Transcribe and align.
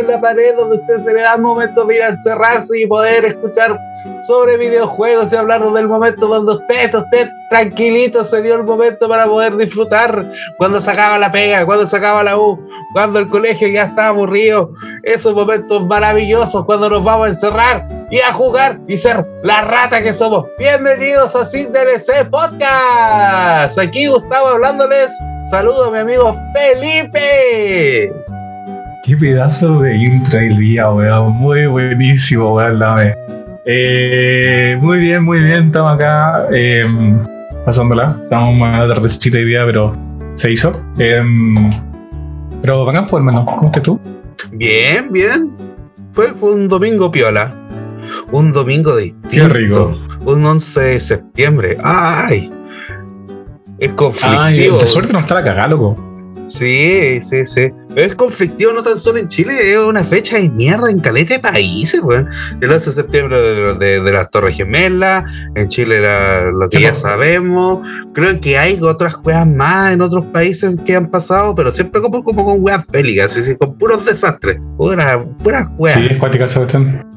en 0.00 0.06
la 0.06 0.20
pared 0.20 0.54
donde 0.56 0.76
usted 0.76 0.98
se 0.98 1.12
le 1.12 1.22
da 1.22 1.34
el 1.34 1.42
momento 1.42 1.84
de 1.84 1.96
ir 1.96 2.02
a 2.02 2.08
encerrarse 2.08 2.80
y 2.80 2.86
poder 2.86 3.24
escuchar 3.24 3.78
sobre 4.22 4.56
videojuegos 4.56 5.32
y 5.32 5.36
hablar 5.36 5.62
del 5.62 5.88
momento 5.88 6.26
donde 6.26 6.52
usted, 6.52 6.94
usted 6.94 7.28
tranquilito 7.50 8.24
se 8.24 8.40
dio 8.42 8.54
el 8.54 8.64
momento 8.64 9.08
para 9.08 9.26
poder 9.26 9.56
disfrutar 9.56 10.26
cuando 10.56 10.80
sacaba 10.80 11.18
la 11.18 11.30
pega, 11.30 11.66
cuando 11.66 11.86
sacaba 11.86 12.22
la 12.22 12.38
U, 12.38 12.58
cuando 12.92 13.18
el 13.18 13.28
colegio 13.28 13.68
ya 13.68 13.84
estaba 13.84 14.08
aburrido, 14.08 14.70
esos 15.02 15.34
momentos 15.34 15.86
maravillosos 15.86 16.64
cuando 16.64 16.88
nos 16.88 17.04
vamos 17.04 17.26
a 17.26 17.30
encerrar 17.30 17.86
y 18.10 18.20
a 18.20 18.32
jugar 18.32 18.80
y 18.86 18.96
ser 18.96 19.26
la 19.42 19.62
rata 19.62 20.02
que 20.02 20.12
somos. 20.12 20.46
Bienvenidos 20.58 21.34
a 21.36 21.44
Sin 21.44 21.72
DLC 21.72 22.28
Podcast. 22.30 23.78
Aquí 23.78 24.06
Gustavo 24.06 24.48
hablándoles. 24.48 25.12
Saludos 25.50 25.90
mi 25.92 25.98
amigo 25.98 26.34
Felipe. 26.54 28.21
Qué 29.02 29.16
pedazo 29.16 29.80
de 29.80 29.96
intro 29.96 30.38
el 30.38 30.56
día, 30.58 30.88
weón. 30.88 31.32
Muy 31.32 31.66
buenísimo, 31.66 32.54
weón. 32.54 32.80
Eh, 33.66 34.78
muy 34.80 34.98
bien, 34.98 35.24
muy 35.24 35.40
bien. 35.40 35.66
Estamos 35.66 35.94
acá 35.94 36.46
eh, 36.52 36.86
pasándola. 37.64 38.20
Estamos 38.22 38.54
una 38.54 38.86
tardecita 38.86 39.38
de 39.38 39.44
día, 39.44 39.64
pero 39.66 39.96
se 40.34 40.52
hizo. 40.52 40.80
Eh, 40.98 41.20
pero 42.60 42.88
a 42.88 43.06
por 43.06 43.18
hermano. 43.18 43.44
¿Cómo 43.44 43.66
estás 43.66 43.82
tú? 43.82 44.00
Bien, 44.52 45.12
bien. 45.12 45.50
Fue, 46.12 46.32
un 46.40 46.68
domingo 46.68 47.10
piola. 47.10 47.56
Un 48.30 48.52
domingo 48.52 48.94
distinto. 48.94 49.28
Qué 49.30 49.48
rico. 49.48 49.98
Un 50.24 50.46
11 50.46 50.80
de 50.80 51.00
septiembre. 51.00 51.76
¡Ay! 51.82 52.52
Es 53.80 53.94
conflictivo. 53.94 54.40
Ay, 54.40 54.70
de 54.70 54.86
suerte 54.86 55.12
no 55.12 55.18
está 55.18 55.34
la 55.34 55.42
cagada, 55.42 55.66
loco. 55.66 56.11
Sí, 56.46 57.20
sí, 57.22 57.46
sí. 57.46 57.72
Es 57.94 58.14
conflictivo 58.14 58.72
no 58.72 58.82
tan 58.82 58.98
solo 58.98 59.18
en 59.18 59.28
Chile, 59.28 59.54
es 59.72 59.76
una 59.76 60.02
fecha 60.02 60.38
de 60.38 60.48
mierda 60.48 60.90
en 60.90 60.98
caleta 60.98 61.34
de 61.34 61.40
países, 61.40 62.00
weón. 62.02 62.28
El 62.60 62.70
11 62.70 62.86
de 62.86 62.92
septiembre 62.92 63.38
de, 63.78 64.12
las 64.12 64.30
Torres 64.30 64.56
Gemelas, 64.56 65.24
en 65.54 65.68
Chile 65.68 66.00
lo 66.52 66.68
que 66.68 66.80
ya 66.80 66.94
sabemos. 66.94 67.86
Creo 68.14 68.40
que 68.40 68.58
hay 68.58 68.78
otras 68.80 69.16
weas 69.24 69.46
más 69.46 69.92
en 69.92 70.00
otros 70.00 70.24
países 70.26 70.74
que 70.84 70.96
han 70.96 71.10
pasado, 71.10 71.54
pero 71.54 71.70
siempre 71.70 72.00
como, 72.00 72.24
como 72.24 72.44
con 72.44 72.62
weas 72.62 72.86
bélicas, 72.86 73.36
así, 73.36 73.56
con 73.56 73.76
puros 73.76 74.04
desastres, 74.04 74.58
puras, 74.76 75.18
puras 75.42 75.66
weas. 75.76 75.98
Sí, 75.98 76.08
es 76.10 76.18
cuática 76.18 76.46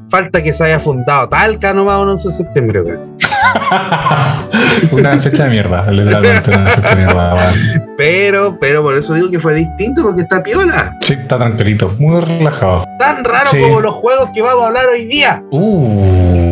Falta 0.08 0.40
que 0.40 0.54
se 0.54 0.62
haya 0.62 0.78
fundado 0.78 1.28
Talca 1.28 1.74
nomás 1.74 2.00
el 2.00 2.08
11 2.10 2.28
de 2.28 2.34
septiembre, 2.34 2.82
weón. 2.82 3.16
una 4.92 5.18
fecha 5.18 5.44
de 5.44 5.50
mierda, 5.50 5.90
literalmente 5.90 6.50
una 6.50 6.66
fecha 6.66 6.94
de 6.94 6.96
mierda. 6.96 7.52
Pero, 7.96 8.58
pero 8.60 8.82
por 8.82 8.94
eso 8.96 9.14
digo 9.14 9.30
que 9.30 9.40
fue 9.40 9.54
distinto 9.54 10.02
porque 10.02 10.22
está 10.22 10.42
piola. 10.42 10.96
Sí, 11.02 11.14
está 11.14 11.38
tranquilito, 11.38 11.94
muy 11.98 12.20
relajado. 12.20 12.84
Tan 12.98 13.24
raro 13.24 13.50
como 13.50 13.80
los 13.80 13.94
juegos 13.94 14.30
que 14.34 14.42
vamos 14.42 14.64
a 14.64 14.66
hablar 14.68 14.86
hoy 14.92 15.06
día. 15.06 15.42
Uh, 15.50 16.45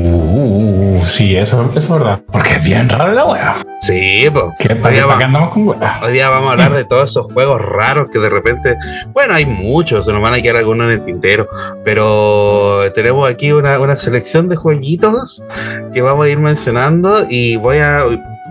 sí, 1.06 1.36
eso, 1.36 1.62
eso 1.70 1.78
es 1.78 1.88
verdad. 1.90 2.22
Porque 2.30 2.54
es 2.54 2.64
bien 2.64 2.88
raro 2.88 3.12
la 3.12 3.24
wea. 3.24 3.56
Sí, 3.80 4.28
pues. 4.32 4.44
Hoy, 4.82 4.92
día 4.92 5.04
andamos 5.04 5.52
con 5.52 5.68
wea? 5.68 6.00
hoy 6.02 6.12
día 6.12 6.28
vamos 6.28 6.48
a 6.48 6.52
hablar 6.52 6.72
de 6.72 6.84
todos 6.84 7.10
esos 7.10 7.32
juegos 7.32 7.60
raros 7.60 8.08
que 8.10 8.18
de 8.18 8.30
repente. 8.30 8.76
Bueno, 9.12 9.34
hay 9.34 9.46
muchos, 9.46 10.06
se 10.06 10.12
nos 10.12 10.22
van 10.22 10.34
a 10.34 10.42
quedar 10.42 10.56
algunos 10.56 10.86
en 10.86 11.00
el 11.00 11.04
tintero. 11.04 11.48
Pero 11.84 12.92
tenemos 12.94 13.28
aquí 13.28 13.52
una, 13.52 13.78
una 13.78 13.96
selección 13.96 14.48
de 14.48 14.56
jueguitos 14.56 15.44
que 15.92 16.02
vamos 16.02 16.26
a 16.26 16.28
ir 16.28 16.38
mencionando 16.38 17.26
y 17.28 17.56
voy 17.56 17.78
a 17.78 18.04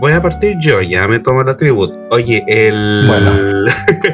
voy 0.04 0.12
a 0.12 0.22
partir 0.22 0.58
yo, 0.60 0.82
ya 0.82 1.08
me 1.08 1.18
tomo 1.18 1.44
la 1.44 1.56
tributo. 1.56 1.96
Oye, 2.10 2.44
el. 2.46 3.06
Bueno. 3.08 3.72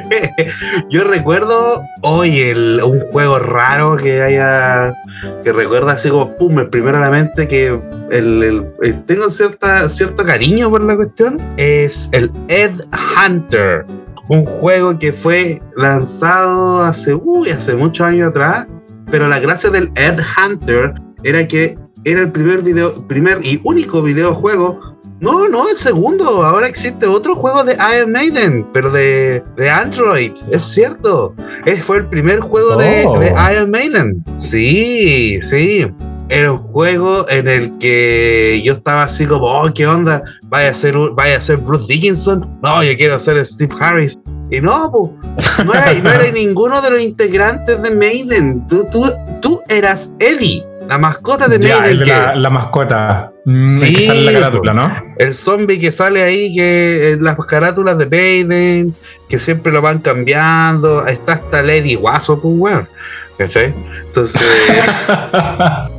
yo 0.88 1.02
recuerdo 1.02 1.82
hoy 2.02 2.38
el, 2.38 2.80
un 2.84 3.00
juego 3.00 3.40
raro 3.40 3.96
que 3.96 4.22
haya. 4.22 4.94
que 5.42 5.52
recuerda 5.52 5.94
así 5.94 6.08
como 6.08 6.36
pum, 6.36 6.60
el 6.60 6.70
primero 6.70 6.98
a 6.98 7.00
la 7.00 7.10
mente 7.10 7.48
que 7.48 7.76
el, 8.12 8.72
tengo 9.06 9.30
cierta, 9.30 9.90
cierto 9.90 10.24
cariño 10.24 10.70
por 10.70 10.80
la 10.80 10.94
cuestión. 10.94 11.42
Es 11.56 12.08
el 12.12 12.30
Ed 12.46 12.70
Hunter. 13.16 13.84
Un 14.28 14.44
juego 14.44 14.96
que 14.96 15.12
fue 15.12 15.60
lanzado 15.76 16.84
hace, 16.84 17.14
uy, 17.14 17.50
hace 17.50 17.74
muchos 17.74 18.06
años 18.06 18.28
atrás. 18.28 18.68
Pero 19.10 19.26
la 19.26 19.40
gracia 19.40 19.70
del 19.70 19.90
Ed 19.96 20.20
Hunter 20.38 20.94
era 21.24 21.48
que 21.48 21.76
era 22.04 22.20
el 22.20 22.30
primer 22.30 22.62
video, 22.62 23.08
primer 23.08 23.40
y 23.42 23.60
único 23.64 24.02
videojuego 24.02 24.99
no, 25.20 25.48
no, 25.48 25.68
el 25.68 25.76
segundo. 25.76 26.42
Ahora 26.42 26.66
existe 26.66 27.06
otro 27.06 27.36
juego 27.36 27.62
de 27.64 27.76
Iron 27.94 28.12
Maiden, 28.12 28.66
pero 28.72 28.90
de, 28.90 29.42
Android. 29.70 30.32
Es 30.50 30.64
cierto. 30.64 31.34
Es, 31.66 31.84
fue 31.84 31.98
el 31.98 32.06
primer 32.06 32.40
juego 32.40 32.76
de, 32.76 33.04
oh. 33.06 33.18
de 33.18 33.34
Iron 33.52 33.70
Maiden. 33.70 34.24
Sí, 34.36 35.40
sí 35.42 35.86
era 36.30 36.52
un 36.52 36.58
juego 36.58 37.28
en 37.28 37.48
el 37.48 37.76
que 37.78 38.62
yo 38.64 38.74
estaba 38.74 39.02
así 39.02 39.26
como, 39.26 39.46
oh, 39.46 39.72
¿qué 39.74 39.86
onda? 39.86 40.22
Vaya 40.44 40.70
a 40.70 40.74
ser, 40.74 40.96
vaya 41.12 41.38
a 41.38 41.42
ser 41.42 41.56
Bruce 41.58 41.92
Dickinson. 41.92 42.58
No, 42.62 42.82
yo 42.84 42.96
quiero 42.96 43.18
ser 43.18 43.44
Steve 43.44 43.74
Harris. 43.78 44.16
Y 44.48 44.60
no, 44.60 44.90
pues, 44.92 45.66
no 45.66 45.74
era, 45.74 45.92
no 45.94 46.10
era 46.10 46.30
ninguno 46.32 46.80
de 46.80 46.90
los 46.90 47.00
integrantes 47.00 47.82
de 47.82 47.90
Maiden. 47.90 48.64
Tú, 48.68 48.86
tú, 48.90 49.10
tú 49.40 49.60
eras 49.68 50.12
Eddie. 50.20 50.64
La 50.88 50.98
mascota 50.98 51.46
de 51.46 51.60
ya, 51.60 51.86
el 51.86 52.00
de 52.00 52.06
la, 52.06 52.50
mascota. 52.50 53.32
Mm, 53.50 53.66
sí, 53.66 53.92
que 53.92 54.00
está 54.02 54.14
en 54.14 54.26
la 54.26 54.32
carátula, 54.32 54.74
¿no? 54.74 55.14
El 55.18 55.34
zombie 55.34 55.80
que 55.80 55.90
sale 55.90 56.22
ahí, 56.22 56.54
que 56.54 57.18
las 57.20 57.36
carátulas 57.36 57.98
de 57.98 58.04
Baden, 58.04 58.94
que 59.28 59.38
siempre 59.38 59.72
lo 59.72 59.82
van 59.82 59.98
cambiando. 59.98 61.04
Está 61.04 61.32
hasta 61.32 61.60
Lady 61.60 61.96
Guaso, 61.96 62.40
pues, 62.40 62.54
weón. 62.56 62.88
¿Cachai? 63.36 63.74
Entonces. 64.06 64.40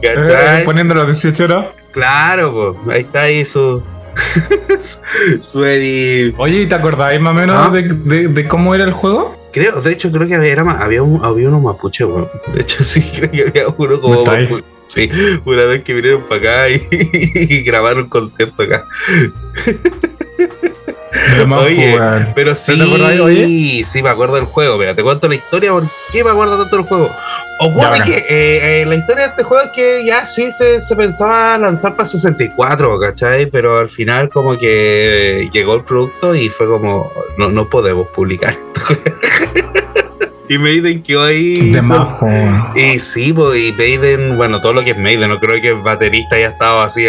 ¿Cachai? 0.01 0.63
Poniendo 0.63 0.95
los 0.95 1.07
18 1.07 1.44
horas. 1.44 1.66
Claro, 1.91 2.78
pues. 2.85 2.95
Ahí 2.95 3.01
está 3.01 3.22
ahí 3.23 3.44
su. 3.44 3.83
su 5.41 5.66
Eddie. 5.66 6.33
Oye, 6.38 6.62
¿y 6.62 6.66
te 6.68 6.75
acordáis 6.75 7.19
más 7.19 7.31
o 7.31 7.35
menos 7.35 7.68
¿Ah? 7.68 7.69
de, 7.69 8.29
de, 8.29 8.47
cómo 8.47 8.73
era 8.73 8.85
el 8.85 8.94
juego? 8.94 9.35
Creo, 9.51 9.81
de 9.81 9.91
hecho, 9.91 10.09
creo 10.09 10.25
que 10.25 10.35
había, 10.35 10.53
había, 10.62 11.03
un, 11.03 11.22
había 11.22 11.50
unos 11.50 11.62
mapuches, 11.62 12.07
weón. 12.07 12.29
De 12.53 12.62
hecho, 12.62 12.81
sí, 12.83 13.01
creo 13.01 13.29
que 13.29 13.41
había 13.41 13.68
uno 13.78 14.00
como 14.00 14.23
mapuche. 14.23 14.63
Sí, 14.91 15.09
una 15.46 15.63
vez 15.63 15.84
que 15.84 15.94
vinieron 15.94 16.24
para 16.24 16.41
acá 16.41 16.69
y, 16.91 17.63
grabaron 17.63 18.03
un 18.03 18.09
concierto 18.09 18.63
acá. 18.63 18.85
Oye, 21.56 21.97
pero 22.35 22.56
sí, 22.56 23.84
sí, 23.85 24.03
me 24.03 24.09
acuerdo 24.09 24.35
del 24.35 24.46
juego. 24.46 24.78
Mira, 24.78 24.94
te 24.94 25.01
cuento 25.01 25.30
la 25.30 25.35
historia. 25.35 25.72
¿Por 25.72 25.88
qué 26.12 26.25
me 26.25 26.31
acuerdo 26.31 26.57
tanto 26.57 26.75
del 26.75 26.85
juego? 26.85 27.09
Ocurre 27.59 28.03
que 28.03 28.18
eh, 28.18 28.81
eh, 28.81 28.85
la 28.85 28.96
historia 28.96 29.24
de 29.24 29.30
este 29.30 29.44
juego 29.44 29.63
es 29.63 29.72
que 29.72 30.03
ya 30.06 30.25
sí 30.25 30.51
se, 30.51 30.81
se, 30.81 30.96
pensaba 30.96 31.57
lanzar 31.57 31.96
para 31.96 32.07
64, 32.07 33.00
¿cachai? 33.00 33.46
Pero 33.46 33.78
al 33.78 33.88
final, 33.88 34.30
como 34.30 34.57
que 34.57 35.50
llegó 35.53 35.75
el 35.75 35.85
producto 35.85 36.35
y 36.35 36.50
fue 36.50 36.68
como, 36.68 37.12
no, 37.38 37.50
no 37.50 37.69
podemos 37.69 38.07
publicar 38.09 38.53
esto. 38.53 39.81
Y 40.51 40.57
Maiden 40.57 41.01
quedó 41.01 41.23
ahí. 41.23 41.72
De 41.72 41.81
majo. 41.81 42.28
Y 42.75 43.00
sí, 43.00 43.31
pues, 43.31 43.57
y 43.57 43.72
Maiden, 43.72 44.35
bueno, 44.35 44.59
todo 44.59 44.73
lo 44.73 44.84
que 44.84 44.91
es 44.91 44.97
Maiden, 44.97 45.29
no 45.29 45.39
creo 45.39 45.62
que 45.62 45.69
el 45.69 45.81
baterista 45.81 46.35
haya 46.35 46.50
estado 46.50 46.81
así 46.81 47.06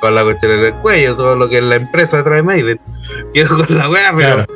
con 0.00 0.12
la 0.12 0.24
cuestión 0.24 0.50
en 0.50 0.64
el 0.64 0.74
cuello, 0.74 1.14
todo 1.14 1.36
lo 1.36 1.48
que 1.48 1.58
es 1.58 1.62
la 1.62 1.76
empresa 1.76 2.16
detrás 2.16 2.38
de 2.38 2.42
Maiden. 2.42 2.80
Quedó 3.32 3.64
con 3.64 3.78
la 3.78 3.88
wea, 3.88 4.12
pero. 4.16 4.46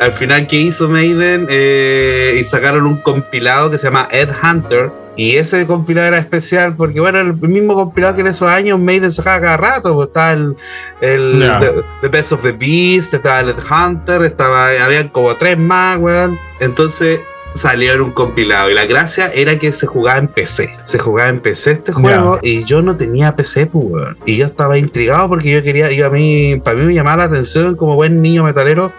Al 0.00 0.12
final, 0.12 0.46
¿qué 0.46 0.56
hizo 0.56 0.86
Maiden? 0.90 1.46
Eh, 1.48 2.36
y 2.38 2.44
sacaron 2.44 2.84
un 2.84 2.98
compilado 2.98 3.70
que 3.70 3.78
se 3.78 3.86
llama 3.86 4.06
Ed 4.10 4.28
Hunter. 4.42 4.90
Y 5.16 5.36
ese 5.36 5.66
compilado 5.66 6.08
era 6.08 6.18
especial 6.18 6.76
porque, 6.76 7.00
bueno, 7.00 7.20
el 7.20 7.32
mismo 7.36 7.74
compilado 7.74 8.16
que 8.16 8.20
en 8.20 8.26
esos 8.26 8.50
años 8.50 8.78
Maiden 8.78 9.10
sacaba 9.10 9.40
cada 9.40 9.56
rato. 9.56 9.94
Pues 9.94 10.08
estaba 10.08 10.32
el, 10.32 10.56
el 11.00 11.84
the, 12.02 12.08
Best 12.08 12.32
of 12.32 12.42
the 12.42 12.52
Beast, 12.52 13.14
estaba 13.14 13.40
el 13.40 13.48
Ed 13.48 13.56
Hunter, 13.58 14.22
estaba, 14.24 14.68
habían 14.84 15.08
como 15.08 15.34
tres 15.36 15.56
más, 15.56 15.96
weón. 15.96 16.38
Entonces, 16.60 17.20
salió 17.58 17.92
en 17.92 18.00
un 18.00 18.12
compilado. 18.12 18.70
Y 18.70 18.74
la 18.74 18.86
gracia 18.86 19.30
era 19.34 19.58
que 19.58 19.72
se 19.72 19.86
jugaba 19.86 20.18
en 20.18 20.28
PC. 20.28 20.76
Se 20.84 20.98
jugaba 20.98 21.28
en 21.28 21.40
PC 21.40 21.72
este 21.72 21.92
juego 21.92 22.38
y 22.42 22.64
yo 22.64 22.82
no 22.82 22.96
tenía 22.96 23.34
PC, 23.34 23.66
pues, 23.66 24.16
Y 24.24 24.36
yo 24.36 24.46
estaba 24.46 24.78
intrigado 24.78 25.28
porque 25.28 25.50
yo 25.50 25.62
quería, 25.62 25.90
y 25.92 26.00
a 26.00 26.08
mí, 26.08 26.60
para 26.62 26.76
mí 26.76 26.84
me 26.84 26.94
llamaba 26.94 27.18
la 27.18 27.24
atención 27.24 27.76
como 27.76 27.96
buen 27.96 28.22
niño 28.22 28.44
metalero. 28.44 28.92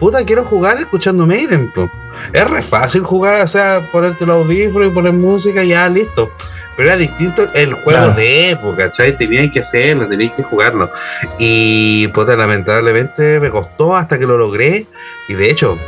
Puta, 0.00 0.24
quiero 0.24 0.44
jugar 0.44 0.78
escuchando 0.78 1.26
Maiden, 1.26 1.70
pues. 1.74 1.90
Es 2.32 2.50
re 2.50 2.62
fácil 2.62 3.02
jugar, 3.02 3.42
o 3.42 3.48
sea, 3.48 3.88
ponerte 3.92 4.26
los 4.26 4.44
audífonos 4.44 4.88
y 4.88 4.90
poner 4.90 5.12
música 5.12 5.62
y 5.62 5.68
ya 5.68 5.88
listo. 5.88 6.30
Pero 6.76 6.90
era 6.90 6.98
distinto 6.98 7.46
el 7.54 7.72
juego 7.72 8.10
de 8.10 8.50
época, 8.50 8.84
¿cachai? 8.84 9.16
Tenían 9.16 9.50
que 9.50 9.60
hacerlo, 9.60 10.06
tenían 10.06 10.34
que 10.34 10.42
jugarlo. 10.42 10.90
Y 11.38 12.08
puta, 12.08 12.36
lamentablemente 12.36 13.40
me 13.40 13.50
costó 13.50 13.96
hasta 13.96 14.18
que 14.18 14.26
lo 14.26 14.36
logré. 14.36 14.86
Y 15.28 15.34
de 15.34 15.50
hecho, 15.50 15.78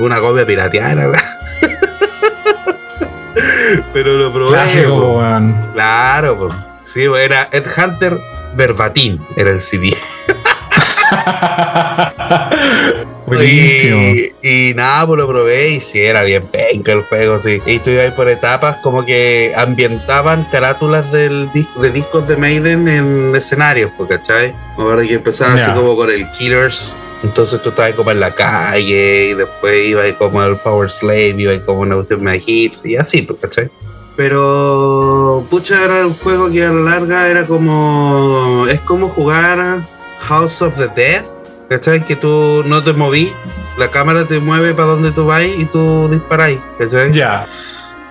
una 0.00 0.20
copia 0.20 0.46
pirateada, 0.46 1.10
Pero 3.92 4.16
lo 4.16 4.32
probé. 4.32 4.50
Claro, 5.72 6.38
pues. 6.38 6.54
Sí, 6.84 7.02
era 7.02 7.48
Ed 7.50 7.64
Hunter 7.76 8.16
Verbatim, 8.54 9.18
era 9.36 9.50
el 9.50 9.60
CD. 9.60 9.90
Buenísimo. 13.26 14.00
Y, 14.42 14.70
Y 14.70 14.74
nada, 14.74 15.06
pues 15.06 15.18
lo 15.18 15.26
probé 15.26 15.70
y 15.70 15.80
sí, 15.80 16.00
era 16.00 16.22
bien 16.22 16.46
penca 16.46 16.92
el 16.92 17.02
juego, 17.04 17.38
sí. 17.38 17.60
Y 17.66 17.76
estuve 17.76 18.02
ahí 18.02 18.10
por 18.10 18.28
etapas 18.28 18.76
como 18.76 19.04
que 19.04 19.52
ambientaban 19.56 20.44
carátulas 20.50 21.10
del 21.10 21.50
de 21.52 21.90
discos 21.90 22.28
de 22.28 22.36
Maiden 22.36 22.88
en 22.88 23.34
escenarios, 23.34 23.90
¿cachai? 24.08 24.54
Ahora 24.76 25.02
que 25.02 25.14
empezaba 25.14 25.54
así 25.54 25.70
como 25.72 25.96
con 25.96 26.10
el 26.10 26.30
Killers. 26.32 26.94
Entonces 27.24 27.62
tú 27.62 27.70
estabas 27.70 27.94
como 27.94 28.10
en 28.10 28.20
la 28.20 28.34
calle 28.34 29.30
y 29.30 29.34
después 29.34 29.88
ibas 29.88 30.12
como 30.18 30.42
al 30.42 30.58
Power 30.58 30.90
Slave, 30.90 31.34
ibas 31.38 31.60
como 31.60 31.80
una 31.80 31.94
cuestión 31.96 32.22
más 32.22 32.36
hits 32.46 32.84
y 32.84 32.96
así, 32.96 33.22
pues, 33.22 33.40
¿cachai? 33.40 33.70
Pero, 34.14 35.44
pucha, 35.50 35.84
era 35.84 36.06
un 36.06 36.14
juego 36.14 36.50
que 36.50 36.62
a 36.62 36.70
la 36.70 36.90
larga 36.90 37.28
era 37.28 37.46
como. 37.46 38.66
Es 38.68 38.78
como 38.80 39.08
jugar 39.08 39.86
House 40.20 40.60
of 40.60 40.76
the 40.76 40.88
Dead, 40.94 41.24
¿cachai? 41.70 42.04
Que 42.04 42.14
tú 42.14 42.62
no 42.66 42.84
te 42.84 42.92
moví, 42.92 43.32
la 43.78 43.90
cámara 43.90 44.28
te 44.28 44.38
mueve 44.38 44.74
para 44.74 44.88
donde 44.88 45.10
tú 45.10 45.24
vas 45.24 45.44
y 45.44 45.64
tú 45.64 46.08
disparáis, 46.10 46.60
¿cachai? 46.78 47.10
Ya. 47.12 47.48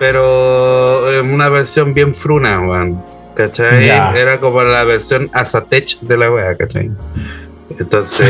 Pero 0.00 1.08
en 1.10 1.32
una 1.32 1.48
versión 1.48 1.94
bien 1.94 2.12
fruna, 2.14 2.60
weón, 2.60 3.02
¿cachai? 3.36 3.88
Era 3.88 4.40
como 4.40 4.62
la 4.62 4.82
versión 4.82 5.30
Asatech 5.32 6.00
de 6.00 6.16
la 6.18 6.32
wea, 6.32 6.56
¿cachai? 6.56 6.90
Entonces. 7.78 8.28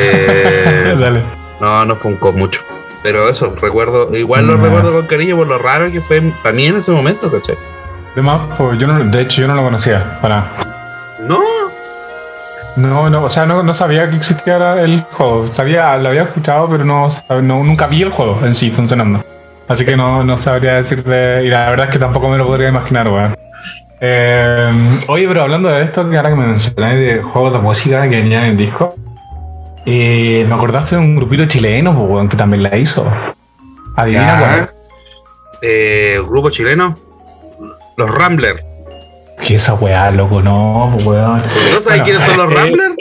Dale. 1.00 1.22
No, 1.60 1.84
no 1.84 1.96
funcó 1.96 2.32
mucho. 2.32 2.60
Pero 3.02 3.28
eso, 3.28 3.54
recuerdo, 3.60 4.14
igual 4.16 4.46
lo 4.46 4.56
Nah. 4.56 4.64
recuerdo 4.64 4.92
con 4.92 5.06
cariño 5.06 5.36
por 5.36 5.46
lo 5.46 5.58
raro 5.58 5.90
que 5.92 6.00
fue 6.00 6.22
para 6.42 6.54
mí 6.54 6.66
en 6.66 6.76
ese 6.76 6.90
momento, 6.90 7.30
¿cachai? 7.30 7.56
Además, 8.12 8.40
pues 8.56 8.78
yo 8.78 8.86
no, 8.86 8.98
de 9.04 9.20
hecho, 9.22 9.40
yo 9.42 9.48
no 9.48 9.54
lo 9.54 9.62
conocía. 9.62 10.18
Para. 10.22 10.46
No, 11.20 11.40
No, 12.76 13.08
no, 13.08 13.24
o 13.24 13.28
sea, 13.28 13.46
no, 13.46 13.62
no 13.62 13.72
sabía 13.74 14.08
que 14.10 14.16
existiera 14.16 14.80
el 14.82 15.00
juego. 15.12 15.46
Sabía, 15.46 15.96
lo 15.96 16.08
había 16.08 16.22
escuchado, 16.22 16.68
pero 16.68 16.84
no, 16.84 17.06
no- 17.42 17.62
nunca 17.62 17.86
vi 17.86 18.02
el 18.02 18.10
juego 18.10 18.40
en 18.44 18.52
sí 18.54 18.70
funcionando. 18.70 19.24
Así 19.68 19.84
que 19.84 19.96
no, 19.96 20.24
no 20.24 20.36
sabría 20.36 20.74
decirte. 20.74 21.44
Y 21.44 21.48
la 21.50 21.70
verdad 21.70 21.86
es 21.86 21.92
que 21.92 21.98
tampoco 21.98 22.28
me 22.28 22.36
lo 22.36 22.46
podría 22.46 22.68
imaginar, 22.68 23.08
weón. 23.10 23.36
Eh, 24.00 24.98
oye, 25.08 25.26
pero 25.28 25.42
hablando 25.42 25.68
de 25.70 25.82
esto, 25.84 26.08
que 26.10 26.16
ahora 26.16 26.30
que 26.30 26.36
me 26.36 26.46
mencionáis 26.46 26.98
de 27.00 27.22
juegos 27.22 27.52
de 27.52 27.58
música 27.60 28.02
que 28.02 28.08
venían 28.16 28.44
en 28.44 28.50
el 28.50 28.56
disco, 28.56 28.94
eh, 29.86 30.44
me 30.48 30.54
acordaste 30.54 30.96
de 30.96 31.00
un 31.02 31.16
grupito 31.16 31.46
chileno, 31.46 32.06
pues, 32.08 32.28
que 32.30 32.36
también 32.36 32.62
la 32.62 32.76
hizo. 32.76 33.06
Adivina 33.96 34.38
cuál. 34.38 34.70
eh, 35.62 36.20
grupo 36.26 36.50
chileno, 36.50 36.98
los 37.96 38.10
Ramblers. 38.14 38.62
Que 39.46 39.56
esa 39.56 39.74
weá, 39.74 40.10
loco, 40.10 40.40
no, 40.40 40.96
weón. 41.04 41.42
¿No 41.42 41.80
sabes 41.80 41.84
Bueno, 41.84 42.04
quiénes 42.04 42.22
son 42.22 42.36
los 42.36 42.50
eh, 42.52 42.54
Ramblers? 42.56 42.94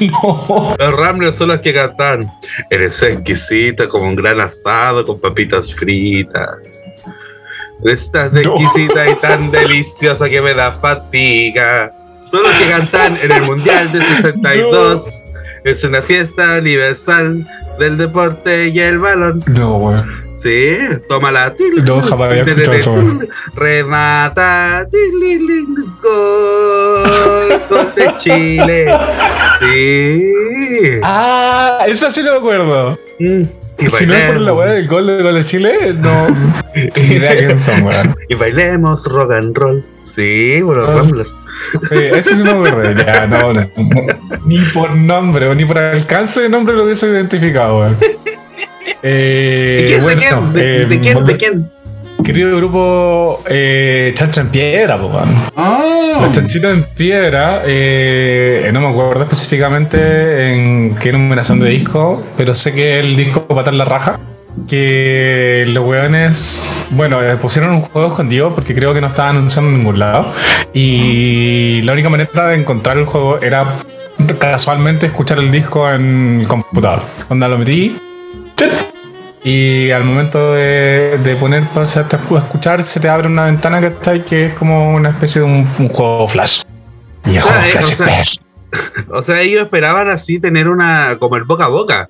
no. 0.12 0.76
Los 0.78 0.92
Ramblers 1.00 1.36
son 1.36 1.48
los 1.48 1.60
que 1.60 1.74
cantan. 1.74 2.30
Eres 2.70 3.02
exquisita 3.02 3.88
como 3.88 4.04
un 4.04 4.14
gran 4.16 4.40
asado 4.40 5.04
con 5.04 5.20
papitas 5.20 5.74
fritas. 5.74 6.88
Estás 7.84 8.32
de 8.32 8.42
No. 8.44 8.54
exquisita 8.56 9.08
y 9.10 9.14
tan 9.16 9.50
deliciosa 9.52 10.28
que 10.30 10.40
me 10.40 10.54
da 10.54 10.72
fatiga. 10.72 11.92
Son 12.30 12.42
los 12.42 12.52
que 12.52 12.68
cantan 12.68 13.18
en 13.22 13.30
el 13.32 13.42
Mundial 13.42 13.92
de 13.92 14.00
62. 14.02 15.26
Es 15.66 15.82
una 15.84 16.00
fiesta 16.00 16.58
universal 16.60 17.46
del 17.78 17.98
deporte 17.98 18.68
y 18.68 18.78
el 18.78 18.98
balón. 18.98 19.42
No, 19.48 19.76
weón. 19.78 20.24
Sí, 20.34 20.76
tómala. 21.08 21.54
No, 21.84 22.00
jamás 22.02 22.30
había 22.30 22.42
escuchado 22.44 22.72
eso. 22.76 23.20
Remata. 23.54 24.86
Gol. 26.02 27.60
Gol 27.68 27.92
de 27.96 28.16
Chile. 28.18 28.86
Sí. 29.60 31.00
Ah, 31.02 31.80
esa 31.88 32.10
sí 32.10 32.22
lo 32.22 32.34
acuerdo. 32.36 32.98
Mm, 33.18 33.42
Y 33.78 33.88
Si 33.90 34.06
no 34.06 34.14
es 34.14 34.30
por 34.30 34.40
la 34.40 34.52
weá 34.54 34.72
del 34.72 34.86
gol 34.88 35.06
de 35.06 35.22
gol 35.22 35.34
de 35.34 35.44
Chile, 35.44 35.94
no. 35.98 36.26
Idea 36.96 37.36
quién 37.36 37.58
son, 37.58 37.82
weón. 37.82 38.14
y 38.28 38.34
bailemos 38.34 39.04
rock 39.06 39.32
and 39.32 39.56
roll. 39.56 39.84
Sí, 40.04 40.62
bueno, 40.62 40.84
Ah. 40.86 40.94
Rambler. 40.96 41.26
Eh, 41.90 42.12
eso 42.16 42.34
sí 42.36 42.42
me 42.42 42.50
acuerdo. 42.50 42.92
Ya, 42.92 43.26
no, 43.26 43.52
no, 43.52 43.60
no. 43.62 43.68
Ni 44.44 44.58
por 44.74 44.94
nombre 44.94 45.48
o 45.48 45.54
ni 45.54 45.64
por 45.64 45.78
alcance 45.78 46.42
de 46.42 46.48
nombre 46.48 46.74
lo 46.74 46.84
hubiese 46.84 47.06
identificado. 47.08 47.94
Eh, 49.02 49.76
¿De 49.80 49.86
quién? 49.86 50.02
bueno, 50.02 50.20
¿De 50.20 50.26
quién? 50.26 50.52
¿De, 50.52 50.82
eh, 50.82 50.86
de 50.86 51.00
quién? 51.00 51.24
¿De 51.24 51.36
quién? 51.36 51.70
Querido 52.24 52.56
grupo 52.56 53.42
eh, 53.46 54.12
Chancha 54.14 54.40
en 54.40 54.48
Piedra, 54.48 54.98
po. 54.98 55.12
Ah, 55.56 56.18
Los 56.22 56.32
chanchitos 56.32 56.72
en 56.72 56.84
piedra, 56.84 57.62
eh, 57.66 58.68
no 58.72 58.80
me 58.80 58.88
acuerdo 58.88 59.22
específicamente 59.22 60.52
en 60.52 60.96
qué 60.96 61.12
numeración 61.12 61.60
de 61.60 61.68
disco, 61.68 62.24
pero 62.36 62.54
sé 62.54 62.72
que 62.74 62.98
el 62.98 63.14
disco 63.14 63.46
Patar 63.46 63.74
la 63.74 63.84
Raja, 63.84 64.18
que 64.68 65.64
los 65.68 65.84
weones, 65.84 66.68
bueno, 66.90 67.22
eh, 67.22 67.36
pusieron 67.36 67.72
un 67.72 67.82
juego 67.82 68.08
escondido 68.08 68.54
porque 68.54 68.74
creo 68.74 68.92
que 68.94 69.00
no 69.00 69.08
estaba 69.08 69.30
anunciando 69.30 69.70
en 69.70 69.78
ningún 69.78 69.98
lado, 69.98 70.32
y 70.72 71.82
la 71.82 71.92
única 71.92 72.08
manera 72.08 72.48
de 72.48 72.54
encontrar 72.56 72.96
el 72.98 73.06
juego 73.06 73.40
era 73.42 73.76
casualmente 74.38 75.06
escuchar 75.06 75.38
el 75.38 75.50
disco 75.50 75.88
en 75.90 76.40
el 76.42 76.48
computador. 76.48 77.02
Cuando 77.28 77.48
lo 77.48 77.58
metí, 77.58 77.96
y 79.44 79.90
al 79.92 80.02
momento 80.04 80.54
de, 80.54 81.18
de 81.22 81.36
poner 81.36 81.64
o 81.74 81.86
sea, 81.86 82.08
te- 82.08 82.16
escuchar, 82.16 82.82
se 82.82 82.98
te 82.98 83.08
abre 83.08 83.28
una 83.28 83.44
ventana 83.44 83.80
que 83.80 83.88
está 83.88 84.10
ahí 84.12 84.20
que 84.22 84.46
es 84.46 84.54
como 84.54 84.92
una 84.94 85.10
especie 85.10 85.42
de 85.42 85.46
un, 85.46 85.68
un 85.78 85.88
juego 85.88 86.26
flash. 86.26 86.62
Y 87.24 87.30
el 87.36 87.38
Ah, 87.38 87.42
juego 87.42 87.58
eh, 87.60 87.64
flash 87.66 87.84
o 87.84 87.94
sea- 87.94 88.06
best. 88.06 88.42
O 89.10 89.22
sea, 89.22 89.40
ellos 89.40 89.62
esperaban 89.62 90.08
así 90.08 90.40
tener 90.40 90.68
una. 90.68 91.16
como 91.20 91.36
el 91.36 91.44
boca 91.44 91.66
a 91.66 91.68
boca. 91.68 92.08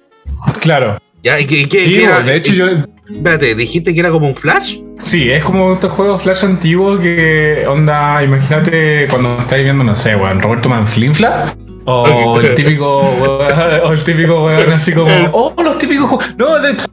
Claro. 0.60 0.98
¿Ya? 1.26 1.40
¿Y 1.40 1.44
qué, 1.44 1.62
y 1.62 1.66
qué- 1.66 1.84
Sí, 1.88 1.96
qué 1.96 2.04
era? 2.04 2.20
de 2.20 2.36
hecho, 2.36 2.52
yo. 2.54 2.66
Espérate, 3.10 3.56
¿dijiste 3.56 3.92
que 3.92 3.98
era 3.98 4.10
como 4.12 4.28
un 4.28 4.36
flash? 4.36 4.78
Sí, 5.00 5.28
es 5.28 5.42
como 5.42 5.72
estos 5.72 5.90
juegos 5.90 6.22
flash 6.22 6.44
antiguos 6.44 7.00
que 7.00 7.64
onda, 7.66 8.22
imagínate 8.22 9.08
cuando 9.10 9.36
estáis 9.40 9.64
viendo, 9.64 9.82
no 9.82 9.92
sé, 9.96 10.14
weón, 10.14 10.40
Roberto 10.40 10.68
Manflinfla. 10.68 11.56
O 11.84 12.38
el 12.40 12.54
típico, 12.54 13.00
weón, 13.00 13.40
o 13.86 13.92
el 13.92 14.04
típico 14.04 14.44
weón 14.44 14.70
así 14.70 14.92
como. 14.92 15.10
Oh, 15.32 15.52
los 15.64 15.76
típicos 15.80 16.08
juegos. 16.10 16.32
No, 16.36 16.60
de 16.60 16.70
hecho. 16.70 16.84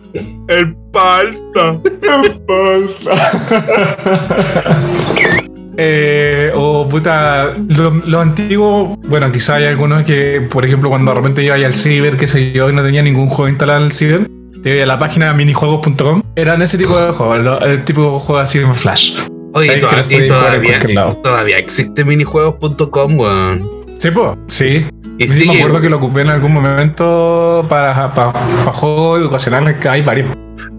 El 0.47 0.75
palta. 0.91 1.77
Eh, 5.77 6.51
o 6.55 6.87
puta, 6.87 7.53
los 7.67 8.05
lo 8.07 8.19
antiguos, 8.21 8.97
bueno, 9.07 9.31
quizá 9.31 9.55
hay 9.55 9.65
algunos 9.65 10.03
que, 10.03 10.41
por 10.49 10.65
ejemplo, 10.65 10.89
cuando 10.89 11.11
de 11.11 11.17
repente 11.17 11.43
iba 11.43 11.55
al 11.55 11.75
ciber, 11.75 12.17
qué 12.17 12.27
sé 12.27 12.51
yo, 12.51 12.69
y 12.69 12.73
no 12.73 12.83
tenía 12.83 13.01
ningún 13.01 13.29
juego 13.29 13.49
instalado 13.49 13.79
en 13.79 13.85
el 13.85 13.91
ciber, 13.91 14.29
te 14.61 14.75
iba 14.75 14.83
a 14.83 14.87
la 14.87 14.99
página 14.99 15.33
minijuegos.com, 15.33 16.21
eran 16.35 16.61
ese 16.61 16.77
tipo 16.77 16.97
de 16.99 17.11
juegos, 17.11 17.39
lo- 17.39 17.59
el 17.61 17.83
tipo 17.85 18.01
de 18.03 18.07
juegos 18.25 18.39
así 18.43 18.59
en 18.59 18.73
flash. 18.75 19.17
Oye, 19.55 19.67
que 19.79 20.15
y 20.25 20.27
todavía, 20.27 20.79
todavía 21.23 21.57
existe 21.57 22.03
minijuegos.com, 22.05 23.19
weón. 23.19 23.69
Sí, 23.99 24.11
pues, 24.11 24.29
sí. 24.47 24.85
Y 25.19 25.27
sí, 25.29 25.45
me 25.47 25.57
acuerdo 25.57 25.79
que 25.81 25.89
lo 25.89 25.97
ocupé 25.97 26.21
en 26.21 26.29
algún 26.29 26.53
momento 26.53 27.65
para, 27.69 28.13
para, 28.13 28.33
para 28.33 28.73
juegos 28.73 29.19
educacionales, 29.21 29.77
que 29.77 29.87
hay 29.89 30.01
varios. 30.01 30.27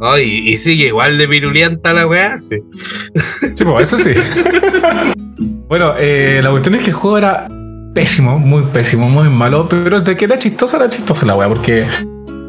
Oh, 0.01 0.19
y, 0.19 0.53
y 0.53 0.59
sigue 0.59 0.89
igual 0.89 1.19
de 1.19 1.27
virulienta 1.27 1.93
la 1.93 2.07
weá, 2.07 2.37
sí. 2.39 2.59
Sí, 3.55 3.65
pues, 3.65 3.93
eso 3.93 3.99
sí. 3.99 4.13
bueno, 5.69 5.95
eh, 5.99 6.41
la 6.43 6.51
cuestión 6.51 6.75
es 6.75 6.83
que 6.83 6.91
el 6.91 6.97
juego 6.97 7.19
era 7.19 7.49
pésimo, 7.95 8.39
muy 8.39 8.63
pésimo, 8.65 9.09
muy 9.09 9.31
malo, 9.31 9.69
pero 9.69 10.01
de 10.01 10.17
que 10.17 10.25
era 10.25 10.39
chistosa, 10.39 10.77
era 10.77 10.89
chistosa 10.89 11.25
la 11.27 11.37
weá, 11.37 11.49
porque 11.49 11.87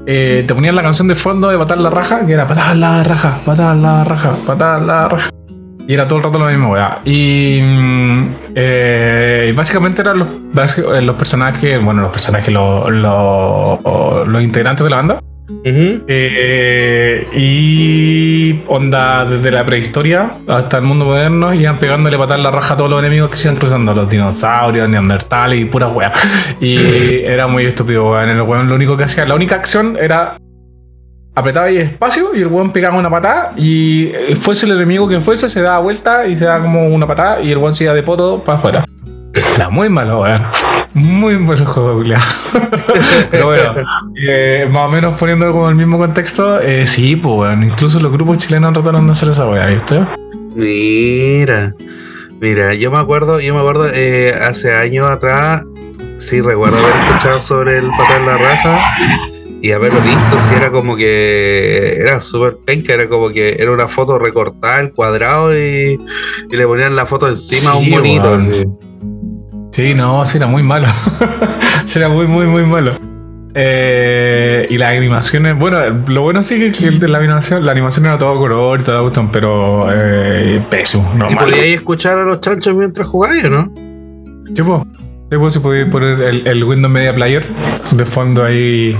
eh, 0.07 0.43
te 0.47 0.53
ponían 0.53 0.75
la 0.75 0.83
canción 0.83 1.07
de 1.07 1.15
fondo 1.15 1.49
de 1.49 1.57
patar 1.57 1.77
la 1.77 1.89
raja, 1.89 2.25
que 2.25 2.33
era 2.33 2.47
patar 2.47 2.75
la 2.75 3.03
raja, 3.03 3.41
patar 3.45 3.75
la 3.75 4.03
raja, 4.03 4.37
patar 4.45 4.81
la 4.81 5.07
raja. 5.07 5.29
Y 5.87 5.93
era 5.93 6.07
todo 6.07 6.17
el 6.17 6.25
rato 6.25 6.39
la 6.39 6.47
misma 6.47 6.67
weá. 6.67 6.99
Y 7.05 7.59
mm, 7.61 8.35
eh, 8.55 9.53
básicamente 9.55 10.01
eran 10.01 10.17
los, 10.19 11.15
personajes, 11.15 11.83
bueno, 11.83 12.01
los 12.01 12.11
personajes, 12.11 12.51
los, 12.51 12.89
los, 12.89 14.27
los 14.27 14.41
integrantes 14.41 14.83
de 14.83 14.89
la 14.89 14.95
banda. 14.95 15.19
Eh, 15.63 17.25
y 17.35 18.63
onda 18.67 19.25
desde 19.25 19.51
la 19.51 19.63
prehistoria 19.65 20.31
hasta 20.47 20.77
el 20.77 20.83
mundo 20.83 21.05
moderno 21.05 21.53
iban 21.53 21.77
pegándole 21.77 22.17
patar 22.17 22.39
la 22.39 22.49
raja 22.49 22.73
a 22.73 22.77
todos 22.77 22.89
los 22.89 22.99
enemigos 22.99 23.29
que 23.29 23.37
se 23.37 23.47
iban 23.47 23.59
cruzando, 23.59 23.93
los 23.93 24.09
dinosaurios, 24.09 24.89
neandertales 24.89 25.61
y 25.61 25.65
pura 25.65 25.87
wea. 25.87 26.11
Y 26.59 26.77
era 27.25 27.47
muy 27.47 27.63
estúpido, 27.63 28.09
weón. 28.09 28.29
El 28.29 28.41
weón 28.41 28.67
lo 28.67 28.75
único 28.75 28.97
que 28.97 29.03
hacía, 29.03 29.25
la 29.25 29.35
única 29.35 29.55
acción 29.55 29.97
era 30.01 30.37
apretaba 31.35 31.65
ahí 31.65 31.77
espacio 31.77 32.33
y 32.33 32.41
el 32.41 32.47
weón 32.47 32.71
pegaba 32.71 32.97
una 32.97 33.09
patada 33.09 33.51
y 33.57 34.05
eh, 34.05 34.35
fuese 34.35 34.65
el 34.65 34.71
enemigo 34.71 35.07
que 35.07 35.19
fuese, 35.19 35.49
se 35.49 35.61
daba 35.61 35.79
vuelta 35.79 36.25
y 36.25 36.37
se 36.37 36.45
daba 36.45 36.63
como 36.63 36.87
una 36.87 37.05
patada 37.05 37.41
y 37.41 37.51
el 37.51 37.57
weón 37.57 37.75
se 37.75 37.83
iba 37.83 37.93
de 37.93 38.03
poto 38.03 38.41
para 38.41 38.57
afuera. 38.57 38.85
Era 39.55 39.69
muy 39.69 39.89
malo, 39.89 40.21
weón. 40.21 40.43
Muy 40.93 41.37
malo 41.37 41.65
juego. 41.65 42.01
Pero 43.31 43.45
bueno, 43.47 43.73
eh, 44.15 44.67
más 44.71 44.83
o 44.83 44.87
menos 44.87 45.17
poniéndolo 45.17 45.51
como 45.51 45.69
el 45.69 45.75
mismo 45.75 45.97
contexto, 45.97 46.61
eh, 46.61 46.87
sí, 46.87 47.15
pues, 47.15 47.35
weón. 47.35 47.63
Incluso 47.63 47.99
los 47.99 48.11
grupos 48.11 48.37
chilenos 48.37 48.73
trataron 48.73 49.05
de 49.05 49.11
hacer 49.11 49.29
esa 49.29 49.45
weá, 49.45 49.67
¿viste? 49.67 50.01
Mira, 50.55 51.73
mira, 52.39 52.73
yo 52.75 52.89
me 52.91 52.97
acuerdo, 52.97 53.41
yo 53.41 53.53
me 53.53 53.59
acuerdo 53.59 53.89
eh, 53.93 54.31
hace 54.33 54.73
años 54.73 55.09
atrás, 55.09 55.65
sí 56.15 56.39
recuerdo 56.39 56.77
haber 56.77 56.95
escuchado 56.95 57.41
sobre 57.41 57.79
el 57.79 57.89
patar 57.89 58.21
la 58.21 58.37
raja 58.37 58.79
y 59.61 59.71
haberlo 59.73 59.99
visto, 59.99 60.37
si 60.47 60.55
era 60.55 60.71
como 60.71 60.95
que 60.95 61.97
era 61.97 62.21
súper 62.21 62.57
penca, 62.65 62.93
era 62.93 63.09
como 63.09 63.31
que 63.31 63.57
era 63.59 63.71
una 63.71 63.89
foto 63.89 64.17
recortada 64.17 64.79
el 64.79 64.93
cuadrado 64.93 65.53
y, 65.53 65.99
y 66.49 66.55
le 66.55 66.65
ponían 66.65 66.95
la 66.95 67.05
foto 67.05 67.27
encima 67.27 67.71
a 67.71 67.75
un 67.75 67.89
bonito. 67.89 68.39
Sí, 68.39 68.65
no, 69.95 70.25
sí, 70.25 70.37
era 70.37 70.47
muy 70.47 70.63
malo. 70.63 70.87
sí, 71.85 71.99
era 71.99 72.09
muy, 72.09 72.27
muy, 72.27 72.45
muy 72.45 72.65
malo. 72.65 72.97
Eh, 73.53 74.65
y 74.69 74.77
las 74.77 74.93
animaciones, 74.93 75.57
bueno, 75.57 75.77
lo 76.07 76.21
bueno 76.21 76.43
sí 76.43 76.71
que, 76.71 76.91
la 76.91 77.17
animación, 77.17 77.65
la 77.65 77.71
animación 77.71 78.05
era 78.05 78.17
todo 78.17 78.37
color 78.39 78.81
y 78.81 78.83
todo 78.83 79.03
botón, 79.03 79.31
pero 79.31 79.89
eh, 79.91 80.65
pésimo. 80.69 81.13
¿Y 81.29 81.35
podíais 81.35 81.75
escuchar 81.75 82.17
a 82.17 82.25
los 82.25 82.41
chanchos 82.41 82.75
mientras 82.75 83.07
jugáis, 83.07 83.49
no? 83.49 83.71
Sí, 84.53 84.61
pues. 84.61 84.81
Sí, 85.31 85.51
si 85.51 85.59
podíais 85.59 85.89
poner 85.89 86.21
el, 86.21 86.47
el 86.47 86.63
Windows 86.63 86.93
Media 86.93 87.13
Player 87.13 87.45
de 87.91 88.05
fondo 88.05 88.43
ahí 88.43 88.95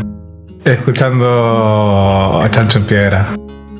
escuchando 0.65 2.41
a 2.41 2.49
Chancho 2.49 2.79
en 2.79 2.85
Piedra. 2.85 3.35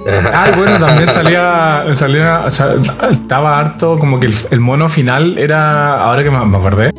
Ah, 0.07 0.51
bueno, 0.55 0.79
también 0.85 1.09
salía, 1.09 1.85
salía, 1.93 2.45
estaba 2.47 3.57
harto, 3.57 3.97
como 3.97 4.19
que 4.19 4.29
el, 4.51 4.59
mono 4.59 4.89
final 4.89 5.37
era, 5.37 6.01
ahora 6.03 6.23
que 6.23 6.31
me, 6.31 6.37
acordé, 6.37 6.91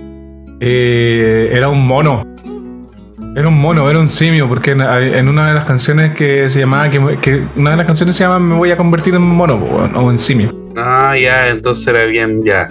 eh, 0.61 1.53
era 1.53 1.69
un 1.69 1.87
mono. 1.87 2.23
Era 3.37 3.49
un 3.49 3.61
mono, 3.61 3.89
era 3.89 3.99
un 3.99 4.09
simio, 4.09 4.49
porque 4.49 4.71
en, 4.71 5.29
una 5.29 5.49
de 5.49 5.55
las 5.55 5.67
canciones 5.67 6.15
que 6.15 6.49
se 6.49 6.61
llamaba, 6.61 6.89
que, 6.89 6.99
una 6.99 7.71
de 7.71 7.77
las 7.77 7.87
canciones 7.87 8.17
se 8.17 8.25
llama 8.25 8.39
Me 8.39 8.55
voy 8.55 8.71
a 8.71 8.79
convertir 8.79 9.15
en 9.15 9.23
mono, 9.23 9.57
o 9.57 10.11
en 10.11 10.17
simio. 10.17 10.51
Ah, 10.75 11.15
ya, 11.19 11.49
entonces 11.49 11.87
era 11.87 12.05
bien, 12.05 12.43
ya. 12.43 12.67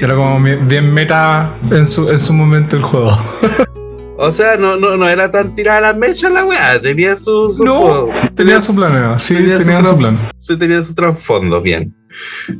Era 0.00 0.14
como 0.14 0.40
bien 0.42 0.92
meta 0.92 1.54
en 1.70 1.86
su, 1.86 2.10
en 2.10 2.20
su 2.20 2.34
momento 2.34 2.76
el 2.76 2.82
juego. 2.82 3.10
O 4.18 4.32
sea, 4.32 4.56
no, 4.56 4.76
no, 4.76 4.96
no 4.96 5.08
era 5.08 5.30
tan 5.30 5.54
tirada 5.54 5.80
la 5.80 5.92
mecha 5.92 6.30
la 6.30 6.44
weá, 6.44 6.80
tenía 6.80 7.16
su, 7.16 7.50
su 7.50 7.64
no, 7.64 8.08
tenía, 8.34 8.62
su 8.62 8.74
planeo, 8.74 9.18
sí, 9.18 9.34
tenía, 9.34 9.84
su, 9.84 9.96
plan. 9.96 10.30
Sí, 10.40 10.58
tenía 10.58 10.82
su 10.82 10.94
trasfondo, 10.94 11.60
bien. 11.60 11.94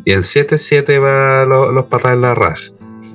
Y 0.05 0.13
en 0.13 0.21
7-7 0.21 1.03
va 1.03 1.47
los, 1.47 1.73
los 1.73 1.87
patas 1.87 2.13
en 2.13 2.21
la 2.21 2.35
raja. 2.35 2.61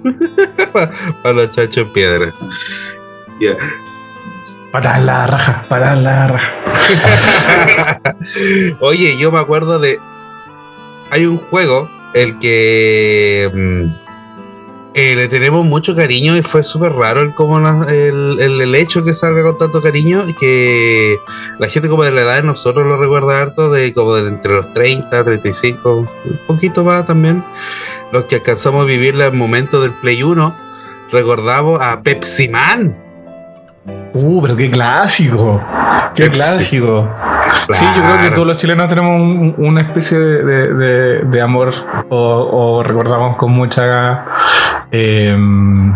para 0.73 1.33
los 1.33 1.51
chachos 1.51 1.87
piedra. 1.93 2.33
Yeah. 3.39 3.57
Para 4.71 4.99
la 4.99 5.27
raja, 5.27 5.65
para 5.67 5.95
la 5.95 6.27
raja. 6.27 6.53
Oye, 8.79 9.17
yo 9.17 9.31
me 9.31 9.39
acuerdo 9.39 9.79
de. 9.79 9.99
Hay 11.11 11.25
un 11.25 11.37
juego, 11.37 11.89
el 12.13 12.39
que. 12.39 13.51
Eh, 14.93 15.15
le 15.15 15.29
tenemos 15.29 15.65
mucho 15.65 15.95
cariño 15.95 16.35
y 16.35 16.41
fue 16.41 16.63
súper 16.63 16.91
raro 16.91 17.21
el, 17.21 17.33
como 17.33 17.59
el, 17.87 18.37
el, 18.41 18.75
hecho 18.75 19.05
que 19.05 19.13
salga 19.13 19.41
con 19.41 19.57
tanto 19.57 19.81
cariño 19.81 20.25
que 20.37 21.17
la 21.59 21.69
gente 21.69 21.87
como 21.87 22.03
de 22.03 22.11
la 22.11 22.23
edad 22.23 22.35
de 22.35 22.43
nosotros 22.43 22.85
lo 22.85 22.97
recuerda 22.97 23.41
harto, 23.41 23.71
de 23.71 23.93
como 23.93 24.15
de 24.15 24.27
entre 24.27 24.53
los 24.53 24.73
30, 24.73 25.23
35, 25.23 25.89
un 25.95 26.09
poquito 26.45 26.83
más 26.83 27.07
también, 27.07 27.41
los 28.11 28.25
que 28.25 28.35
alcanzamos 28.35 28.83
a 28.83 28.85
vivir 28.85 29.15
el 29.15 29.31
momento 29.31 29.81
del 29.81 29.93
Play 29.93 30.23
1, 30.23 30.57
recordamos 31.09 31.79
a 31.81 32.01
Pepsi 32.01 32.49
Man. 32.49 33.10
Uh, 34.13 34.41
pero 34.41 34.55
qué 34.55 34.69
clásico. 34.69 35.61
Qué 36.15 36.29
clásico. 36.29 37.09
Sí, 37.69 37.85
yo 37.95 38.03
creo 38.03 38.21
que 38.21 38.31
todos 38.31 38.47
los 38.47 38.57
chilenos 38.57 38.89
tenemos 38.89 39.53
una 39.57 39.81
especie 39.81 40.17
de, 40.19 41.23
de, 41.23 41.41
amor 41.41 41.73
o, 42.09 42.83
recordamos 42.83 43.37
con 43.37 43.51
mucha 43.51 44.25
em, 44.91 45.95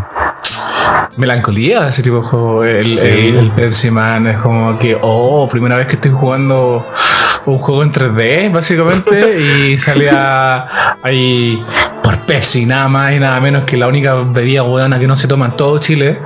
melancolía 1.17 1.88
ese 1.89 2.01
tipo 2.01 2.17
de 2.17 2.24
juego. 2.24 2.63
El, 2.63 3.00
el, 3.00 3.51
Pepsi 3.51 3.91
Man 3.91 4.27
es 4.27 4.38
como 4.39 4.77
que, 4.79 4.98
oh, 5.01 5.48
primera 5.50 5.75
vez 5.75 5.88
que 5.88 5.95
estoy 5.95 6.12
jugando 6.12 6.86
un 7.45 7.60
juego 7.60 7.84
en 7.84 7.91
3D, 7.91 8.51
básicamente, 8.51 9.39
y 9.72 9.77
salía 9.77 10.98
ahí 11.01 11.63
por 12.01 12.19
Pepsi, 12.19 12.65
nada 12.65 12.88
más 12.88 13.12
y 13.13 13.19
nada 13.19 13.39
menos 13.39 13.63
que 13.65 13.77
la 13.77 13.88
única 13.88 14.15
bebida 14.15 14.62
buena 14.62 15.00
que 15.00 15.07
no 15.07 15.15
se 15.15 15.27
toma 15.27 15.48
en 15.48 15.51
todo 15.57 15.77
Chile. 15.79 16.22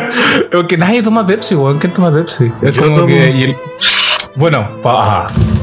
Porque 0.52 0.76
nadie 0.76 1.02
toma 1.02 1.26
Pepsi, 1.26 1.54
weón. 1.54 1.78
¿Quién 1.78 1.92
toma 1.92 2.12
Pepsi? 2.12 2.52
Es 2.62 2.78
como 2.78 3.06
que. 3.06 3.56
Bueno, 4.34 4.68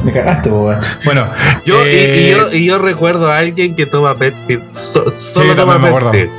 me 0.03 0.11
cagaste, 0.11 0.49
weón. 0.49 0.79
Bueno, 1.03 1.27
yo, 1.65 1.81
y, 1.85 1.89
eh, 1.89 2.37
yo, 2.37 2.57
y, 2.57 2.65
yo, 2.65 2.77
recuerdo 2.77 3.31
a 3.31 3.37
alguien 3.39 3.75
que 3.75 3.85
toma 3.85 4.15
Pepsi. 4.15 4.59
solo 4.71 5.55
toma 5.55 5.81
Pepsi. 5.81 6.29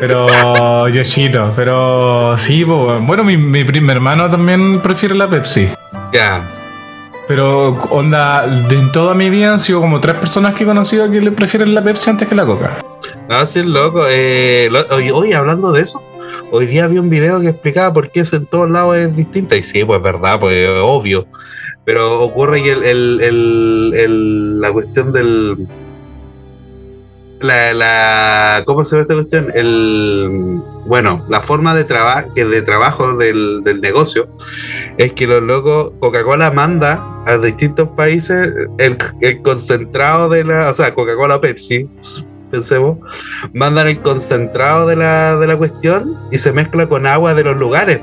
Pero 0.00 0.88
Yoshito, 0.88 1.52
pero 1.54 2.36
sí, 2.36 2.64
bueno, 2.64 3.22
mi, 3.24 3.36
mi, 3.36 3.60
hermano 3.60 4.28
también 4.28 4.80
prefiere 4.80 5.14
la 5.14 5.28
Pepsi. 5.28 5.68
Ya. 6.12 6.44
Pero, 7.28 7.70
onda, 7.90 8.44
en 8.44 8.92
toda 8.92 9.14
mi 9.14 9.30
vida 9.30 9.52
han 9.52 9.58
sido 9.58 9.80
como 9.80 10.00
tres 10.00 10.16
personas 10.16 10.54
que 10.54 10.62
he 10.62 10.66
conocido 10.66 11.10
que 11.10 11.20
le 11.20 11.32
prefieren 11.32 11.74
la 11.74 11.82
Pepsi 11.82 12.10
antes 12.10 12.28
que 12.28 12.34
la 12.34 12.46
Coca. 12.46 12.78
No, 13.28 13.44
sí, 13.46 13.62
loco. 13.64 14.04
Eh, 14.08 14.70
oye, 15.12 15.34
hablando 15.34 15.72
de 15.72 15.82
eso, 15.82 16.00
Hoy 16.50 16.66
día 16.66 16.86
vi 16.86 16.98
un 16.98 17.10
video 17.10 17.40
que 17.40 17.48
explicaba 17.48 17.92
por 17.92 18.10
qué 18.10 18.20
eso 18.20 18.36
en 18.36 18.46
todos 18.46 18.70
lados 18.70 18.96
es 18.96 19.16
distinta. 19.16 19.56
Y 19.56 19.62
sí, 19.62 19.84
pues 19.84 20.00
verdad, 20.00 20.38
pues 20.38 20.68
obvio. 20.80 21.26
Pero 21.84 22.22
ocurre 22.22 22.62
que 22.62 22.72
el, 22.72 24.60
la 24.60 24.72
cuestión 24.72 25.12
del. 25.12 25.66
La, 27.40 28.62
¿Cómo 28.64 28.84
se 28.84 28.96
ve 28.96 29.02
esta 29.02 29.14
cuestión? 29.14 29.52
El, 29.54 30.60
bueno, 30.86 31.24
la 31.28 31.40
forma 31.40 31.74
de, 31.74 31.84
trabajo 31.84 32.30
de 32.34 32.62
trabajo 32.62 33.16
del, 33.16 33.62
del 33.62 33.80
negocio 33.80 34.28
es 34.96 35.12
que 35.12 35.26
los 35.26 35.42
locos, 35.42 35.92
Coca-Cola 36.00 36.50
manda 36.50 37.22
a 37.26 37.36
distintos 37.36 37.90
países 37.90 38.48
el, 38.78 38.96
el, 39.20 39.42
concentrado 39.42 40.28
de 40.28 40.44
la, 40.44 40.70
o 40.70 40.74
sea, 40.74 40.94
Coca-Cola 40.94 41.40
Pepsi, 41.40 41.88
pensemos, 42.50 42.98
mandan 43.52 43.88
el 43.88 44.00
concentrado 44.00 44.86
de 44.86 44.96
la, 44.96 45.36
de 45.36 45.46
la 45.46 45.56
cuestión 45.56 46.16
y 46.30 46.38
se 46.38 46.52
mezcla 46.52 46.86
con 46.86 47.06
agua 47.06 47.34
de 47.34 47.44
los 47.44 47.56
lugares. 47.56 48.00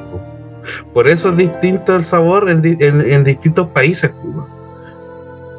Por 0.94 1.08
eso 1.08 1.30
es 1.30 1.38
distinto 1.38 1.96
el 1.96 2.06
sabor 2.06 2.50
en, 2.50 2.62
en, 2.80 3.24
distintos 3.24 3.68
países. 3.70 4.12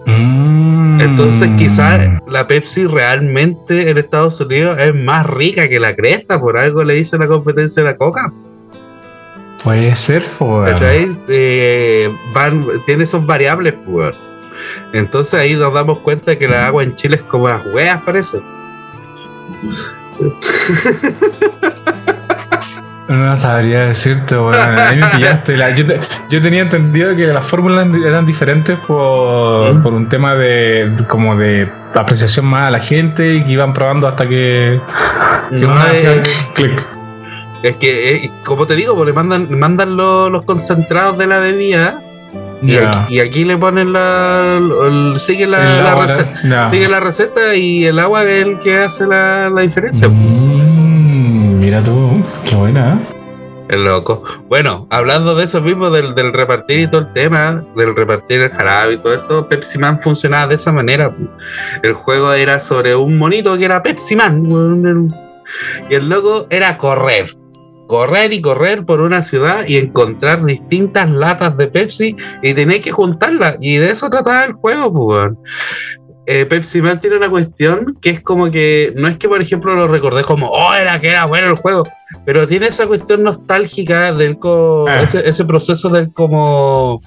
Mm. 0.06 1.00
Entonces 1.00 1.50
quizás 1.56 2.08
la 2.26 2.46
Pepsi 2.46 2.86
realmente 2.86 3.90
en 3.90 3.98
Estados 3.98 4.40
Unidos 4.40 4.78
es 4.78 4.94
más 4.94 5.26
rica 5.26 5.68
que 5.68 5.80
la 5.80 5.94
cresta, 5.94 6.40
por 6.40 6.56
algo 6.56 6.84
le 6.84 6.94
dice 6.94 7.18
la 7.18 7.26
competencia 7.26 7.82
de 7.82 7.90
la 7.90 7.96
Coca. 7.96 8.32
Puede 9.62 9.94
ser, 9.96 10.22
pues. 10.38 10.78
van, 12.34 12.66
tiene 12.86 13.04
esos 13.04 13.24
variables, 13.24 13.74
pues. 13.86 14.14
Entonces 14.92 15.34
ahí 15.34 15.54
nos 15.54 15.72
damos 15.72 16.00
cuenta 16.00 16.36
que 16.36 16.46
la 16.46 16.66
agua 16.66 16.82
en 16.82 16.94
Chile 16.96 17.16
es 17.16 17.22
como 17.22 17.48
las 17.48 17.64
hueas, 17.66 18.02
parece. 18.04 18.40
No 23.09 23.37
sabría 23.37 23.85
decirte, 23.85 24.35
bueno, 24.35 24.62
ahí 24.62 24.97
me 24.97 25.06
pillaste. 25.09 25.59
yo, 26.30 26.42
tenía 26.42 26.62
entendido 26.62 27.14
que 27.14 27.26
las 27.26 27.47
fórmulas 27.47 27.87
eran 28.06 28.25
diferentes 28.25 28.78
por, 28.78 29.75
¿Mm? 29.75 29.87
un 29.87 30.09
tema 30.09 30.35
de 30.35 30.90
como 31.06 31.37
de 31.37 31.71
apreciación 31.94 32.47
más 32.47 32.68
a 32.68 32.71
la 32.71 32.80
gente 32.80 33.35
y 33.35 33.44
que 33.44 33.52
iban 33.52 33.75
probando 33.75 34.09
hasta 34.09 34.26
que, 34.26 34.80
que 35.50 35.66
no, 35.66 35.75
hacía 35.75 36.23
clic. 36.54 36.83
Es 37.62 37.76
que, 37.76 38.16
eh, 38.16 38.33
como 38.42 38.66
te 38.66 38.75
digo, 38.75 38.94
pues 38.94 39.06
le 39.06 39.12
mandan, 39.12 39.59
mandan 39.59 39.97
los 39.97 40.42
concentrados 40.44 41.18
de 41.18 41.26
la 41.26 41.38
bebida 41.38 42.00
y, 42.66 43.21
aquí, 43.21 43.44
le 43.44 43.56
ponen 43.56 43.92
la. 43.92 44.61
sigue 45.18 45.47
la, 45.47 45.94
receta. 45.94 46.71
Sigue 46.71 46.88
la 46.88 47.00
receta 47.00 47.54
y 47.54 47.85
el 47.85 47.99
agua 47.99 48.25
es 48.25 48.47
el 48.47 48.59
que 48.61 48.78
hace 48.78 49.06
la, 49.06 49.50
diferencia. 49.61 50.09
Mm, 50.09 51.59
mira 51.59 51.83
tú, 51.83 52.25
qué 52.44 52.56
buena. 52.56 53.00
Es 53.68 53.78
loco. 53.78 54.23
Bueno, 54.49 54.87
hablando 54.90 55.35
de 55.35 55.44
eso 55.44 55.61
mismo, 55.61 55.90
del, 55.90 56.14
repartir 56.33 56.80
y 56.80 56.87
todo 56.87 57.00
el 57.00 57.12
tema, 57.12 57.64
del 57.75 57.97
repartir 57.97 58.42
el 58.42 58.50
jarabe 58.50 58.94
y 58.94 58.99
todo 58.99 59.14
esto, 59.14 59.49
Pepsi 59.49 59.78
Man 59.78 60.00
funcionaba 60.00 60.49
de 60.49 60.56
esa 60.56 60.71
manera. 60.71 61.14
El 61.83 61.94
juego 61.94 62.33
era 62.35 62.61
sobre 62.61 62.94
un 62.94 63.16
monito 63.16 63.56
que 63.56 63.64
era 63.64 63.83
Pepsi 63.83 64.16
Man. 64.16 65.09
Y 65.88 65.94
el 65.94 66.09
loco 66.09 66.47
era 66.50 66.76
correr 66.76 67.30
correr 67.94 68.32
y 68.32 68.40
correr 68.40 68.84
por 68.84 69.00
una 69.00 69.22
ciudad 69.22 69.68
y 69.68 69.76
encontrar 69.76 70.44
distintas 70.44 71.08
latas 71.08 71.56
de 71.56 71.68
Pepsi 71.68 72.16
y 72.42 72.52
tener 72.52 72.80
que 72.80 72.90
juntarlas. 72.90 73.56
Y 73.60 73.76
de 73.76 73.92
eso 73.92 74.10
trataba 74.10 74.46
el 74.46 74.54
juego, 74.54 74.92
pues. 74.92 75.32
Eh, 76.26 76.44
Pepsi 76.44 76.82
Man 76.82 77.00
tiene 77.00 77.18
una 77.18 77.30
cuestión 77.30 77.96
que 78.00 78.10
es 78.10 78.20
como 78.20 78.50
que 78.50 78.92
no 78.96 79.06
es 79.06 79.18
que 79.18 79.28
por 79.28 79.42
ejemplo 79.42 79.74
lo 79.74 79.86
recordé 79.86 80.24
como 80.24 80.48
oh 80.48 80.72
era 80.72 80.98
que 80.98 81.10
era 81.10 81.26
bueno 81.26 81.48
el 81.48 81.56
juego 81.56 81.86
pero 82.24 82.48
tiene 82.48 82.68
esa 82.68 82.86
cuestión 82.86 83.24
nostálgica 83.24 84.10
del 84.10 84.38
ah. 84.42 85.02
ese, 85.02 85.44
proceso 85.44 85.90
del 85.90 86.14
como 86.14 87.02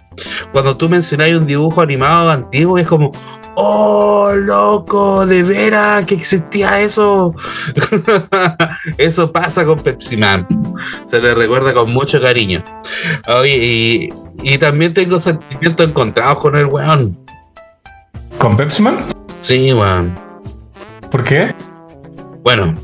cuando 0.52 0.78
tú 0.78 0.88
mencionas 0.88 1.32
un 1.32 1.48
dibujo 1.48 1.82
animado 1.82 2.30
antiguo 2.30 2.78
es 2.78 2.86
como 2.86 3.12
¡Oh, 3.60 4.34
loco! 4.36 5.26
¿De 5.26 5.42
veras 5.42 6.06
que 6.06 6.14
existía 6.14 6.80
eso? 6.80 7.34
eso 9.00 9.32
pasa 9.32 9.66
con 9.66 9.80
Pepsi 9.80 10.16
Man. 10.16 10.48
Se 11.08 11.20
le 11.20 11.34
recuerda 11.34 11.74
con 11.74 11.92
mucho 11.92 12.22
cariño. 12.22 12.64
Oye, 13.28 14.12
y, 14.44 14.58
también 14.60 14.94
tengo 14.94 15.20
sentimientos 15.20 15.90
encontrados 15.90 16.38
con 16.38 16.56
el 16.56 16.68
weón. 16.68 17.18
¿Con 18.38 18.56
Pepsi 18.56 18.84
Man? 18.84 19.04
Sí, 19.42 19.74
weón. 19.74 20.14
¿Por 21.10 21.24
qué? 21.24 21.56
Bueno, 22.44 22.76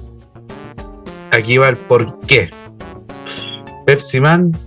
aquí 1.29 1.59
va 1.59 1.69
el 1.69 1.77
por 1.77 2.17
qué. 2.21 2.49
Pepsi 3.85 4.19
Man 4.19 4.57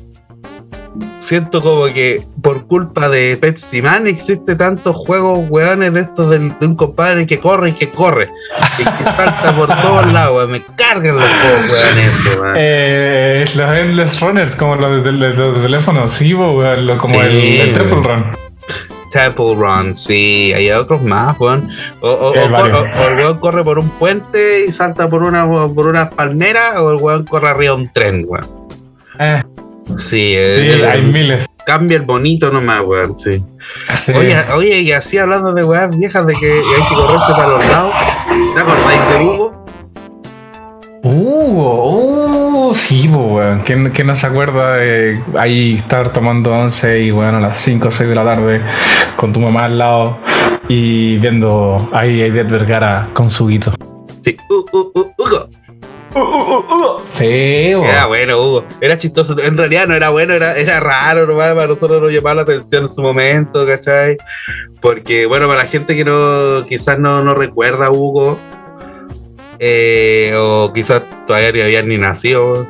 siento 1.26 1.61
como 1.61 1.87
que 1.87 2.23
por 2.40 2.66
culpa 2.66 3.09
de 3.09 3.37
Pepsi 3.37 3.83
Man 3.83 4.06
existe 4.06 4.54
tantos 4.54 4.95
juegos 4.95 5.50
weones 5.50 5.92
de 5.92 6.02
estos 6.02 6.30
de, 6.30 6.52
un 6.61 6.76
compadre 6.76 7.26
que 7.26 7.40
corre 7.40 7.71
y 7.71 7.73
que 7.73 7.90
corre 7.90 8.30
y 8.78 8.85
que 8.85 9.04
salta 9.04 9.56
por 9.56 9.66
todos 9.66 10.12
lados, 10.12 10.49
me 10.49 10.62
cargan 10.76 11.16
los 11.16 11.25
juegos 11.25 11.71
weones 11.73 12.54
eh, 12.56 13.45
los 13.56 13.78
Endless 13.78 14.21
Runners 14.21 14.54
como 14.54 14.76
los 14.76 15.02
de, 15.02 15.11
los 15.11 15.62
teléfonos, 15.62 16.12
sí, 16.12 16.33
como 16.33 16.62
el, 16.62 16.88
el 16.88 17.75
Temple 17.75 18.02
Run. 18.02 18.25
Temple 19.12 19.54
Run, 19.56 19.97
sí, 19.97 20.52
hay 20.54 20.71
otros 20.71 21.02
más, 21.02 21.38
weón. 21.40 21.68
O, 22.02 22.35
el 22.35 22.52
weón 22.52 23.38
corre 23.38 23.64
por 23.64 23.80
un 23.80 23.88
puente 23.90 24.66
y 24.66 24.73
salta 24.73 25.09
por 25.09 25.23
una 25.23 25.45
por 25.47 25.87
unas 25.87 26.12
palmeras, 26.12 26.78
o 26.78 26.90
el 26.90 26.97
weón 26.97 27.25
corre 27.25 27.49
arriba 27.49 27.75
de 27.75 27.80
un 27.80 27.92
tren, 27.92 28.25
weón. 28.28 28.49
Eh. 29.18 29.42
Sí, 29.97 30.35
hay 30.37 31.02
miles. 31.02 31.47
Cambia 31.64 31.97
el 31.97 32.05
bonito 32.05 32.50
nomás, 32.50 32.83
weón, 32.85 33.16
sí. 33.16 33.43
Oye, 34.14 34.37
oye, 34.55 34.81
y 34.81 34.93
así 34.93 35.19
hablando 35.19 35.52
de 35.52 35.64
weas 35.64 35.97
viejas 35.97 36.26
de 36.26 36.35
que 36.35 36.52
hay 36.52 36.88
que 36.88 36.95
correrse 36.95 37.33
para 37.33 37.49
los 37.49 37.66
lados. 37.66 37.95
¿Te 38.55 38.61
acordáis 38.61 39.00
de 39.11 39.25
Hugo? 39.25 39.66
Hugo, 41.02 42.69
uh, 42.69 42.75
sí, 42.75 43.09
weón. 43.09 43.61
¿Quién, 43.61 43.90
¿Quién, 43.90 44.07
no 44.09 44.14
se 44.14 44.26
acuerda 44.26 44.76
de 44.76 45.21
ahí 45.38 45.75
estar 45.75 46.12
tomando 46.12 46.52
once 46.52 47.00
y 47.00 47.12
weón 47.12 47.35
a 47.35 47.40
las 47.40 47.59
5 47.59 47.88
o 47.88 47.90
6 47.90 48.09
de 48.09 48.14
la 48.14 48.25
tarde 48.25 48.61
con 49.16 49.33
tu 49.33 49.40
mamá 49.40 49.66
al 49.66 49.78
lado 49.78 50.19
y 50.69 51.16
viendo 51.19 51.90
ahí 51.93 52.23
a 52.23 52.26
Ivette 52.26 52.50
Vergara 52.50 53.11
con 53.12 53.31
su 53.31 53.47
guito? 53.47 53.73
Sí, 54.25 54.37
uh, 54.50 54.66
uh, 56.16 56.20
uh, 56.20 56.75
Hugo. 56.75 57.02
Sí, 57.11 57.73
Era 57.73 58.06
bueno, 58.06 58.38
Hugo. 58.38 58.64
Era 58.80 58.99
chistoso. 58.99 59.37
En 59.40 59.56
realidad 59.56 59.87
no 59.87 59.94
era 59.94 60.08
bueno, 60.11 60.35
era, 60.35 60.56
era 60.56 60.80
raro, 60.80 61.26
nomás. 61.26 61.54
Para 61.54 61.66
nosotros 61.66 62.02
nos 62.02 62.12
llamaba 62.12 62.37
la 62.37 62.42
atención 62.42 62.82
en 62.85 62.88
su 62.88 63.02
momento, 63.02 63.66
¿cachai? 63.66 64.16
Porque, 64.80 65.26
bueno, 65.26 65.46
para 65.49 65.62
la 65.62 65.68
gente 65.68 65.96
que 65.96 66.04
no 66.04 66.64
quizás 66.66 66.99
no, 66.99 67.23
no 67.23 67.35
recuerda 67.35 67.87
a 67.87 67.90
Hugo, 67.90 68.38
eh, 69.58 70.32
o 70.37 70.73
quizás 70.73 71.02
todavía 71.26 71.52
ni 71.52 71.61
habían 71.61 71.88
ni 71.88 71.99
nacido. 71.99 72.66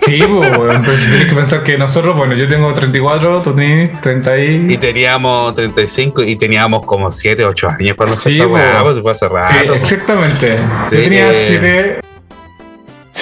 Sí, 0.00 0.22
pues, 0.84 1.06
tienes 1.06 1.26
que 1.26 1.34
pensar 1.34 1.62
que 1.62 1.78
nosotros, 1.78 2.14
bueno, 2.14 2.34
yo 2.34 2.46
tengo 2.46 2.72
34, 2.74 3.42
tú 3.42 3.54
tienes 3.54 4.00
30 4.00 4.38
y... 4.38 4.72
y 4.74 4.76
teníamos 4.76 5.54
35 5.54 6.22
y 6.22 6.36
teníamos 6.36 6.84
como 6.84 7.10
7, 7.10 7.44
8 7.44 7.68
años 7.78 7.94
cuando 7.96 8.14
sí, 8.14 8.40
empezamos, 8.40 9.00
pues, 9.00 9.18
fue 9.18 9.30
Sí, 9.46 9.68
exactamente. 9.74 10.58
Yo 10.90 10.90
tenía 10.90 11.32
7, 11.32 12.00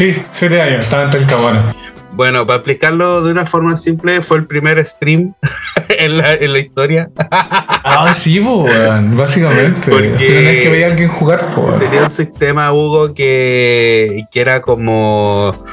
Sí, 0.02 0.20
siete 0.32 0.60
años, 0.60 0.84
estaba 0.84 1.04
en 1.04 1.16
el 1.16 1.26
cabana. 1.28 1.76
Bueno, 2.10 2.44
para 2.44 2.56
explicarlo 2.56 3.22
de 3.22 3.30
una 3.30 3.46
forma 3.46 3.76
simple, 3.76 4.20
fue 4.20 4.38
el 4.38 4.48
primer 4.48 4.84
stream 4.84 5.32
en, 5.88 6.18
la, 6.18 6.34
en 6.34 6.52
la 6.52 6.58
historia. 6.58 7.08
ah, 7.30 8.12
sí, 8.12 8.40
básicamente. 8.40 9.92
Porque 9.92 10.60
que 10.60 10.68
ver 10.68 10.82
a 10.82 10.86
alguien 10.88 11.08
jugar. 11.08 11.54
Tenía 11.78 12.02
un 12.02 12.10
sistema, 12.10 12.72
Hugo, 12.72 13.14
que, 13.14 14.24
que 14.32 14.40
era 14.40 14.60
como 14.60 15.64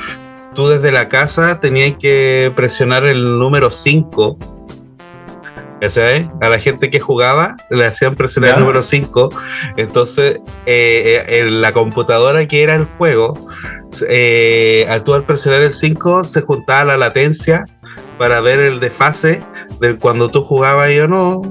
tú 0.53 0.69
desde 0.69 0.91
la 0.91 1.09
casa 1.09 1.59
tenías 1.59 1.97
que 1.99 2.51
presionar 2.55 3.07
el 3.07 3.39
número 3.39 3.71
5 3.71 4.58
a 6.41 6.49
la 6.49 6.59
gente 6.59 6.89
que 6.89 6.99
jugaba 6.99 7.57
le 7.69 7.85
hacían 7.85 8.15
presionar 8.15 8.55
el 8.55 8.59
número 8.61 8.83
5. 8.83 9.29
Entonces, 9.77 10.41
eh, 10.65 11.23
eh, 11.27 11.39
en 11.39 11.61
la 11.61 11.71
computadora 11.71 12.45
que 12.47 12.63
era 12.63 12.75
el 12.75 12.85
juego, 12.97 13.47
eh, 14.07 14.85
al 14.89 15.03
tú 15.03 15.13
al 15.13 15.23
presionar 15.23 15.61
el 15.61 15.73
5, 15.73 16.23
se 16.23 16.41
juntaba 16.41 16.85
la 16.85 16.97
latencia 16.97 17.65
para 18.17 18.41
ver 18.41 18.59
el 18.59 18.79
desfase 18.79 19.41
de 19.79 19.97
cuando 19.97 20.29
tú 20.29 20.43
jugabas 20.43 20.91
y 20.91 20.99
o 20.99 21.07
no, 21.07 21.41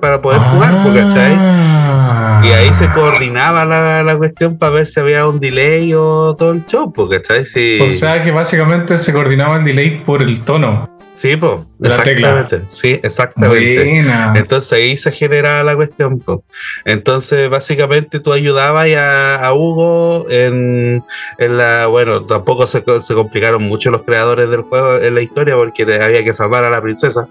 para 0.00 0.22
poder 0.22 0.40
jugar, 0.40 0.84
¿cachai? 0.94 2.48
Y 2.48 2.52
ahí 2.52 2.72
se 2.74 2.88
coordinaba 2.90 3.64
la, 3.64 4.02
la, 4.02 4.16
cuestión 4.16 4.56
para 4.56 4.72
ver 4.72 4.86
si 4.86 5.00
había 5.00 5.26
un 5.26 5.40
delay 5.40 5.92
o 5.94 6.34
todo 6.36 6.52
el 6.52 6.64
show, 6.66 6.92
¿cachai? 7.10 7.44
Si... 7.44 7.80
O 7.80 7.88
sea 7.88 8.22
que 8.22 8.30
básicamente 8.30 8.98
se 8.98 9.12
coordinaba 9.12 9.56
el 9.56 9.64
delay 9.64 10.04
por 10.04 10.22
el 10.22 10.40
tono. 10.42 10.88
Sí, 11.14 11.36
pues, 11.36 11.52
exactamente. 11.82 12.62
Sí, 12.66 12.98
exactamente. 13.02 14.02
Entonces 14.34 14.72
ahí 14.72 14.96
se 14.96 15.12
generaba 15.12 15.62
la 15.62 15.76
cuestión. 15.76 16.18
Po. 16.18 16.42
Entonces, 16.84 17.50
básicamente 17.50 18.18
tú 18.18 18.32
ayudabas 18.32 18.88
a, 18.96 19.44
a 19.44 19.52
Hugo 19.52 20.26
en, 20.30 21.04
en, 21.38 21.58
la. 21.58 21.86
Bueno, 21.86 22.24
tampoco 22.24 22.66
se, 22.66 22.82
se, 23.00 23.14
complicaron 23.14 23.62
mucho 23.62 23.90
los 23.90 24.02
creadores 24.02 24.48
del 24.50 24.62
juego 24.62 24.98
en 24.98 25.14
la 25.14 25.20
historia 25.20 25.56
porque 25.56 25.82
había 25.82 26.24
que 26.24 26.32
salvar 26.32 26.64
a 26.64 26.70
la 26.70 26.80
princesa 26.80 27.28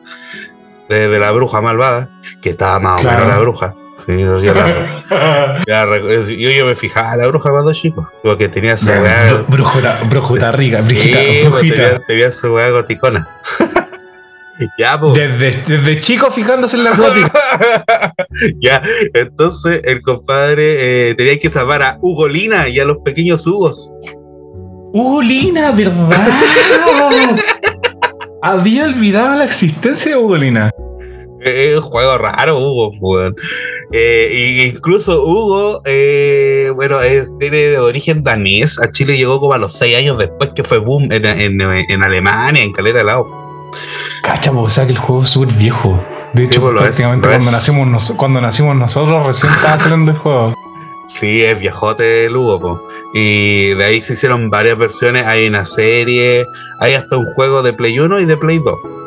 de, 0.88 1.08
de 1.08 1.20
la 1.20 1.32
bruja 1.32 1.62
malvada, 1.62 2.10
que 2.41 2.52
estaba 2.52 2.80
más 2.80 3.04
o 3.04 3.10
menos 3.10 3.28
la 3.28 3.39
bruja. 3.39 3.76
Sí, 4.06 4.20
yo, 4.22 4.40
yo, 6.50 6.66
me 6.66 6.76
fijaba 6.76 7.18
la 7.18 7.28
bruja 7.28 7.52
cuando 7.52 7.74
chico, 7.74 8.10
porque 8.24 8.50
tenía 8.50 8.78
su 8.78 8.88
weá. 8.88 9.44
Brujota, 9.48 10.00
brujota 10.10 10.52
rica, 10.52 10.82
brujita, 10.82 11.20
brujita. 11.50 12.00
Tenía, 12.08 12.32
su 12.32 12.54
weá 12.54 12.70
goticona. 12.70 13.28
ya, 14.78 15.00
pues. 15.00 15.14
Desde, 15.14 15.52
desde, 15.76 16.00
chico 16.00 16.32
fijándose 16.32 16.78
en 16.78 16.84
la 16.86 16.96
góticas. 16.96 17.32
ya, 18.62 18.82
entonces 19.14 19.82
el 19.84 20.02
compadre 20.02 21.10
eh, 21.10 21.16
tenía 21.16 21.38
que 21.40 21.50
salvar 21.50 21.84
a 21.84 21.98
Ugolina 22.02 22.68
y 22.70 22.80
a 22.80 22.86
los 22.86 22.98
pequeños 23.00 23.46
Hugos. 23.46 23.94
Ugolina, 24.94 25.72
¿verdad? 25.72 26.28
Había 28.42 28.86
olvidado 28.86 29.36
la 29.36 29.46
existencia 29.46 30.12
de 30.12 30.18
Ugolina. 30.18 30.72
Es 31.43 31.75
un 31.77 31.82
juego 31.82 32.17
raro, 32.17 32.60
Hugo. 32.60 32.91
Eh, 33.91 34.71
incluso 34.73 35.23
Hugo, 35.23 35.82
eh, 35.86 36.71
bueno, 36.75 37.01
es, 37.01 37.36
tiene 37.39 37.58
de 37.58 37.80
origen 37.80 38.23
danés. 38.23 38.80
A 38.80 38.91
Chile 38.91 39.17
llegó 39.17 39.39
como 39.39 39.54
a 39.54 39.58
los 39.58 39.73
seis 39.73 39.97
años 39.97 40.17
después 40.17 40.51
que 40.56 40.63
fue 40.63 40.77
boom 40.77 41.10
en, 41.12 42.04
Alemania, 42.04 42.63
en 42.63 42.71
Caleta 42.71 42.99
de 42.99 43.04
Lado. 43.04 43.27
Cacha, 44.23 44.51
o 44.51 44.69
sea 44.69 44.86
que 44.86 44.91
el 44.91 44.97
juego 44.97 45.23
es 45.23 45.30
súper 45.30 45.54
viejo. 45.56 45.99
De 46.34 46.43
hecho, 46.43 46.62
pues 46.62 46.73
prácticamente 46.80 47.27
cuando, 47.27 47.51
Nacimos 47.51 48.13
cuando 48.13 48.41
nacimos 48.41 48.75
nosotros 48.75 49.25
recién 49.25 49.51
estaba 49.51 49.77
saliendo 49.80 50.12
el 50.12 50.17
juego. 50.17 50.56
Sí, 51.08 51.43
es 51.43 51.60
viejote 51.60 52.25
el 52.25 52.38
Hugo. 52.38 52.88
Y 53.13 53.73
de 53.73 53.84
ahí 53.84 54.01
se 54.01 54.13
hicieron 54.13 54.49
varias 54.49 54.77
versiones. 54.77 55.25
Hay 55.25 55.47
una 55.47 55.65
serie, 55.65 56.45
hay 56.80 56.93
hasta 56.93 57.17
un 57.17 57.25
juego 57.34 57.63
de 57.63 57.73
Play 57.73 57.99
1 57.99 58.19
y 58.19 58.25
de 58.25 58.38
Play 58.38 58.60
2. 58.60 59.01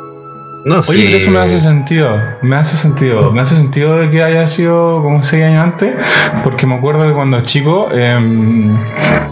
No, 0.65 0.81
Oye, 0.89 1.05
pero 1.05 1.17
eso 1.19 1.31
me 1.31 1.41
hace 1.41 1.61
sentido. 1.61 2.19
Me 2.41 2.57
hace 2.57 2.77
sentido. 2.77 3.31
Me 3.31 3.43
hace 3.43 3.55
sentido 3.55 3.99
de 3.99 4.11
que 4.11 4.23
haya 4.23 4.47
sido 4.47 5.03
como 5.03 5.23
seis 5.23 5.45
años 5.45 5.63
antes. 5.63 5.95
Porque 6.43 6.67
me 6.67 6.75
acuerdo 6.75 7.07
de 7.07 7.13
cuando 7.13 7.39
chico 7.43 7.91
em, 7.93 8.75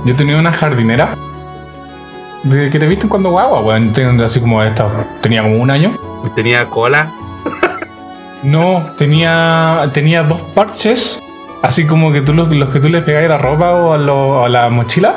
yo 0.04 0.14
tenía 0.14 0.38
una 0.38 0.52
jardinera. 0.52 1.16
De 2.42 2.68
que 2.68 2.78
te 2.78 2.86
viste 2.86 3.08
cuando 3.08 3.30
guagua, 3.30 3.62
weón. 3.62 3.94
Así 4.22 4.40
como 4.40 4.62
esta. 4.62 5.06
Tenía 5.22 5.42
como 5.42 5.56
un 5.56 5.70
año. 5.70 5.98
¿Tenía 6.36 6.68
cola? 6.68 7.10
no, 8.42 8.90
tenía, 8.98 9.90
tenía 9.94 10.22
dos 10.24 10.40
parches. 10.54 11.18
Así 11.62 11.86
como 11.86 12.12
que 12.12 12.20
tú 12.20 12.34
los, 12.34 12.50
que 12.70 12.80
tú 12.80 12.90
le 12.90 13.00
pegabas 13.00 13.28
la 13.28 13.38
ropa 13.38 13.72
o 13.72 14.44
a, 14.44 14.48
la 14.50 14.68
mochila. 14.68 15.16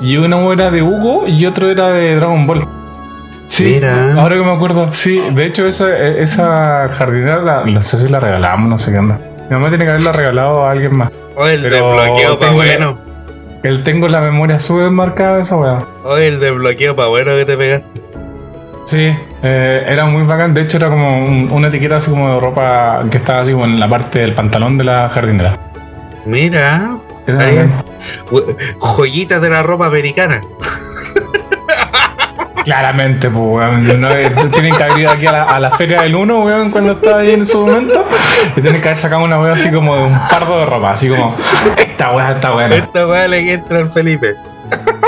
Y 0.00 0.16
uno 0.16 0.52
era 0.52 0.72
de 0.72 0.82
Hugo 0.82 1.28
y 1.28 1.46
otro 1.46 1.70
era 1.70 1.90
de 1.90 2.16
Dragon 2.16 2.44
Ball. 2.44 2.77
Sí, 3.48 3.80
ahora 3.82 4.36
que 4.36 4.42
me 4.42 4.52
acuerdo, 4.52 4.92
sí, 4.92 5.20
de 5.34 5.46
hecho 5.46 5.66
esa, 5.66 5.96
esa 5.96 6.90
jardinera, 6.94 7.64
no 7.64 7.82
sé 7.82 7.98
si 7.98 8.08
la 8.08 8.20
regalamos, 8.20 8.68
no 8.68 8.78
sé 8.78 8.92
qué 8.92 8.98
onda. 8.98 9.18
Mi 9.48 9.56
mamá 9.56 9.68
tiene 9.68 9.84
que 9.84 9.90
haberla 9.90 10.12
regalado 10.12 10.64
a 10.64 10.70
alguien 10.70 10.96
más. 10.96 11.10
O 11.34 11.46
el 11.46 11.62
desbloqueo 11.62 12.38
para 12.38 12.52
bueno. 12.52 12.98
El 13.62 13.82
tengo 13.82 14.06
la 14.08 14.20
memoria 14.20 14.58
súper 14.60 14.90
marcada 14.90 15.40
esa 15.40 15.56
weá. 15.56 15.78
O 16.04 16.16
el 16.16 16.38
desbloqueo 16.38 16.94
para 16.94 17.08
bueno 17.08 17.32
que 17.32 17.44
te 17.44 17.56
pegaste. 17.56 18.02
Sí, 18.86 19.14
eh, 19.42 19.84
era 19.88 20.06
muy 20.06 20.22
bacán. 20.24 20.54
De 20.54 20.62
hecho, 20.62 20.76
era 20.76 20.88
como 20.88 21.54
una 21.54 21.68
etiqueta 21.68 21.96
así 21.96 22.10
como 22.10 22.32
de 22.32 22.40
ropa 22.40 23.04
que 23.10 23.18
estaba 23.18 23.40
así 23.40 23.52
como 23.52 23.64
en 23.64 23.80
la 23.80 23.88
parte 23.88 24.20
del 24.20 24.34
pantalón 24.34 24.78
de 24.78 24.84
la 24.84 25.08
jardinera. 25.08 25.58
Mira, 26.24 26.98
joyitas 28.78 29.40
de 29.40 29.50
la 29.50 29.62
ropa 29.62 29.86
americana. 29.86 30.40
Claramente, 32.64 33.30
pues, 33.30 33.44
weón. 33.44 34.00
No, 34.00 34.10
eh, 34.10 34.30
tienen 34.52 34.74
que 34.74 34.82
haber 34.82 34.98
ido 34.98 35.10
aquí 35.10 35.26
a 35.26 35.32
la, 35.32 35.42
a 35.42 35.60
la 35.60 35.70
feria 35.70 36.02
del 36.02 36.14
1, 36.14 36.40
weón, 36.40 36.70
cuando 36.70 36.92
estaba 36.92 37.20
ahí 37.20 37.32
en 37.32 37.46
su 37.46 37.66
momento. 37.66 38.06
Y 38.56 38.60
tienen 38.60 38.80
que 38.80 38.88
haber 38.88 38.98
sacado 38.98 39.24
una 39.24 39.38
weón 39.38 39.52
así 39.52 39.70
como 39.70 39.96
de 39.96 40.02
un 40.04 40.18
pardo 40.30 40.58
de 40.58 40.66
ropa, 40.66 40.92
así 40.92 41.08
como, 41.08 41.36
esta 41.76 42.12
weá 42.12 42.32
está 42.32 42.50
buena. 42.50 42.76
Esta 42.76 43.06
weá 43.06 43.28
le 43.28 43.52
entra 43.52 43.78
al 43.78 43.90
Felipe. 43.90 44.36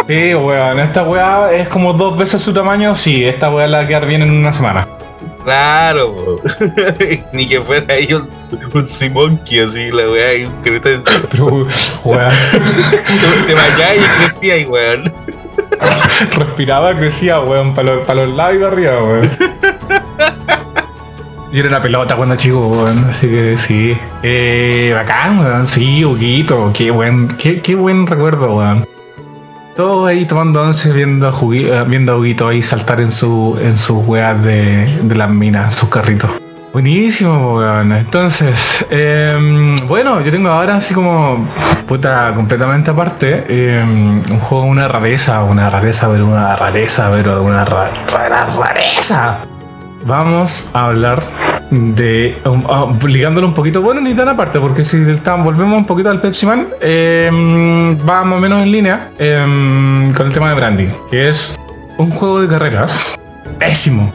Sí, 0.06 0.34
weón, 0.34 0.78
esta 0.78 1.02
weá 1.02 1.52
es 1.52 1.68
como 1.68 1.92
dos 1.92 2.16
veces 2.16 2.42
su 2.42 2.52
tamaño. 2.52 2.94
Sí, 2.94 3.24
esta 3.24 3.50
weá 3.50 3.66
la 3.66 3.78
va 3.78 3.84
a 3.84 3.86
quedar 3.86 4.06
bien 4.06 4.22
en 4.22 4.30
una 4.30 4.52
semana. 4.52 4.86
Claro, 5.44 6.36
ni 7.32 7.46
que 7.46 7.60
fuera 7.62 7.94
ahí 7.94 8.12
un, 8.12 8.30
un 8.74 8.84
Simonki 8.84 9.60
así, 9.60 9.90
la 9.90 10.08
weá, 10.08 10.34
y 10.34 10.44
un 10.44 10.62
cretencio. 10.62 11.28
Pero, 11.30 11.46
weón, 12.04 12.32
Te 13.46 13.54
vayas 13.54 13.96
y 13.96 14.22
crecía 14.22 14.68
weón. 14.68 15.12
respiraba, 16.38 16.94
crecía, 16.96 17.40
weón, 17.40 17.74
para 17.74 17.94
los, 17.96 18.06
pa 18.06 18.14
los 18.14 18.28
lados 18.34 18.54
y 18.54 18.58
para 18.58 18.72
arriba, 18.72 19.02
weón. 19.02 19.30
Yo 21.52 21.58
era 21.58 21.68
una 21.68 21.82
pelota 21.82 22.14
cuando 22.14 22.36
chico, 22.36 22.60
weón, 22.60 23.06
así 23.10 23.26
que 23.28 23.56
sí. 23.56 23.96
Eh, 24.22 24.92
bacán, 24.94 25.40
weón, 25.40 25.66
sí, 25.66 26.04
Huguito, 26.04 26.70
qué 26.72 26.90
buen, 26.90 27.36
qué, 27.36 27.60
qué 27.60 27.74
buen 27.74 28.06
recuerdo, 28.06 28.56
weón. 28.56 28.86
Todo 29.76 30.06
ahí 30.06 30.26
tomando 30.26 30.60
once 30.62 30.92
viendo 30.92 31.26
a, 31.28 31.32
Jugui- 31.32 31.66
eh, 31.66 31.84
viendo 31.86 32.12
a 32.12 32.16
Huguito 32.18 32.48
ahí 32.48 32.60
saltar 32.60 33.00
en 33.00 33.10
su 33.10 33.56
en 33.62 33.76
sus 33.78 34.04
weas 34.06 34.42
de, 34.42 34.98
de 35.02 35.14
las 35.16 35.30
minas, 35.30 35.74
sus 35.74 35.88
carritos. 35.88 36.30
Buenísimo, 36.72 37.56
weón. 37.56 37.92
Entonces, 37.92 38.86
em, 38.90 39.74
bueno, 39.88 40.20
yo 40.20 40.30
tengo 40.30 40.50
ahora 40.50 40.76
así 40.76 40.94
como, 40.94 41.48
puta, 41.86 42.32
completamente 42.34 42.92
aparte, 42.92 43.44
em, 43.48 44.18
un 44.30 44.40
juego, 44.40 44.64
una 44.66 44.86
rareza, 44.86 45.42
una 45.42 45.68
rareza, 45.68 46.08
pero 46.10 46.26
una 46.26 46.54
rareza, 46.54 47.10
pero 47.12 47.42
una 47.42 47.64
ra- 47.64 47.90
ra- 48.06 48.48
rareza. 48.56 49.38
Vamos 50.06 50.70
a 50.72 50.86
hablar 50.86 51.22
de, 51.70 52.40
um, 52.46 52.64
ah, 52.70 52.86
ligándolo 53.04 53.48
un 53.48 53.54
poquito, 53.54 53.82
bueno, 53.82 54.00
ni 54.00 54.14
tan 54.14 54.28
aparte, 54.28 54.60
porque 54.60 54.84
si 54.84 54.98
volvemos 55.04 55.76
un 55.78 55.86
poquito 55.86 56.08
al 56.08 56.20
Pepsi 56.20 56.46
Man, 56.46 56.68
em, 56.80 57.98
va 58.08 58.22
más 58.24 58.34
o 58.36 58.38
menos 58.38 58.62
en 58.62 58.70
línea 58.72 59.10
con 59.18 60.26
el 60.26 60.32
tema 60.32 60.50
de 60.50 60.54
branding, 60.54 60.88
que 61.10 61.28
es 61.28 61.56
un 61.98 62.10
juego 62.10 62.40
de 62.40 62.48
carreras 62.48 63.18
pésimo, 63.58 64.12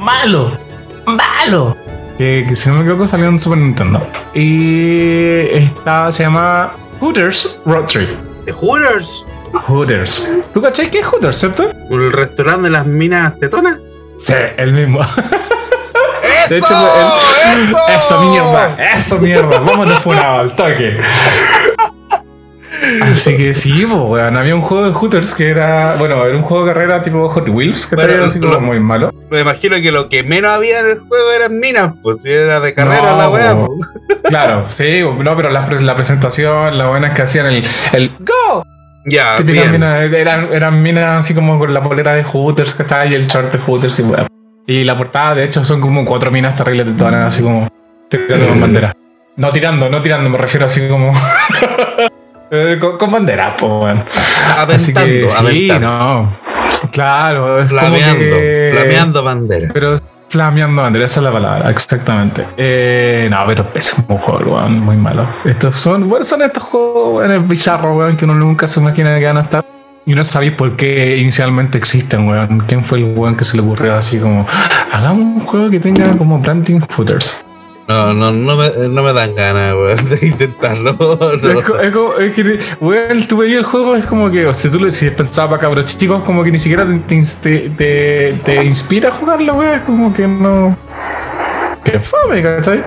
malo, 0.00 0.58
malo, 1.06 1.76
que, 2.20 2.44
que 2.46 2.54
si 2.54 2.68
no 2.68 2.74
me 2.74 2.80
equivoco 2.82 3.06
salió 3.06 3.28
en 3.28 3.38
Super 3.38 3.58
Nintendo. 3.60 4.06
Y 4.34 5.40
está, 5.56 6.12
se 6.12 6.24
llama 6.24 6.72
Hooters 7.00 7.62
Road 7.64 7.86
Trip. 7.86 8.10
¿De 8.44 8.52
Hooters? 8.52 9.24
Hooters. 9.66 10.36
¿Tú 10.52 10.60
cachai 10.60 10.90
qué 10.90 10.98
es 10.98 11.06
Hooters, 11.06 11.38
cierto? 11.38 11.70
¿El 11.90 12.12
restaurante 12.12 12.64
de 12.64 12.70
las 12.70 12.84
minas 12.84 13.38
tetonas? 13.40 13.78
Sí, 14.18 14.34
el 14.58 14.74
mismo. 14.74 15.00
¡Eso! 15.00 15.10
De 16.50 16.58
hecho, 16.58 16.74
el- 17.54 17.68
¡Eso! 17.70 17.78
Eso 17.88 18.20
mierda, 18.30 18.76
eso 18.94 19.18
mierda. 19.18 19.58
Vámonos 19.60 19.98
funado 20.00 20.40
al 20.40 20.54
toque. 20.56 20.98
Así 23.02 23.36
que 23.36 23.52
sí, 23.54 23.84
po, 23.86 23.96
weón. 24.04 24.36
Había 24.36 24.54
un 24.54 24.62
juego 24.62 24.86
de 24.86 24.92
Hooters 24.92 25.34
que 25.34 25.48
era. 25.50 25.96
Bueno, 25.98 26.24
era 26.24 26.36
un 26.36 26.42
juego 26.42 26.64
de 26.66 26.72
carrera 26.72 27.02
tipo 27.02 27.28
Hot 27.28 27.48
Wheels, 27.48 27.86
que 27.86 27.96
Bueno, 27.96 28.12
era 28.12 28.26
así 28.26 28.40
como 28.40 28.60
muy 28.60 28.80
malo. 28.80 29.12
Me 29.30 29.40
imagino 29.40 29.76
que 29.76 29.90
lo 29.92 30.08
que 30.08 30.22
menos 30.22 30.50
había 30.52 30.80
en 30.80 30.86
el 30.86 30.98
juego 31.00 31.30
eran 31.34 31.58
minas, 31.58 31.92
pues 32.02 32.22
si 32.22 32.30
era 32.30 32.60
de 32.60 32.72
carrera 32.74 33.12
No, 33.12 33.18
la 33.18 33.28
weá. 33.30 33.56
pues. 33.66 34.20
Claro, 34.24 34.64
sí, 34.68 35.00
no, 35.02 35.36
pero 35.36 35.50
la, 35.50 35.66
pres- 35.66 35.80
la 35.80 35.94
presentación, 35.94 36.76
la 36.78 36.86
buena 36.88 37.08
es 37.08 37.14
que 37.14 37.22
hacían 37.22 37.46
el, 37.46 37.64
el 37.92 38.12
¡Go! 38.20 38.64
Ya, 39.06 39.38
bien. 39.38 39.72
minas- 39.72 40.06
eran, 40.12 40.52
eran 40.52 40.82
minas 40.82 41.06
así 41.10 41.34
como 41.34 41.58
con 41.58 41.72
la 41.74 41.82
polera 41.82 42.12
de 42.12 42.22
Hooters, 42.24 42.74
¿cachai? 42.74 43.10
Y 43.12 43.14
el 43.14 43.26
short 43.26 43.52
de 43.52 43.58
Hooters 43.58 43.98
y 43.98 44.02
weón. 44.02 44.26
Y 44.66 44.84
la 44.84 44.96
portada, 44.96 45.34
de 45.34 45.44
hecho, 45.44 45.64
son 45.64 45.80
como 45.80 46.04
cuatro 46.04 46.30
minas 46.30 46.54
terribles 46.54 46.86
de 46.86 46.92
todas, 46.92 47.26
así 47.26 47.42
como 47.42 47.68
tirando 48.08 48.46
con 48.48 48.60
bandera. 48.60 48.94
No 49.36 49.48
tirando, 49.50 49.88
no 49.88 50.02
tirando, 50.02 50.28
me 50.30 50.38
refiero 50.38 50.66
así 50.66 50.86
como. 50.88 51.12
eh, 52.50 52.78
con, 52.80 52.98
con 52.98 53.10
bandera, 53.12 53.54
pues, 53.56 53.96
Aventando, 54.56 55.10
que 55.10 55.28
sí, 55.28 55.68
no. 55.80 56.36
Claro, 56.92 57.58
es 57.58 57.68
como 57.68 57.80
Flameando, 57.80 58.18
que- 58.18 58.70
flameando 58.74 59.22
banderas. 59.22 59.70
Pero 59.72 59.96
flameando 60.28 60.82
bandera, 60.82 61.06
esa 61.06 61.20
es 61.20 61.24
la 61.24 61.32
palabra, 61.32 61.70
exactamente. 61.70 62.46
Eh, 62.56 63.28
no, 63.30 63.38
pero 63.46 63.66
es 63.74 63.96
un 64.08 64.18
juego, 64.18 64.54
weón, 64.56 64.80
muy 64.80 64.96
malo. 64.96 65.26
Estos 65.44 65.78
son, 65.78 66.08
bueno, 66.08 66.24
son 66.24 66.42
estos 66.42 66.62
juegos 66.62 67.22
weón, 67.28 67.48
bizarros, 67.48 67.96
weón, 67.96 68.16
que 68.16 68.24
uno 68.24 68.34
nunca 68.34 68.66
se 68.66 68.80
imagina 68.80 69.18
que 69.18 69.26
van 69.26 69.36
a 69.38 69.40
estar. 69.42 69.64
Y 70.06 70.14
no 70.14 70.24
sabéis 70.24 70.52
por 70.52 70.74
qué 70.76 71.18
inicialmente 71.18 71.76
existen, 71.78 72.26
weón. 72.26 72.64
¿Quién 72.66 72.84
fue 72.84 72.98
el 72.98 73.04
weón 73.04 73.36
que 73.36 73.44
se 73.44 73.56
le 73.56 73.62
ocurrió 73.62 73.94
así 73.94 74.18
como, 74.18 74.46
hagamos 74.90 75.22
un 75.24 75.46
juego 75.46 75.68
que 75.68 75.78
tenga 75.78 76.16
como 76.16 76.38
branding 76.38 76.80
footers? 76.88 77.44
No, 77.90 78.14
no, 78.14 78.30
no 78.30 78.56
me, 78.56 78.68
no 78.88 79.02
me 79.02 79.12
dan 79.12 79.34
ganas, 79.34 79.74
weón, 79.74 80.08
de 80.08 80.26
intentarlo. 80.28 80.94
no. 81.42 81.50
Es, 81.60 81.64
co- 81.66 81.78
es 81.80 81.90
como, 81.90 82.14
es 82.18 82.32
que, 82.34 82.60
weón, 82.80 83.26
tú 83.26 83.38
veías 83.38 83.58
el 83.58 83.64
juego, 83.64 83.96
es 83.96 84.06
como 84.06 84.30
que, 84.30 84.46
o 84.46 84.54
sea, 84.54 84.70
tú 84.70 84.78
le 84.78 84.92
si 84.92 85.10
pensabas 85.10 85.50
para 85.50 85.60
cabros 85.62 85.86
chicos, 85.86 86.22
como 86.22 86.44
que 86.44 86.52
ni 86.52 86.60
siquiera 86.60 86.86
te, 87.08 87.22
te, 87.42 87.70
te, 87.70 88.32
te 88.44 88.64
inspira 88.64 89.08
a 89.08 89.12
jugarlo, 89.12 89.54
weón, 89.54 89.74
es 89.78 89.82
como 89.82 90.14
que 90.14 90.28
no. 90.28 90.76
Que 91.84 91.98
fome, 91.98 92.42
¿cachai? 92.42 92.82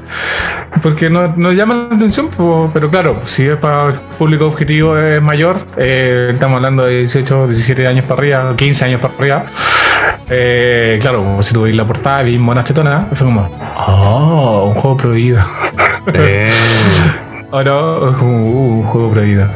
Porque 0.82 1.10
no, 1.10 1.34
no 1.36 1.51
llama 1.51 1.88
la 1.89 1.95
atención, 1.95 2.29
pero 2.73 2.89
claro, 2.89 3.21
si 3.25 3.47
es 3.47 3.58
para 3.58 3.89
el 3.89 3.95
público 4.17 4.45
objetivo 4.45 4.97
es 4.97 5.21
mayor, 5.21 5.65
eh, 5.77 6.32
estamos 6.34 6.58
hablando 6.58 6.86
de 6.86 6.99
18, 6.99 7.47
17 7.47 7.88
años 7.88 8.06
para 8.06 8.19
arriba, 8.19 8.56
15 8.56 8.86
años 8.86 9.01
para 9.01 9.13
arriba. 9.15 9.45
Eh, 10.29 10.99
claro, 11.01 11.41
si 11.41 11.53
tú 11.53 11.63
veis 11.63 11.75
la 11.75 11.86
portada 11.86 12.27
y 12.27 12.38
monas 12.38 12.65
tetonas, 12.65 13.06
fue 13.13 13.25
como, 13.25 13.49
oh, 13.88 14.71
un 14.73 14.82
juego 14.82 14.97
prohibido. 14.97 15.39
Eh, 16.13 16.51
O 17.56 17.62
no, 17.62 17.99
uh, 17.99 18.25
un 18.25 18.84
juego 18.84 19.12
prohibido. 19.12 19.47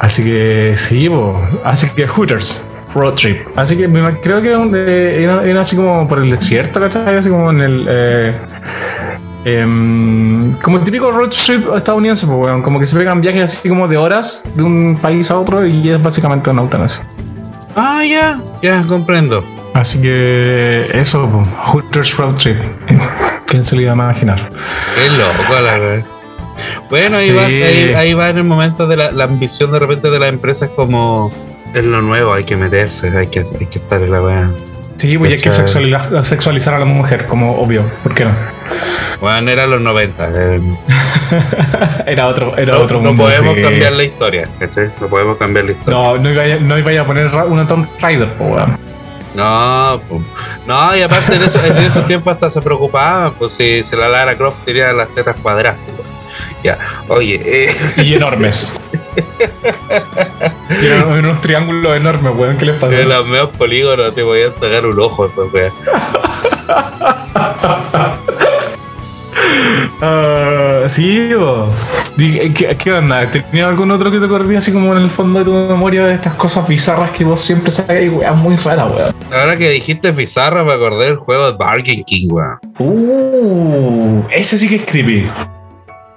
Así 0.00 0.22
que 0.22 0.74
sí, 0.76 1.10
así 1.64 1.88
que 1.88 2.06
Hooters, 2.06 2.70
Road 2.96 3.14
Trip. 3.14 3.40
Así 3.56 3.76
que 3.76 3.88
creo 4.22 4.40
que 4.40 4.48
era, 4.50 4.62
eh, 4.74 5.22
era, 5.22 5.42
era 5.42 5.60
así 5.60 5.76
como 5.76 6.08
por 6.08 6.18
el 6.22 6.30
desierto, 6.30 6.80
¿cachai? 6.80 7.16
Así 7.16 7.28
como 7.30 7.50
en 7.50 7.60
el. 7.60 7.86
eh, 7.88 8.32
em, 9.44 10.52
como 10.60 10.78
el 10.78 10.84
típico 10.84 11.10
road 11.10 11.30
trip 11.30 11.68
estadounidense, 11.74 12.26
pues. 12.26 12.52
Como 12.62 12.80
que 12.80 12.86
se 12.86 12.96
pegan 12.96 13.20
viajes 13.20 13.54
así 13.54 13.68
como 13.68 13.86
de 13.86 13.96
horas 13.96 14.42
de 14.54 14.62
un 14.62 14.98
país 15.00 15.30
a 15.30 15.38
otro 15.38 15.66
y 15.66 15.90
es 15.90 16.02
básicamente 16.02 16.50
una 16.50 16.62
eutanasia. 16.62 17.06
Ah, 17.76 18.02
ya, 18.04 18.40
ya, 18.62 18.84
comprendo. 18.88 19.44
Así 19.74 20.00
que 20.00 20.88
eso, 20.94 21.28
po, 21.28 21.44
Hooters 21.66 22.16
Road 22.16 22.34
Trip. 22.34 22.56
¿Quién 23.46 23.62
se 23.62 23.76
lo 23.76 23.82
iba 23.82 23.92
a 23.92 23.94
imaginar? 23.94 24.48
Qué 24.48 25.10
loco, 25.10 25.52
la 25.62 25.78
verdad. 25.78 26.04
Bueno, 26.88 27.18
ahí, 27.18 27.28
Sí. 27.28 27.34
va, 27.34 27.44
ahí, 27.44 27.94
ahí 27.94 28.14
va 28.14 28.30
en 28.30 28.38
el 28.38 28.44
momento 28.44 28.86
de 28.86 28.96
la, 28.96 29.10
la 29.12 29.24
ambición 29.24 29.70
de 29.72 29.78
repente 29.78 30.10
de 30.10 30.18
las 30.18 30.30
empresas 30.30 30.70
como 30.74 31.30
en 31.76 31.92
lo 31.92 32.02
nuevo, 32.02 32.32
hay 32.32 32.44
que 32.44 32.56
meterse, 32.56 33.16
hay 33.16 33.28
que, 33.28 33.40
hay 33.58 33.66
que 33.66 33.78
estar 33.78 34.00
en 34.02 34.10
la 34.12 34.22
weá. 34.22 34.50
Sí, 34.96 35.18
pues 35.18 35.30
y 35.30 35.34
hay 35.34 35.40
que 35.40 35.52
sexualizar, 35.52 36.24
sexualizar 36.24 36.74
a 36.74 36.78
la 36.78 36.84
mujer, 36.86 37.26
como 37.26 37.58
obvio. 37.58 37.84
¿Por 38.02 38.14
qué 38.14 38.24
no? 38.24 38.30
Bueno, 39.20 39.50
era 39.50 39.66
los 39.66 39.80
90. 39.80 40.28
eh, 40.34 40.60
Era 42.06 42.28
otro, 42.28 42.56
era 42.56 42.72
no, 42.74 42.80
otro 42.80 42.98
no 43.00 43.08
mundo. 43.08 43.24
podemos 43.24 43.56
sí. 43.56 43.62
cambiar 43.62 43.92
la 43.92 44.04
historia, 44.04 44.48
¿cachai? 44.58 44.90
No 45.00 45.08
podemos 45.08 45.36
cambiar 45.36 45.64
la 45.66 45.72
historia. 45.72 45.98
No, 45.98 46.16
no 46.16 46.30
iba, 46.30 46.42
a, 46.42 46.58
no 46.60 46.78
iba 46.78 47.00
a 47.02 47.04
poner 47.06 47.26
una 47.46 47.66
Tomb 47.66 47.86
Raider, 48.00 48.32
po, 48.34 48.44
weón. 48.44 48.78
No, 49.34 50.00
po. 50.08 50.22
no, 50.66 50.96
y 50.96 51.02
aparte 51.02 51.34
en, 51.36 51.42
eso, 51.42 51.62
en 51.62 51.76
esos 51.78 52.06
tiempos 52.06 52.32
hasta 52.34 52.50
se 52.50 52.62
preocupaban, 52.62 53.34
pues 53.34 53.52
si, 53.52 53.82
si 53.82 53.96
la 53.96 54.08
Lara 54.08 54.34
Croft 54.36 54.60
tenía 54.64 54.92
las 54.94 55.08
tetas 55.14 55.38
cuadradas. 55.40 55.78
Ya, 56.62 56.78
oye, 57.08 57.40
eh, 57.44 57.74
Y 58.02 58.14
enormes. 58.14 58.80
eran 60.82 61.08
unos 61.08 61.40
triángulos 61.40 61.96
enormes, 61.96 62.32
weón. 62.36 62.56
¿Qué 62.56 62.66
les 62.66 62.76
pasó? 62.76 62.92
de 62.92 63.04
los 63.04 63.26
meos 63.26 63.50
polígonos 63.56 64.14
te 64.14 64.22
a 64.22 64.52
sacar 64.52 64.86
un 64.86 64.98
ojo, 65.00 65.26
esa 65.26 65.42
wea. 65.52 65.72
Ah, 70.00 70.84
sí, 70.88 71.30
po. 71.36 71.68
Di- 72.16 72.50
¿Qué, 72.52 72.76
¿Qué 72.76 72.92
onda? 72.92 73.30
¿Tenías 73.30 73.68
algún 73.68 73.90
otro 73.90 74.10
que 74.10 74.18
te 74.18 74.28
corría 74.28 74.58
así 74.58 74.72
como 74.72 74.94
en 74.96 75.02
el 75.02 75.10
fondo 75.10 75.38
de 75.38 75.44
tu 75.44 75.52
memoria 75.52 76.04
de 76.06 76.14
estas 76.14 76.34
cosas 76.34 76.66
bizarras 76.68 77.10
que 77.10 77.24
vos 77.24 77.40
siempre 77.40 77.70
sacáis, 77.70 78.10
weón? 78.12 78.38
Muy 78.38 78.56
rara, 78.56 78.86
weón. 78.86 79.14
Ahora 79.32 79.56
que 79.56 79.70
dijiste 79.70 80.10
bizarra, 80.12 80.64
me 80.64 80.72
acordé 80.72 81.06
del 81.06 81.16
juego 81.16 81.50
de 81.50 81.56
Bargain 81.56 82.04
King, 82.04 82.28
weón. 82.30 82.58
Uh, 82.78 84.22
ese 84.30 84.58
sí 84.58 84.68
que 84.68 84.76
es 84.76 84.82
creepy. 84.84 85.26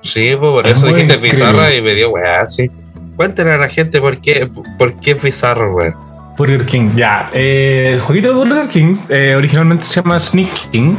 Sí, 0.02 0.36
pues 0.40 0.52
por 0.52 0.68
Es 0.68 0.78
eso 0.78 0.88
dijiste 0.88 1.18
bizarra 1.18 1.74
y 1.74 1.82
me 1.82 1.94
dio 1.96 2.10
weá, 2.12 2.46
sí. 2.48 2.70
Cuéntenle 3.20 3.52
a 3.52 3.58
la 3.58 3.68
gente 3.68 4.00
por 4.00 4.22
qué, 4.22 4.50
por 4.78 4.94
qué 5.02 5.12
es 5.12 5.22
bizarro, 5.22 5.76
weón. 5.76 5.94
Burger 6.38 6.66
King, 6.66 6.92
ya. 6.96 7.30
Eh, 7.34 7.92
el 7.96 8.00
jueguito 8.00 8.30
de 8.30 8.34
Burger 8.34 8.70
King 8.70 8.96
eh, 9.10 9.36
originalmente 9.36 9.84
se 9.84 10.02
llama 10.02 10.18
Sneak 10.18 10.70
King. 10.72 10.96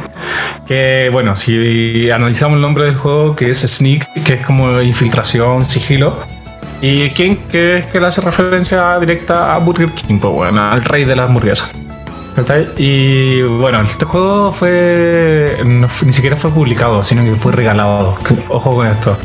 Que 0.67 1.09
bueno, 1.11 1.35
si 1.35 2.11
analizamos 2.11 2.57
el 2.57 2.61
nombre 2.61 2.83
del 2.83 2.95
juego, 2.95 3.35
que 3.35 3.49
es 3.49 3.61
Sneak, 3.61 4.23
que 4.23 4.35
es 4.35 4.45
como 4.45 4.79
infiltración, 4.83 5.65
sigilo. 5.65 6.15
Y 6.79 7.09
King, 7.09 7.37
que 7.49 7.79
es 7.79 7.87
que 7.87 7.99
le 7.99 8.05
hace 8.05 8.21
referencia 8.21 8.99
directa 8.99 9.55
a 9.55 9.57
Burger 9.57 9.89
King, 9.89 10.19
pues 10.19 10.31
bueno, 10.31 10.61
al 10.61 10.83
rey 10.83 11.05
de 11.05 11.15
las 11.15 11.25
hamburguesas. 11.27 11.73
Y 12.77 13.41
bueno, 13.41 13.81
este 13.81 14.05
juego 14.05 14.53
fue. 14.53 15.57
no 15.65 15.87
ni 16.05 16.13
siquiera 16.13 16.37
fue 16.37 16.51
publicado, 16.51 17.03
sino 17.03 17.23
que 17.23 17.33
fue 17.33 17.51
regalado. 17.51 18.15
Ojo 18.47 18.75
con 18.75 18.85
esto. 18.85 19.17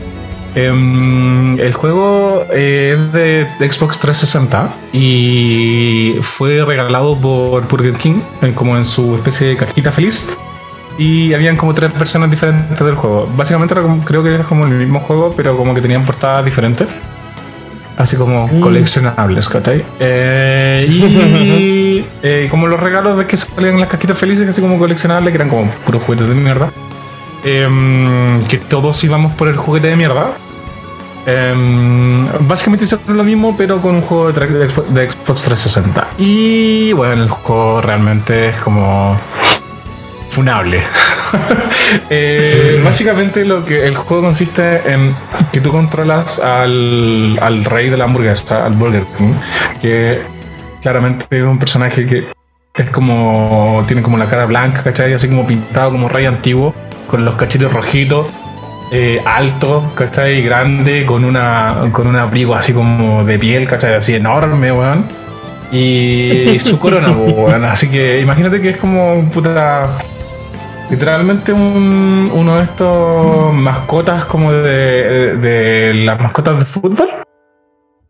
Em, 0.56 1.60
el 1.60 1.74
juego 1.74 2.44
eh, 2.50 2.96
es 2.96 3.12
de, 3.12 3.46
Xbox 3.70 3.98
360 4.00 4.74
y 4.94 6.14
fue 6.22 6.64
regalado 6.64 7.14
por 7.14 7.68
Burger 7.68 7.92
King 7.94 8.20
en- 8.40 8.54
como 8.54 8.74
en 8.76 8.86
su 8.86 9.14
especie 9.16 9.48
de 9.48 9.56
cajita 9.58 9.92
feliz. 9.92 10.34
Y 10.98 11.34
habían 11.34 11.58
como 11.58 11.74
tres 11.74 11.92
versiones 11.98 12.30
diferentes 12.30 12.78
del 12.80 12.94
juego. 12.94 13.28
Básicamente 13.36 13.74
era 13.74 13.82
como- 13.82 14.02
creo 14.02 14.22
que 14.22 14.34
era 14.34 14.44
como 14.44 14.64
el 14.64 14.70
mismo 14.72 15.00
juego, 15.00 15.34
pero 15.36 15.54
como 15.58 15.74
que 15.74 15.82
tenían 15.82 16.06
portadas 16.06 16.42
diferentes. 16.42 16.88
Así 17.98 18.16
como 18.16 18.48
Mm. 18.48 18.60
coleccionables, 18.60 19.48
¿cachai? 19.50 19.84
Eh, 20.00 20.86
y 20.88 22.04
eh, 22.22 22.48
como 22.50 22.66
los 22.66 22.80
regalos 22.80 23.18
de 23.18 23.26
que 23.26 23.36
salían 23.36 23.74
en 23.74 23.80
las 23.80 23.90
cajitas 23.90 24.18
felices, 24.18 24.48
así 24.48 24.62
como 24.62 24.78
coleccionables, 24.78 25.32
que 25.32 25.36
eran 25.36 25.50
como 25.50 25.70
puros 25.84 26.02
juguetes 26.02 26.28
de 26.28 26.34
mierda. 26.34 26.70
Em, 27.44 28.42
que 28.48 28.56
todos 28.56 29.02
íbamos 29.04 29.32
por 29.34 29.48
el 29.48 29.56
juguete 29.56 29.88
de 29.88 29.96
mierda. 29.96 30.32
Em, 31.26 32.28
básicamente 32.46 32.84
hicieron 32.84 33.16
lo 33.16 33.24
mismo, 33.24 33.56
pero 33.56 33.82
con 33.82 33.96
un 33.96 34.02
juego 34.02 34.32
de, 34.32 34.46
de 34.46 35.10
Xbox 35.10 35.42
360. 35.42 36.08
Y 36.18 36.92
bueno, 36.92 37.24
el 37.24 37.28
juego 37.28 37.80
realmente 37.80 38.50
es 38.50 38.56
como 38.60 39.18
funable. 40.30 40.82
Eh, 42.10 42.80
básicamente 42.84 43.44
lo 43.44 43.64
que 43.64 43.84
el 43.84 43.96
juego 43.96 44.24
consiste 44.24 44.92
en 44.92 45.14
que 45.52 45.60
tú 45.60 45.70
controlas 45.70 46.40
al, 46.40 47.38
al 47.40 47.64
rey 47.64 47.90
de 47.90 47.96
la 47.96 48.04
hamburguesa, 48.04 48.66
al 48.66 48.72
Burger 48.72 49.04
King, 49.16 49.34
que 49.80 50.22
claramente 50.82 51.26
es 51.30 51.44
un 51.44 51.58
personaje 51.58 52.06
que 52.06 52.32
es 52.74 52.90
como 52.90 53.84
tiene 53.86 54.02
como 54.02 54.18
la 54.18 54.26
cara 54.26 54.46
blanca, 54.46 54.82
¿cachai? 54.82 55.12
Así 55.12 55.28
como 55.28 55.46
pintado 55.46 55.90
como 55.92 56.08
rey 56.08 56.26
antiguo, 56.26 56.74
con 57.08 57.24
los 57.24 57.34
cachitos 57.36 57.72
rojitos, 57.72 58.26
eh, 58.90 59.20
alto, 59.24 59.92
¿cachai? 59.94 60.42
Grande, 60.42 61.04
con 61.04 61.24
una 61.24 61.88
con 61.92 62.06
un 62.06 62.16
abrigo 62.16 62.54
así 62.54 62.72
como 62.72 63.24
de 63.24 63.38
piel, 63.38 63.68
¿cachai? 63.68 63.94
Así 63.94 64.14
enorme, 64.14 64.72
weón. 64.72 65.06
Y 65.72 66.58
su 66.60 66.78
corona, 66.78 67.10
weón. 67.10 67.64
Así 67.64 67.88
que 67.88 68.20
imagínate 68.20 68.60
que 68.60 68.70
es 68.70 68.76
como 68.76 69.28
puta 69.30 69.88
Literalmente 70.90 71.52
un, 71.52 72.30
uno 72.32 72.58
de 72.58 72.62
estos 72.62 73.52
mascotas 73.52 74.24
como 74.24 74.52
de, 74.52 75.36
de 75.36 75.94
las 76.04 76.20
mascotas 76.20 76.58
de 76.60 76.64
fútbol. 76.64 77.08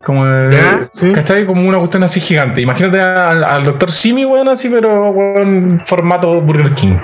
Como 0.03 0.25
de, 0.25 0.87
sí. 0.91 1.11
¿Cachai? 1.11 1.45
Como 1.45 1.67
una 1.67 1.79
cuestión 1.79 2.03
así 2.03 2.19
gigante. 2.19 2.61
Imagínate 2.61 3.01
al, 3.01 3.43
al 3.43 3.65
Dr. 3.65 3.91
Simi, 3.91 4.25
weón, 4.25 4.47
así, 4.47 4.69
pero 4.69 5.09
weón, 5.09 5.81
formato 5.85 6.39
Burger 6.39 6.73
King. 6.75 6.97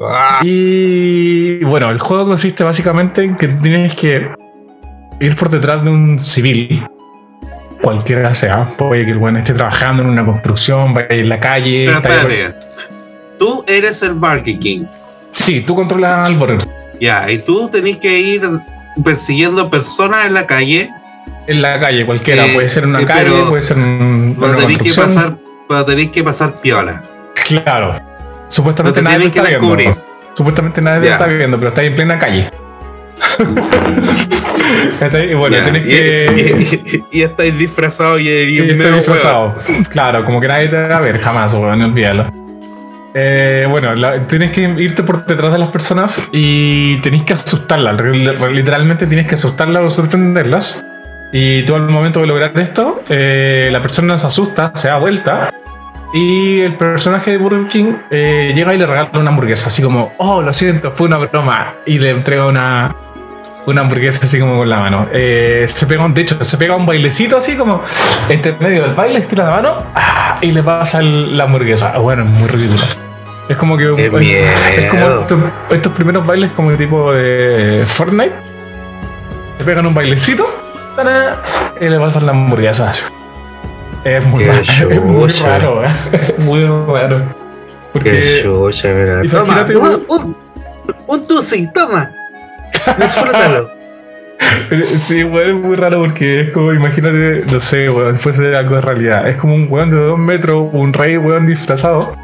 Ah, 0.00 0.40
Y 0.42 1.64
bueno, 1.64 1.88
el 1.88 1.98
juego 1.98 2.26
consiste 2.26 2.62
básicamente 2.64 3.22
en 3.24 3.34
que 3.36 3.48
tienes 3.48 3.94
que 3.94 4.28
ir 5.20 5.36
por 5.36 5.48
detrás 5.48 5.82
de 5.82 5.90
un 5.90 6.18
civil, 6.18 6.86
cualquiera 7.80 8.34
sea. 8.34 8.76
Puede 8.76 9.04
que 9.06 9.12
el 9.12 9.18
weón 9.18 9.38
esté 9.38 9.54
trabajando 9.54 10.02
en 10.02 10.10
una 10.10 10.24
construcción, 10.24 10.92
vaya 10.94 11.06
en 11.10 11.28
la 11.28 11.40
calle. 11.40 11.86
pero 11.86 12.02
por- 12.02 12.10
espérate. 12.30 12.66
Tú 13.38 13.64
eres 13.66 14.02
el 14.02 14.12
Burger 14.14 14.58
King. 14.58 14.84
Sí, 15.30 15.60
tú 15.60 15.74
controlas 15.74 16.26
al 16.26 16.36
Burger 16.36 16.66
Ya, 17.00 17.30
y 17.30 17.38
tú 17.38 17.68
tenés 17.68 17.98
que 17.98 18.18
ir 18.18 18.42
persiguiendo 19.04 19.68
personas 19.70 20.26
en 20.26 20.34
la 20.34 20.46
calle. 20.46 20.90
En 21.46 21.60
la 21.62 21.78
calle, 21.78 22.04
cualquiera. 22.06 22.46
Eh, 22.46 22.54
puede 22.54 22.68
ser 22.68 22.86
una 22.86 23.00
eh, 23.02 23.06
calle, 23.06 23.30
puede 23.48 23.62
ser 23.62 23.76
un- 23.78 24.36
Pero 24.38 24.52
una 24.52 24.58
tenés 24.60 24.78
que 24.78 24.84
construcción. 24.84 25.14
pasar, 25.14 25.36
pero 25.68 25.84
tenés 25.84 26.10
que 26.10 26.24
pasar 26.24 26.60
piola. 26.60 27.02
Claro. 27.46 28.00
No 28.46 28.52
Supuestamente 28.52 29.00
te 29.00 29.04
nadie 29.04 29.18
que 29.20 29.26
está 29.26 29.42
viendo. 29.42 29.76
descubrir. 29.76 29.94
Supuestamente 30.34 30.80
nadie 30.82 31.00
te 31.00 31.06
Ya. 31.06 31.12
está 31.14 31.26
viendo, 31.26 31.56
pero 31.58 31.68
está 31.68 31.80
ahí 31.80 31.86
en 31.88 31.96
plena 31.96 32.18
calle. 32.18 32.50
Y 35.30 35.34
bueno, 35.34 35.56
Ya, 35.56 35.64
tienes 35.64 35.84
y, 35.84 35.88
que. 35.88 36.68
y- 36.92 36.96
y- 36.96 37.04
y 37.18 37.22
estáis 37.22 37.58
disfrazados 37.58 38.20
y, 38.20 38.28
y 38.28 38.58
estoy 38.58 38.92
disfrazado. 38.92 39.54
Claro, 39.90 40.24
como 40.24 40.40
que 40.40 40.48
nadie 40.48 40.68
te 40.68 40.76
va 40.88 40.96
a 40.96 41.00
ver 41.00 41.18
jamás, 41.20 41.52
weón, 41.54 41.82
olvídalo. 41.82 42.30
Eh, 43.14 43.66
bueno, 43.68 43.94
la- 43.94 44.26
tienes 44.26 44.50
que 44.52 44.62
irte 44.62 45.02
por 45.02 45.24
detrás 45.26 45.52
de 45.52 45.58
las 45.58 45.70
personas 45.70 46.28
y 46.32 46.98
tenés 47.00 47.22
que 47.22 47.32
asustarlas. 47.34 48.00
Literalmente 48.52 49.06
tienes 49.06 49.26
que 49.26 49.34
asustarlas 49.34 49.82
o 49.84 49.90
sorprenderlas. 49.90 50.84
Y 51.32 51.62
tú 51.64 51.74
al 51.74 51.88
momento 51.88 52.20
de 52.20 52.26
lograr 52.26 52.58
esto, 52.58 53.02
eh, 53.08 53.68
la 53.70 53.80
persona 53.82 54.16
se 54.18 54.26
asusta, 54.26 54.72
se 54.74 54.88
da 54.88 54.96
vuelta. 54.98 55.52
Y 56.16 56.60
el 56.60 56.74
personaje 56.76 57.32
de 57.32 57.36
Burger 57.36 57.66
King 57.68 57.92
eh, 58.10 58.52
llega 58.54 58.74
y 58.74 58.78
le 58.78 58.86
regala 58.86 59.10
una 59.14 59.30
hamburguesa, 59.30 59.68
así 59.68 59.82
como, 59.82 60.12
oh, 60.16 60.40
lo 60.42 60.52
siento, 60.52 60.92
fue 60.96 61.06
una 61.08 61.18
broma. 61.18 61.74
Y 61.84 61.98
le 61.98 62.10
entrega 62.10 62.46
una, 62.46 62.94
una 63.66 63.80
hamburguesa 63.82 64.24
así 64.24 64.40
como 64.40 64.56
con 64.58 64.68
la 64.68 64.78
mano. 64.78 65.08
Eh, 65.12 65.64
se 65.66 65.86
pega 65.86 66.04
un, 66.04 66.14
de 66.14 66.22
hecho, 66.22 66.42
se 66.42 66.56
pega 66.56 66.74
un 66.74 66.86
bailecito 66.86 67.36
así 67.36 67.56
como 67.56 67.82
entre 68.30 68.52
medio 68.58 68.82
del 68.82 68.94
baile, 68.94 69.18
estira 69.18 69.44
la 69.44 69.50
mano 69.50 69.74
¡ah! 69.94 70.38
y 70.40 70.52
le 70.52 70.62
pasa 70.62 71.00
el- 71.00 71.36
la 71.36 71.44
hamburguesa. 71.44 71.92
Ah, 71.94 71.98
Bueno, 71.98 72.24
es 72.24 72.30
muy 72.30 72.48
ridículo. 72.48 72.82
Es 73.48 73.56
como 73.56 73.76
que 73.76 73.94
¡Qué 73.94 74.06
es, 74.06 74.78
es 74.78 74.90
como 74.90 75.20
estos, 75.20 75.38
estos 75.70 75.92
primeros 75.92 76.26
bailes 76.26 76.50
como 76.52 76.72
tipo 76.72 77.12
de 77.12 77.84
Fortnite. 77.86 78.32
Le 79.58 79.64
pegan 79.64 79.86
un 79.86 79.94
bailecito 79.94 80.44
y 81.80 81.88
le 81.88 81.98
pasan 82.00 82.26
la 82.26 82.32
hamburguesa. 82.32 82.92
Es 84.06 84.24
muy 84.24 84.44
Qué 84.44 84.52
raro. 84.52 84.62
Es 84.90 85.02
muy 85.02 85.28
raro, 85.28 85.84
¿eh? 85.84 85.88
Es 86.12 86.38
muy 86.44 86.64
raro. 86.64 87.18
Qué 87.18 87.34
Porque 87.92 88.40
chucha, 88.42 88.92
mira. 88.92 89.22
Toma, 89.28 89.66
un, 89.68 90.04
un, 90.08 90.36
un 91.08 91.26
tusi, 91.26 91.66
toma. 91.72 92.10
Disfrútalo. 92.98 93.70
Sí, 94.98 95.24
weón, 95.24 95.56
es 95.56 95.64
muy 95.64 95.74
raro 95.74 96.00
porque 96.00 96.42
es 96.42 96.50
como, 96.50 96.72
imagínate, 96.72 97.44
no 97.50 97.58
sé, 97.58 97.88
weón, 97.88 98.14
si 98.14 98.20
fuese 98.20 98.54
algo 98.54 98.76
de 98.76 98.80
realidad. 98.80 99.28
Es 99.28 99.38
como 99.38 99.54
un 99.54 99.66
weón 99.68 99.90
de 99.90 99.96
dos 99.96 100.18
metros, 100.18 100.68
un 100.72 100.92
rey, 100.92 101.16
weón, 101.16 101.46
disfrazado, 101.46 102.14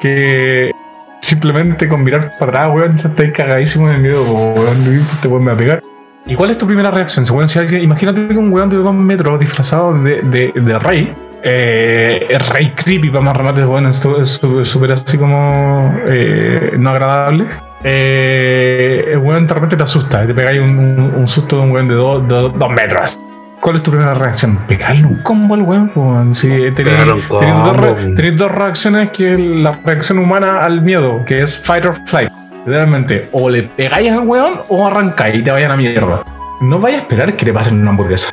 que 0.00 0.72
simplemente 1.20 1.86
con 1.86 2.02
mirar 2.02 2.32
para 2.40 2.64
atrás, 2.64 2.70
weón, 2.74 2.96
ya 2.96 3.08
estáis 3.08 3.32
cagadísimo 3.32 3.88
en 3.88 3.96
el 3.96 4.02
miedo, 4.02 4.22
weón, 4.24 5.06
te 5.22 5.28
weón 5.28 5.44
me 5.44 5.50
va 5.50 5.54
a 5.54 5.58
pegar. 5.58 5.82
¿Y 6.30 6.34
cuál 6.36 6.50
es 6.50 6.58
tu 6.58 6.64
primera 6.66 6.90
reacción? 6.92 7.26
Si, 7.48 7.58
alguien, 7.58 7.82
imagínate 7.82 8.26
que 8.28 8.36
un 8.36 8.52
weón 8.52 8.68
de 8.70 8.76
dos 8.76 8.94
metros 8.94 9.38
disfrazado 9.40 9.92
de, 9.94 10.22
de, 10.22 10.52
de 10.54 10.78
rey, 10.78 11.12
eh, 11.42 12.24
es 12.30 12.48
rey 12.50 12.70
creepy 12.74 13.10
para 13.10 13.20
más 13.22 13.36
remates, 13.36 13.66
weón, 13.66 13.86
esto 13.86 14.20
es 14.20 14.40
súper 14.62 14.92
así 14.92 15.18
como 15.18 15.92
eh, 16.06 16.72
no 16.78 16.90
agradable. 16.90 17.46
Eh, 17.82 19.04
el 19.12 19.18
weón 19.18 19.46
de 19.46 19.54
repente 19.54 19.76
te 19.76 19.82
asusta, 19.82 20.24
te 20.24 20.32
pegáis 20.32 20.60
un, 20.60 20.70
un- 20.78 21.14
un 21.16 21.26
susto 21.28 21.56
de 21.56 21.62
un 21.62 21.72
weón 21.72 21.88
de 21.88 21.94
dos 21.94 22.22
de 22.28 22.34
dos- 22.34 22.52
dos 22.58 22.70
metros. 22.70 23.18
¿Cuál 23.60 23.76
es 23.76 23.82
tu 23.82 23.90
primera 23.90 24.14
reacción? 24.14 24.58
Pegarle 24.68 25.04
un 25.06 25.16
combo 25.22 25.54
al 25.54 25.62
weón, 25.62 25.90
weón. 25.94 26.32
Si 26.34 26.48
tenéis 26.48 26.98
dos, 27.28 27.76
re- 27.76 28.32
dos 28.32 28.52
reacciones 28.52 29.10
que 29.10 29.32
es 29.32 29.38
la 29.38 29.72
reacción 29.84 30.18
humana 30.20 30.60
al 30.60 30.80
miedo, 30.82 31.24
que 31.26 31.40
es 31.40 31.58
fight 31.58 31.84
or 31.86 31.96
flight. 32.06 32.30
Literalmente, 32.66 33.28
o 33.32 33.48
le 33.50 33.62
pegáis 33.64 34.12
al 34.12 34.20
weón 34.20 34.60
o 34.68 34.86
arrancáis 34.86 35.36
y 35.36 35.42
te 35.42 35.50
vayan 35.50 35.70
a 35.72 35.76
mierda. 35.76 36.22
No 36.60 36.78
vayas 36.78 37.00
a 37.00 37.02
esperar 37.02 37.34
que 37.36 37.46
le 37.46 37.52
pasen 37.52 37.80
una 37.80 37.90
hamburguesa. 37.90 38.30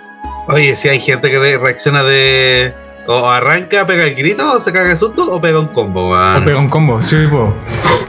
Oye, 0.49 0.75
si 0.75 0.89
hay 0.89 0.99
gente 0.99 1.29
que 1.31 1.57
reacciona 1.57 2.03
de. 2.03 2.73
O 3.09 3.29
arranca, 3.29 3.85
pega 3.85 4.03
el 4.03 4.15
grito, 4.15 4.53
o 4.55 4.59
se 4.59 4.73
caga 4.73 4.91
el 4.91 4.97
susto, 4.97 5.31
o 5.33 5.39
pega 5.39 5.59
un 5.61 5.67
combo, 5.67 6.11
O 6.11 6.43
pega 6.43 6.59
un 6.59 6.67
combo, 6.69 7.01
sí, 7.01 7.25
po. 7.31 7.53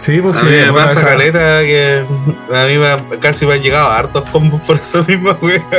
Sí, 0.01 0.21
pues 0.21 0.37
A 0.39 0.41
sí. 0.41 0.47
mí 0.47 0.57
me 0.57 0.73
pasa 0.73 0.93
esa- 0.95 1.07
caleta 1.07 1.61
que 1.63 2.05
a 2.53 2.65
mí 2.67 2.79
me, 2.79 3.19
casi 3.21 3.47
me 3.47 3.55
han 3.55 3.63
llegado 3.63 3.91
hartos 3.93 4.25
combos 4.31 4.61
por 4.63 4.77
eso 4.77 5.05
mismo, 5.05 5.37
weón. 5.41 5.63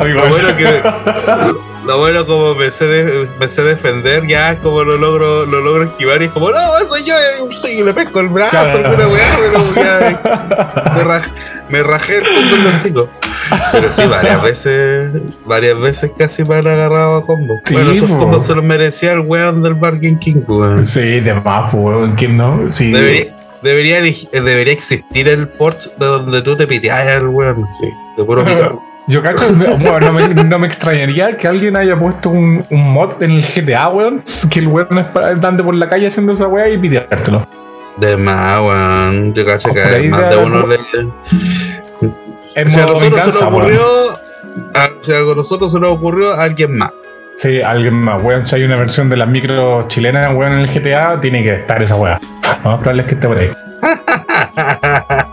A 0.00 0.04
mí 0.04 0.10
Lo 0.12 0.28
bueno 0.28 0.56
que 0.56 0.82
lo 1.90 1.98
bueno 1.98 2.24
como 2.24 2.54
me 2.54 2.70
sé, 2.70 2.86
de- 2.86 3.26
me 3.40 3.48
sé 3.48 3.62
defender, 3.64 4.24
ya 4.28 4.56
como 4.58 4.84
lo 4.84 4.96
logro, 4.96 5.44
lo 5.44 5.60
logro 5.60 5.82
esquivar 5.84 6.22
y 6.22 6.26
es 6.26 6.30
como, 6.30 6.50
no, 6.50 6.58
soy 6.88 7.02
yo, 7.02 7.14
y 7.68 7.82
le 7.82 7.92
pesco 7.92 8.20
el 8.20 8.28
brazo, 8.28 8.50
Claro. 8.50 8.86
alguna 8.90 9.08
weá, 9.08 9.26
pero 9.36 9.74
ya 9.74 10.92
me, 10.94 11.02
raj- 11.02 11.32
me 11.68 11.82
rajé 11.82 12.18
el 12.18 12.22
punto 12.22 12.54
en 12.54 12.64
los. 12.64 13.08
Pero 13.72 13.92
sí, 13.92 14.06
varias 14.06 14.40
veces, 14.50 15.10
varias 15.44 15.80
veces 15.80 16.12
casi 16.16 16.44
me 16.44 16.54
han 16.58 16.68
agarrado 16.68 17.16
a 17.16 17.26
combo. 17.26 17.56
Sí, 17.64 17.74
bueno, 17.74 17.90
esos 17.90 18.08
combos 18.08 18.46
se 18.46 18.54
los 18.54 18.64
merecía 18.64 19.10
el 19.12 19.20
weón 19.20 19.60
del 19.60 19.74
Bargain 19.74 20.16
King, 20.20 20.42
weón. 20.46 20.86
Sí, 20.86 21.00
de 21.18 21.34
más, 21.34 21.74
weón, 21.74 22.12
¿quién 22.14 22.36
no? 22.36 22.70
Sí. 22.70 22.92
Debería, 22.92 23.36
debería, 23.62 24.00
eleg- 24.00 24.30
debería 24.30 24.72
existir 24.74 25.28
el 25.28 25.48
port 25.48 25.80
de 25.98 26.06
donde 26.06 26.40
tú 26.42 26.56
te 26.56 26.68
piteas 26.68 27.08
al 27.16 27.26
weón, 27.26 27.66
sí, 27.80 27.90
de 28.16 28.22
puro. 28.24 28.44
Yo 29.10 29.22
cacho, 29.22 29.46
bueno, 29.54 30.00
no, 30.00 30.12
me, 30.12 30.28
no 30.44 30.58
me 30.58 30.66
extrañaría 30.66 31.36
que 31.36 31.48
alguien 31.48 31.76
haya 31.76 31.98
puesto 31.98 32.30
un, 32.30 32.64
un 32.70 32.92
mod 32.92 33.20
en 33.22 33.32
el 33.32 33.42
GTA, 33.44 33.88
weón, 33.88 34.22
que 34.50 34.60
el 34.60 34.68
weón 34.68 34.88
ande 35.42 35.64
por 35.64 35.74
la 35.74 35.88
calle 35.88 36.06
haciendo 36.06 36.32
esa 36.32 36.46
weá 36.46 36.68
y 36.68 36.78
pidiértelo. 36.78 37.46
De 37.96 38.16
más, 38.16 38.60
weón. 38.60 39.34
Yo 39.34 39.44
cacho 39.44 39.72
que 39.74 39.82
ahí 39.82 40.08
más 40.08 40.30
de 40.30 40.36
uno 40.36 40.66
le. 40.66 40.76
Es 42.54 42.72
Si 42.72 42.78
a 42.80 42.82
nosotros 42.86 42.98
se 43.00 43.04
venganza, 43.10 43.26
nos 43.26 43.42
weón. 43.42 43.54
ocurrió. 43.62 43.82
a- 44.74 44.90
si 45.02 45.12
a 45.12 45.20
nosotros 45.36 45.72
se 45.72 45.80
nos 45.80 45.92
ocurrió, 45.92 46.32
a 46.32 46.42
alguien 46.44 46.76
más. 46.78 46.90
Sí, 47.36 47.60
alguien 47.62 47.94
más, 47.94 48.22
weón. 48.22 48.46
Si 48.46 48.56
hay 48.56 48.64
una 48.64 48.76
versión 48.76 49.08
de 49.10 49.16
la 49.16 49.26
micro 49.26 49.88
chilena, 49.88 50.30
weón, 50.30 50.52
en 50.52 50.60
el 50.60 50.68
GTA, 50.68 51.20
tiene 51.20 51.42
que 51.42 51.54
estar 51.54 51.82
esa 51.82 51.96
weá. 51.96 52.20
Lo 52.64 52.70
más 52.72 52.80
probable 52.80 53.02
es 53.02 53.08
que 53.08 53.14
esté 53.14 53.26
por 53.28 53.38
ahí. 53.38 53.50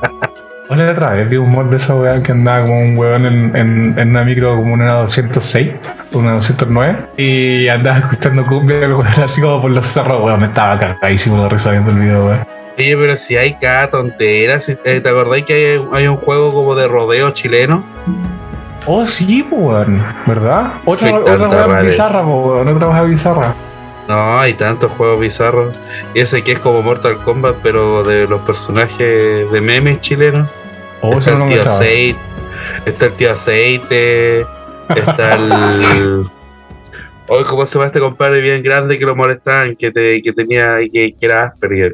Hola, 0.80 0.92
otra 0.92 1.13
vez 1.13 1.28
vi 1.28 1.38
un 1.38 1.50
mod 1.50 1.66
de 1.72 1.78
esa 1.78 1.96
weá 1.96 2.22
que 2.22 2.32
andaba 2.34 2.66
como 2.66 2.80
un 2.82 2.96
weón 2.96 3.26
en, 3.26 3.56
en, 3.56 3.98
en 3.98 4.10
una 4.12 4.24
micro 4.24 4.54
como 4.54 4.74
una 4.76 4.92
206, 5.00 5.72
una 6.12 6.34
209, 6.34 6.98
y 7.18 7.68
andaba 7.68 7.98
escuchando 7.98 8.46
cumbia, 8.46 8.82
weón, 8.88 9.08
así 9.08 9.42
como 9.42 9.60
por 9.60 9.72
los 9.72 9.88
cerros, 9.88 10.22
weón. 10.22 10.40
Me 10.40 10.46
estaba 10.46 10.78
cagadísimo 10.78 11.42
de 11.42 11.50
risa 11.50 11.72
viendo 11.72 11.90
el 11.90 11.98
video, 11.98 12.26
weón. 12.28 12.46
Oye, 12.78 12.96
pero 12.96 13.18
si 13.18 13.36
hay 13.36 13.56
cada 13.56 13.90
tontera, 13.90 14.60
si- 14.60 14.74
eh, 14.86 15.02
¿te 15.02 15.10
acordáis 15.10 15.46
que 15.46 15.54
hay, 15.54 15.88
hay 15.94 16.08
un 16.08 16.18
juego 16.18 16.54
como 16.54 16.76
de 16.76 16.88
rodeo 16.88 17.32
chileno? 17.32 17.84
Oh, 18.86 19.04
sí, 19.08 19.48
weón, 19.50 20.00
¿verdad? 20.28 20.74
Otra, 20.86 21.10
otra 21.18 21.66
weá 21.66 21.82
bizarra, 21.82 22.22
weón, 22.24 22.68
otra 22.68 22.90
weá 22.90 23.02
bizarra. 23.02 23.56
No, 24.08 24.38
hay 24.38 24.54
tantos 24.54 24.92
juegos 24.92 25.20
bizarros. 25.22 25.76
Y 26.13 26.20
ese 26.20 26.44
que 26.44 26.52
es 26.52 26.60
como 26.60 26.84
Mortal 26.84 27.18
Kombat, 27.24 27.56
pero 27.63 28.04
de 28.04 28.28
los 28.28 28.42
personajes 28.42 29.52
de 29.52 29.60
memes 29.60 30.02
chilenos. 30.02 30.48
Oh, 31.02 31.18
está 31.18 31.32
no 31.36 31.46
el 31.46 31.52
tío 31.52 31.62
aceite, 31.62 32.20
está 32.86 33.06
el 33.06 33.14
tío 33.14 33.32
aceite, 33.34 34.42
está 34.90 35.36
el. 35.36 36.26
Hoy, 37.30 37.44
¿cómo 37.44 37.66
se 37.66 37.74
llama 37.76 37.88
este 37.88 38.00
compadre 38.00 38.40
bien 38.42 38.64
grande 38.64 38.98
que 38.98 39.06
lo 39.06 39.16
molestaban, 39.16 39.76
que, 39.76 39.92
te, 39.92 40.22
que 40.22 40.32
tenía, 40.34 40.78
que, 40.92 41.14
que 41.14 41.26
era 41.26 41.44
Asperger? 41.48 41.94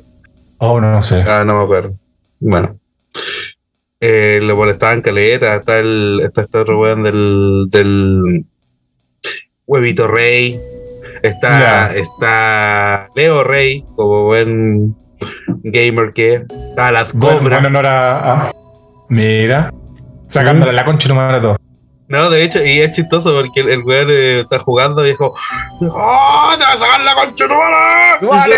Oh, 0.60 0.80
no, 0.80 0.92
no 0.92 1.02
sé. 1.02 1.24
Ah, 1.28 1.44
no 1.44 1.58
me 1.58 1.64
acuerdo. 1.64 1.94
Bueno. 2.40 2.78
Eh, 4.00 4.40
lo 4.44 4.56
molestaban 4.56 5.02
caleta, 5.02 5.56
está 5.56 5.80
el, 5.80 6.20
está 6.24 6.42
este 6.42 6.58
otro 6.58 6.80
weón 6.80 7.04
del, 7.04 7.66
del 7.70 8.46
huevito 9.66 10.08
rey, 10.08 10.60
está, 11.24 11.96
está 11.96 13.08
Leo 13.16 13.44
Rey, 13.46 13.84
como 13.96 14.26
buen 14.26 14.96
gamer 15.64 16.12
que 16.14 16.34
es, 16.36 16.42
está 16.70 16.92
las 16.92 17.14
Bueno, 17.14 17.40
cobras. 17.40 17.62
bueno, 17.62 17.70
no 17.70 17.80
era. 17.80 18.34
ah, 18.48 18.52
mira. 19.10 19.72
Sacándole 20.28 20.74
la 20.74 20.86
concha 20.86 21.08
número 21.10 21.42
todo. 21.42 21.58
No, 22.10 22.30
de 22.30 22.44
hecho, 22.44 22.64
y 22.64 22.80
es 22.82 22.92
chistoso 22.92 23.34
porque 23.34 23.62
el, 23.62 23.70
el 23.70 23.84
weón 23.84 24.08
eh, 24.10 24.40
está 24.42 24.60
jugando 24.60 25.04
y 25.06 25.10
dijo, 25.12 25.34
¡Oh, 25.82 26.52
te 26.58 26.64
vas 26.64 26.76
a 26.76 26.78
sacar 26.78 27.02
la 27.02 27.16
concha 27.16 27.48
tu 27.48 27.54
madre!" 27.54 28.28
¡Vale! 28.28 28.56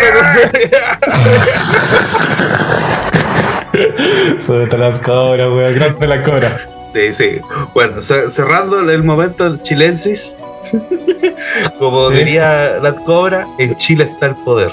Sobre 4.40 4.66
la 4.78 5.00
cobra, 5.00 5.50
weón. 5.50 5.74
Grande 5.74 6.06
la 6.06 6.22
cobra. 6.22 6.60
Sí, 6.94 7.14
sí. 7.14 7.40
Bueno, 7.74 8.00
ce- 8.02 8.30
cerrando 8.30 8.80
el 8.80 9.04
momento 9.04 9.44
del 9.44 9.62
chilensis, 9.62 10.38
como 11.78 12.10
Sí. 12.10 12.16
diría 12.16 12.78
la 12.82 12.92
cobra, 12.94 13.46
en 13.58 13.76
Chile 13.76 14.04
está 14.10 14.26
el 14.26 14.34
poder. 14.36 14.72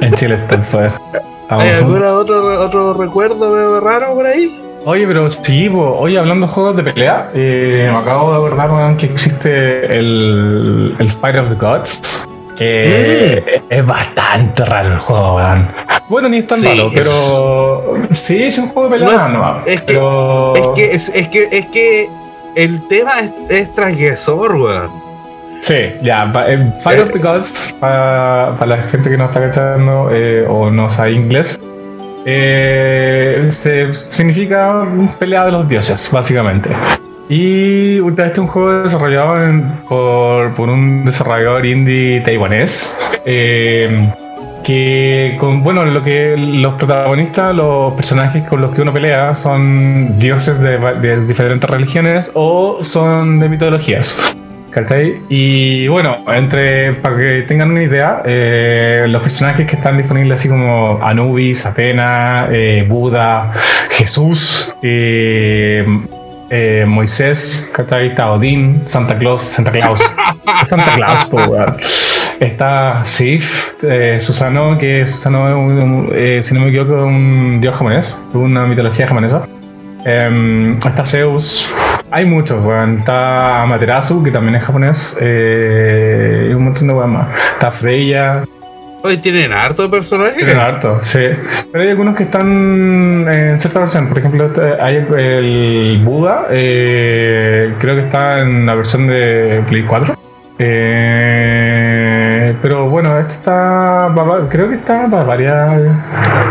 En 0.00 0.12
Chile 0.14 0.34
está 0.34 0.56
el 0.56 0.62
poder. 0.62 0.92
¿Hay 1.48 1.68
algún 1.70 2.02
otro, 2.02 2.60
otro 2.64 2.94
recuerdo 2.94 3.80
raro 3.80 4.14
por 4.14 4.26
ahí? 4.26 4.54
Oye, 4.84 5.06
pero 5.06 5.28
sí, 5.28 5.68
po. 5.68 5.96
oye, 5.98 6.18
hablando 6.18 6.46
de 6.46 6.52
juegos 6.52 6.76
de 6.76 6.82
pelea, 6.84 7.30
eh, 7.34 7.90
me 7.92 7.98
acabo 7.98 8.30
de 8.32 8.36
acordar 8.38 8.70
weón, 8.70 8.96
que 8.96 9.06
existe 9.06 9.84
el, 9.98 10.96
el 10.98 11.10
Fight 11.12 11.36
of 11.36 11.48
the 11.50 11.54
Gods. 11.54 12.26
Que 12.56 13.62
es 13.70 13.86
bastante 13.86 14.64
raro 14.66 14.92
el 14.94 14.98
juego, 14.98 15.36
weón. 15.36 15.66
Bueno, 16.08 16.28
ni 16.28 16.38
es 16.38 16.46
tan 16.46 16.60
Sí, 16.60 16.66
malo, 16.68 16.90
es- 16.94 17.08
pero. 17.28 17.94
Sí, 18.14 18.42
es 18.42 18.58
un 18.58 18.68
juego 18.68 18.88
de 18.88 18.98
pelea, 18.98 19.28
No, 19.28 19.38
no, 19.38 19.60
es 19.66 19.80
que- 19.82 19.86
pero... 19.86 20.54
Es 20.56 20.66
que, 20.74 21.20
es, 21.20 21.28
que, 21.28 21.48
es 21.58 21.66
que 21.66 22.08
el 22.56 22.86
tema 22.88 23.12
es, 23.20 23.30
es 23.48 23.74
transgresor, 23.74 24.56
weón. 24.56 24.90
Sí, 25.60 25.76
ya, 26.02 26.30
eh, 26.48 26.72
Fire 26.82 27.00
Eh. 27.00 27.02
of 27.02 27.12
the 27.12 27.18
Gods, 27.18 27.76
para 27.78 28.66
la 28.66 28.78
gente 28.78 29.08
que 29.10 29.16
no 29.18 29.26
está 29.26 29.40
cachando 29.40 30.08
eh, 30.12 30.44
o 30.48 30.70
no 30.70 30.90
sabe 30.90 31.12
inglés, 31.12 31.58
eh, 32.24 33.46
se- 33.50 33.92
significa 33.92 34.86
pelea 35.18 35.44
de 35.46 35.52
los 35.52 35.68
dioses, 35.68 36.10
básicamente. 36.12 36.70
Y 37.28 37.98
este 38.24 38.32
es 38.32 38.38
un 38.38 38.46
juego 38.48 38.82
desarrollado 38.82 39.36
por, 39.88 40.68
un 40.68 41.04
desarrollador 41.04 41.64
indie 41.66 42.20
taiwanés. 42.20 42.98
eh, 43.24 44.08
que 44.64 45.36
con 45.40 45.62
bueno 45.62 45.86
lo 45.86 46.04
que 46.04 46.36
los 46.36 46.74
protagonistas 46.74 47.54
los 47.56 47.94
personajes 47.94 48.46
con 48.46 48.60
los 48.60 48.72
que 48.74 48.82
uno 48.82 48.92
pelea 48.92 49.34
son 49.34 50.18
dioses 50.18 50.60
de 50.60 51.24
diferentes 51.26 51.68
religiones 51.68 52.30
o 52.34 52.78
son 52.84 53.40
de 53.40 53.48
mitologías 53.48 54.18
¿Cachai? 54.70 55.20
Y 55.28 55.88
bueno, 55.88 56.18
entre 56.32 56.92
para 56.94 57.16
que 57.16 57.42
tengan 57.42 57.72
una 57.72 57.82
idea, 57.82 58.22
eh, 58.24 59.04
los 59.08 59.20
personajes 59.20 59.66
que 59.66 59.74
están 59.76 59.98
disponibles 59.98 60.38
así 60.38 60.48
como 60.48 61.00
Anubis, 61.02 61.66
Atena, 61.66 62.46
eh, 62.50 62.84
Buda, 62.88 63.52
Jesús, 63.90 64.74
eh, 64.82 65.84
eh, 66.50 66.84
Moisés. 66.86 67.70
Está 67.76 68.30
Odín, 68.32 68.82
Santa 68.86 69.18
Claus, 69.18 69.42
Santa 69.42 69.72
Claus, 69.72 70.14
Santa 70.64 70.94
Claus, 70.94 71.24
po. 71.24 71.38
Está 72.38 73.04
Sif, 73.04 73.72
eh, 73.82 74.18
Susano, 74.20 74.78
que 74.78 75.06
Susano 75.06 75.48
es 75.48 75.54
un, 75.54 75.78
un- 75.78 76.12
eh, 76.14 76.40
si 76.42 76.54
no 76.54 76.60
me 76.60 76.68
equivoco, 76.68 77.04
un 77.04 77.60
dios 77.60 77.74
japonés, 77.76 78.22
una 78.34 78.66
mitología 78.66 79.06
japonesa. 79.08 79.46
Em, 80.04 80.78
está 80.78 81.04
Zeus, 81.04 81.70
hay 82.10 82.24
muchos, 82.24 82.64
weón. 82.64 82.98
Está 82.98 83.62
Amaterasu, 83.62 84.22
que 84.22 84.30
también 84.30 84.56
es 84.56 84.62
japonés, 84.62 85.16
eh, 85.20 86.48
y 86.50 86.54
un 86.54 86.64
montón 86.64 86.88
de 86.88 86.94
weón 86.94 87.12
más. 87.12 87.28
Está 87.54 87.70
Freya, 87.70 88.44
Hoy 89.02 89.16
tienen 89.16 89.50
harto 89.54 89.90
personajes. 89.90 90.36
tienen 90.36 90.58
harto, 90.58 90.98
sí. 91.02 91.20
Pero 91.72 91.82
hay 91.84 91.90
algunos 91.90 92.14
que 92.14 92.24
están 92.24 93.26
en 93.26 93.58
cierta 93.58 93.80
versión. 93.80 94.08
Por 94.08 94.18
ejemplo, 94.18 94.44
este- 94.46 94.78
hay 94.78 94.96
el 95.16 96.02
Buda, 96.04 96.48
eh, 96.50 97.72
creo 97.78 97.94
que 97.94 98.02
está 98.02 98.40
en 98.42 98.66
la 98.66 98.74
versión 98.74 99.06
de 99.06 99.62
Play 99.68 99.84
4. 99.84 100.18
Eh, 100.58 102.54
pero 102.60 102.88
bueno, 102.90 103.18
este 103.18 103.34
está. 103.34 104.08
Creo 104.50 104.68
que 104.68 104.74
está 104.74 105.06
para 105.10 105.24
varias 105.24 105.80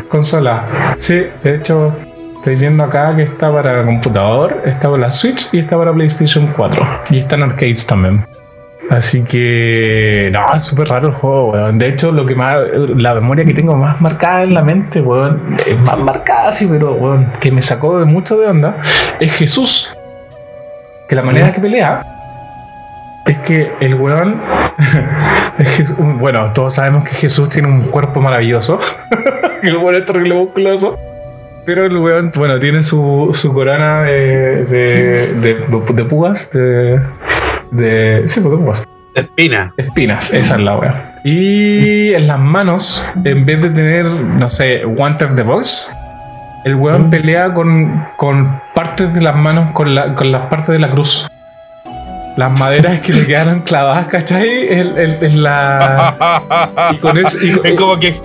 consolas. 0.08 0.62
Sí, 0.98 1.28
de 1.44 1.56
hecho, 1.56 1.94
estoy 2.40 2.56
viendo 2.56 2.84
acá 2.84 3.16
que 3.16 3.24
está 3.24 3.52
para 3.52 3.84
computador, 3.84 4.62
está 4.66 4.90
para 4.90 5.02
la 5.02 5.12
Switch 5.12 5.50
y 5.54 5.60
está 5.60 5.78
para 5.78 5.94
PlayStation 5.94 6.48
4. 6.56 6.88
Y 7.12 7.20
está 7.20 7.36
en 7.36 7.44
arcades 7.44 7.86
también. 7.86 8.26
Así 8.90 9.24
que. 9.24 10.30
No, 10.34 10.52
es 10.56 10.64
súper 10.64 10.88
raro 10.88 11.10
el 11.10 11.14
juego, 11.14 11.52
weón. 11.52 11.78
De 11.78 11.90
hecho, 11.90 12.12
lo 12.12 12.26
que 12.26 12.34
más. 12.34 12.58
La 12.96 13.14
memoria 13.14 13.46
que 13.46 13.54
tengo 13.54 13.76
más 13.76 14.02
marcada 14.02 14.42
en 14.44 14.54
la 14.56 14.64
mente, 14.64 15.00
weón. 15.00 15.58
Es 15.68 15.78
más 15.82 16.00
marcada, 16.00 16.52
sí, 16.52 16.68
pero, 16.68 16.94
weón. 16.94 17.32
Que 17.40 17.52
me 17.52 17.62
sacó 17.62 18.00
de 18.00 18.06
mucho 18.06 18.38
de 18.38 18.48
onda. 18.48 18.78
Es 19.20 19.34
Jesús. 19.34 19.96
Que 21.08 21.16
la 21.16 21.22
manera 21.22 21.52
que 21.52 21.62
pelea. 21.62 22.02
Es 23.28 23.38
que 23.40 23.72
el 23.80 23.94
weón. 23.94 24.42
es 25.60 25.70
Jesús- 25.70 25.98
bueno, 26.18 26.52
todos 26.54 26.74
sabemos 26.74 27.04
que 27.04 27.14
Jesús 27.14 27.48
tiene 27.50 27.68
un 27.68 27.82
cuerpo 27.82 28.22
maravilloso. 28.22 28.80
que 29.62 29.68
el 29.68 29.78
weón 29.78 29.96
es 29.98 30.06
terrible 30.06 30.34
musculoso. 30.34 30.98
Pero 31.66 31.86
el 31.86 31.98
weón, 31.98 32.32
bueno, 32.36 32.60
tiene 32.60 32.82
su, 32.84 33.30
su 33.34 33.54
corona 33.54 34.02
de, 34.04 34.66
de, 34.66 35.28
de, 35.36 35.54
de 35.94 36.04
púas. 36.06 36.50
De, 36.52 37.00
de. 37.72 38.24
Sí, 38.28 38.42
de 38.42 38.50
púas. 38.50 38.84
Espina. 39.14 39.74
Espinas, 39.78 40.34
esa 40.34 40.56
es 40.56 40.62
la 40.62 40.78
wea. 40.78 41.20
Y 41.24 42.14
en 42.14 42.28
las 42.28 42.40
manos, 42.40 43.06
en 43.24 43.46
vez 43.46 43.62
de 43.62 43.70
tener, 43.70 44.06
no 44.06 44.50
sé, 44.50 44.84
guantes 44.86 45.36
de 45.36 45.44
box, 45.44 45.94
el 46.66 46.76
weón 46.76 47.10
pelea 47.10 47.54
con, 47.54 48.06
con 48.18 48.60
partes 48.74 49.14
de 49.14 49.22
las 49.22 49.36
manos, 49.36 49.72
con, 49.72 49.94
la, 49.94 50.14
con 50.16 50.32
las 50.32 50.44
partes 50.44 50.70
de 50.70 50.80
la 50.80 50.90
cruz. 50.90 51.28
Las 52.38 52.52
maderas 52.58 53.02
que 53.02 53.12
le 53.12 53.26
quedaron 53.28 53.60
clavadas, 53.62 54.06
¿cachai? 54.06 54.72
En, 54.74 54.98
en- 54.98 55.18
en 55.24 55.44
la. 55.44 56.16
Y 56.94 56.98
con 57.00 57.18
eso. 57.18 57.38
y 57.44 57.60
es 57.64 57.74
como 57.78 58.00
que 58.00 58.16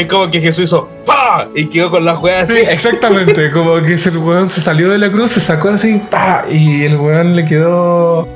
es 0.00 0.06
como 0.08 0.30
que 0.30 0.40
Jesús 0.40 0.64
hizo 0.64 0.88
¡pa! 1.06 1.46
y 1.54 1.66
quedó 1.66 1.90
con 1.90 2.04
la 2.04 2.16
juega 2.16 2.40
así. 2.42 2.52
Sí, 2.54 2.62
exactamente. 2.68 3.50
Como 3.50 3.76
que 3.82 3.94
el 3.94 4.18
weón 4.18 4.48
se 4.48 4.60
salió 4.60 4.90
de 4.90 4.98
la 4.98 5.10
cruz, 5.10 5.30
se 5.32 5.40
sacó 5.40 5.68
así, 5.70 6.00
pa, 6.10 6.44
y 6.50 6.84
el 6.84 6.96
weón 6.96 7.36
le 7.36 7.44
quedó. 7.44 8.26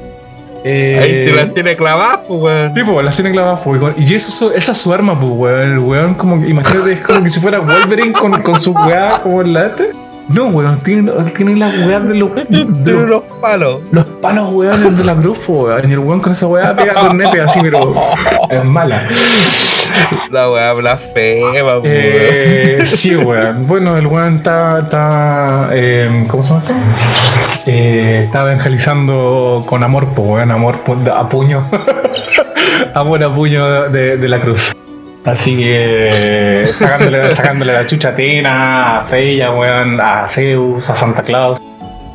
eh, 0.65 0.99
Ahí 1.03 1.25
te 1.25 1.33
las 1.33 1.53
tiene 1.55 1.77
clavadas, 1.77 2.21
pues, 2.29 2.41
weón. 2.41 2.75
Sí, 2.75 2.83
pues 2.85 3.05
las 3.05 3.15
tiene 3.15 3.33
clavadas, 3.33 3.61
pues, 3.65 3.81
weón. 3.81 3.95
Y 3.99 4.15
eso, 4.15 4.53
esa 4.53 4.73
es 4.73 4.79
su 4.79 4.93
arma, 4.93 5.19
pues, 5.19 5.33
weón. 5.35 5.61
El 5.73 5.79
weón, 5.79 6.15
como 6.15 6.41
que, 6.41 6.49
imagínate, 6.49 6.93
es 6.93 7.01
como 7.01 7.23
que 7.23 7.29
si 7.31 7.41
fuera 7.41 7.59
Wolverine 7.61 8.13
con, 8.13 8.41
con 8.43 8.59
su 8.59 8.73
weá, 8.73 9.21
como 9.23 9.43
en 9.43 9.53
la 9.53 9.67
este. 9.67 9.91
No, 10.29 10.47
weón, 10.47 10.81
tiene, 10.81 11.13
tiene 11.37 11.57
la 11.57 11.69
weá 11.87 12.01
de 12.01 12.15
los. 12.15 12.31
De 12.49 12.93
los, 12.93 13.03
unos 13.05 13.23
palos. 13.41 13.81
los 13.93 14.07
palos, 14.23 14.51
weón, 14.53 14.97
de 14.97 15.05
la 15.05 15.15
cruz, 15.15 15.39
weón. 15.47 15.91
Y 15.91 15.93
el 15.93 15.99
weón 15.99 16.21
con 16.21 16.33
esa 16.33 16.47
weá 16.47 16.75
pega 16.75 16.95
con 16.95 17.17
nete 17.17 17.41
así, 17.41 17.61
pero. 17.63 17.95
Es 18.49 18.65
mala. 18.65 19.09
La 20.31 20.51
weá 20.51 20.73
blasfema, 20.73 21.77
po. 21.77 21.83
Eh, 21.85 22.83
sí, 22.85 23.15
weón. 23.15 23.67
Bueno, 23.67 23.97
el 23.97 24.07
weón 24.07 24.39
está. 24.39 24.81
está 24.81 25.69
eh, 25.73 26.27
¿Cómo 26.29 26.43
se 26.43 26.55
llama? 26.55 26.65
Eh, 27.67 28.23
está 28.27 28.43
evangelizando 28.43 29.65
con 29.67 29.85
amor, 29.85 30.09
po, 30.15 30.23
weón. 30.23 30.51
Amor 30.51 30.79
a 31.15 31.29
puño. 31.29 31.69
amor 32.95 33.23
a 33.23 33.35
puño 33.35 33.91
de, 33.91 34.17
de 34.17 34.29
la 34.29 34.41
cruz. 34.41 34.75
Así 35.25 35.57
que 35.57 36.67
sacándole, 36.75 37.35
sacándole 37.35 37.73
la 37.73 37.87
chucha 37.87 38.09
a 38.09 38.13
Atena, 38.13 39.01
a 39.01 39.05
Freya, 39.05 39.53
weón, 39.53 40.01
a 40.01 40.29
Zeus, 40.29 40.89
a 40.91 40.95
Santa 40.95 41.23
Claus, 41.23 41.59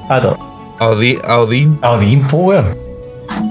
a 0.10 0.22
todo. 0.22 0.38
Audi- 0.80 1.20
Audín. 1.24 1.78
A 1.82 1.92
Odín, 1.92 2.22
po, 2.28 2.38
weón. 2.38 2.66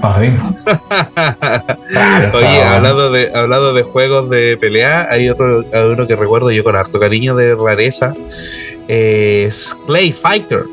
A 0.01 0.15
Odín. 0.17 0.37
Oye, 2.33 2.63
hablando 2.63 3.11
de, 3.11 3.31
hablando 3.33 3.73
de 3.73 3.83
juegos 3.83 4.29
de 4.29 4.57
pelea, 4.57 5.07
hay 5.09 5.29
otro 5.29 5.63
hay 5.73 5.83
uno 5.83 6.07
que 6.07 6.15
recuerdo 6.15 6.51
yo 6.51 6.63
con 6.63 6.75
harto 6.75 6.99
cariño 6.99 7.35
de 7.35 7.55
rareza. 7.55 8.13
eh, 8.87 9.45
Es 9.47 9.77
Clay 9.87 10.11
Fighter. 10.11 10.63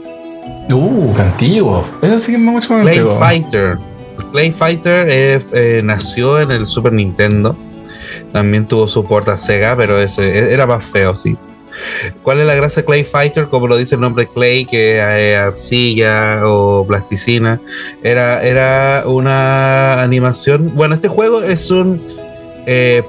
Uh, 0.71 1.15
antiguo. 1.19 1.85
Eso 2.03 2.19
sí 2.19 2.33
que 2.33 2.39
me 2.39 2.51
mucho 2.53 2.73
más 2.75 2.83
Clay 2.83 2.99
antiguo. 2.99 3.19
Fighter. 3.19 3.79
Clay 4.33 4.51
Fighter 4.51 5.07
eh, 5.11 5.41
eh, 5.53 5.81
nació 5.85 6.41
en 6.41 6.51
el 6.51 6.67
Super 6.67 6.93
Nintendo. 6.93 7.57
También 8.33 8.67
tuvo 8.67 8.89
soporte 8.89 9.31
a 9.31 9.37
Sega, 9.37 9.77
pero 9.77 10.01
ese 10.01 10.53
era 10.53 10.67
más 10.67 10.85
feo, 10.85 11.15
sí. 11.17 11.37
¿Cuál 12.23 12.41
es 12.41 12.47
la 12.47 12.55
gracia 12.55 12.85
Clay 12.85 13.05
Fighter? 13.05 13.47
Como 13.47 13.67
lo 13.69 13.77
dice 13.77 13.95
el 13.97 14.01
nombre 14.01 14.27
Clay, 14.27 14.65
que 14.65 14.99
es 14.99 15.39
arcilla 15.39 16.41
o 16.45 16.87
plasticina. 16.87 17.61
Era, 18.03 18.43
era 18.43 19.05
una 19.07 20.03
animación. 20.03 20.73
Bueno, 20.75 20.95
este 20.95 21.09
juego 21.09 21.43
es 21.43 21.71
un 21.71 22.03
eh, 22.67 23.03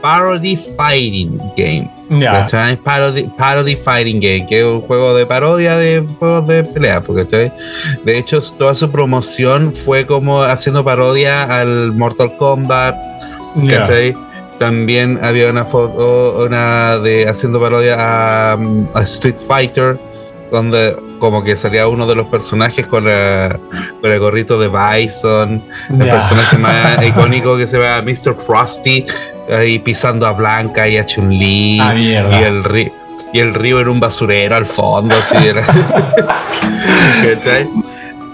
parody 0.00 0.56
fighting 0.76 1.38
game. 1.56 1.90
Ya. 2.10 2.32
¿cachai? 2.32 2.76
Parody, 2.76 3.24
parody 3.36 3.76
Fighting 3.76 4.18
Game, 4.18 4.46
que 4.46 4.60
es 4.60 4.64
un 4.64 4.80
juego 4.80 5.14
de 5.14 5.26
parodia 5.26 5.76
de 5.76 6.02
juegos 6.18 6.46
de 6.46 6.64
pelea, 6.64 7.02
porque 7.02 7.52
de 8.04 8.18
hecho 8.18 8.40
toda 8.56 8.74
su 8.74 8.90
promoción 8.90 9.74
fue 9.74 10.06
como 10.06 10.40
haciendo 10.42 10.82
parodia 10.82 11.60
al 11.60 11.92
Mortal 11.92 12.34
Kombat, 12.38 12.96
Ya. 13.56 13.80
¿cachai? 13.80 14.16
También 14.58 15.20
había 15.22 15.50
una 15.50 15.64
foto, 15.64 16.44
una 16.44 16.98
de 16.98 17.28
haciendo 17.28 17.60
parodia 17.60 17.94
a, 17.98 18.52
a 18.94 19.02
Street 19.02 19.36
Fighter, 19.46 19.98
donde 20.50 20.96
como 21.20 21.42
que 21.44 21.56
salía 21.56 21.86
uno 21.88 22.06
de 22.06 22.14
los 22.14 22.26
personajes 22.26 22.86
con, 22.86 23.04
la- 23.04 23.58
con 24.00 24.10
el 24.10 24.18
gorrito 24.18 24.58
de 24.58 24.68
Bison, 24.68 25.62
el 25.90 26.08
personaje 26.10 26.58
más 26.58 27.04
icónico 27.06 27.56
que 27.56 27.66
se 27.66 27.78
llama 27.78 28.02
Mr. 28.02 28.34
Frosty, 28.36 29.06
ahí 29.52 29.78
pisando 29.78 30.26
a 30.26 30.32
Blanca 30.32 30.88
y 30.88 30.96
a 30.96 31.06
Chun-Li. 31.06 31.78
Ah, 31.80 31.94
y 32.40 32.42
el 32.44 32.64
río. 32.64 32.92
Y 33.32 33.40
el 33.40 33.52
río 33.54 33.78
era 33.80 33.90
un 33.90 34.00
basurero 34.00 34.56
al 34.56 34.64
fondo, 34.66 35.14
así 35.14 35.36
era. 35.48 35.62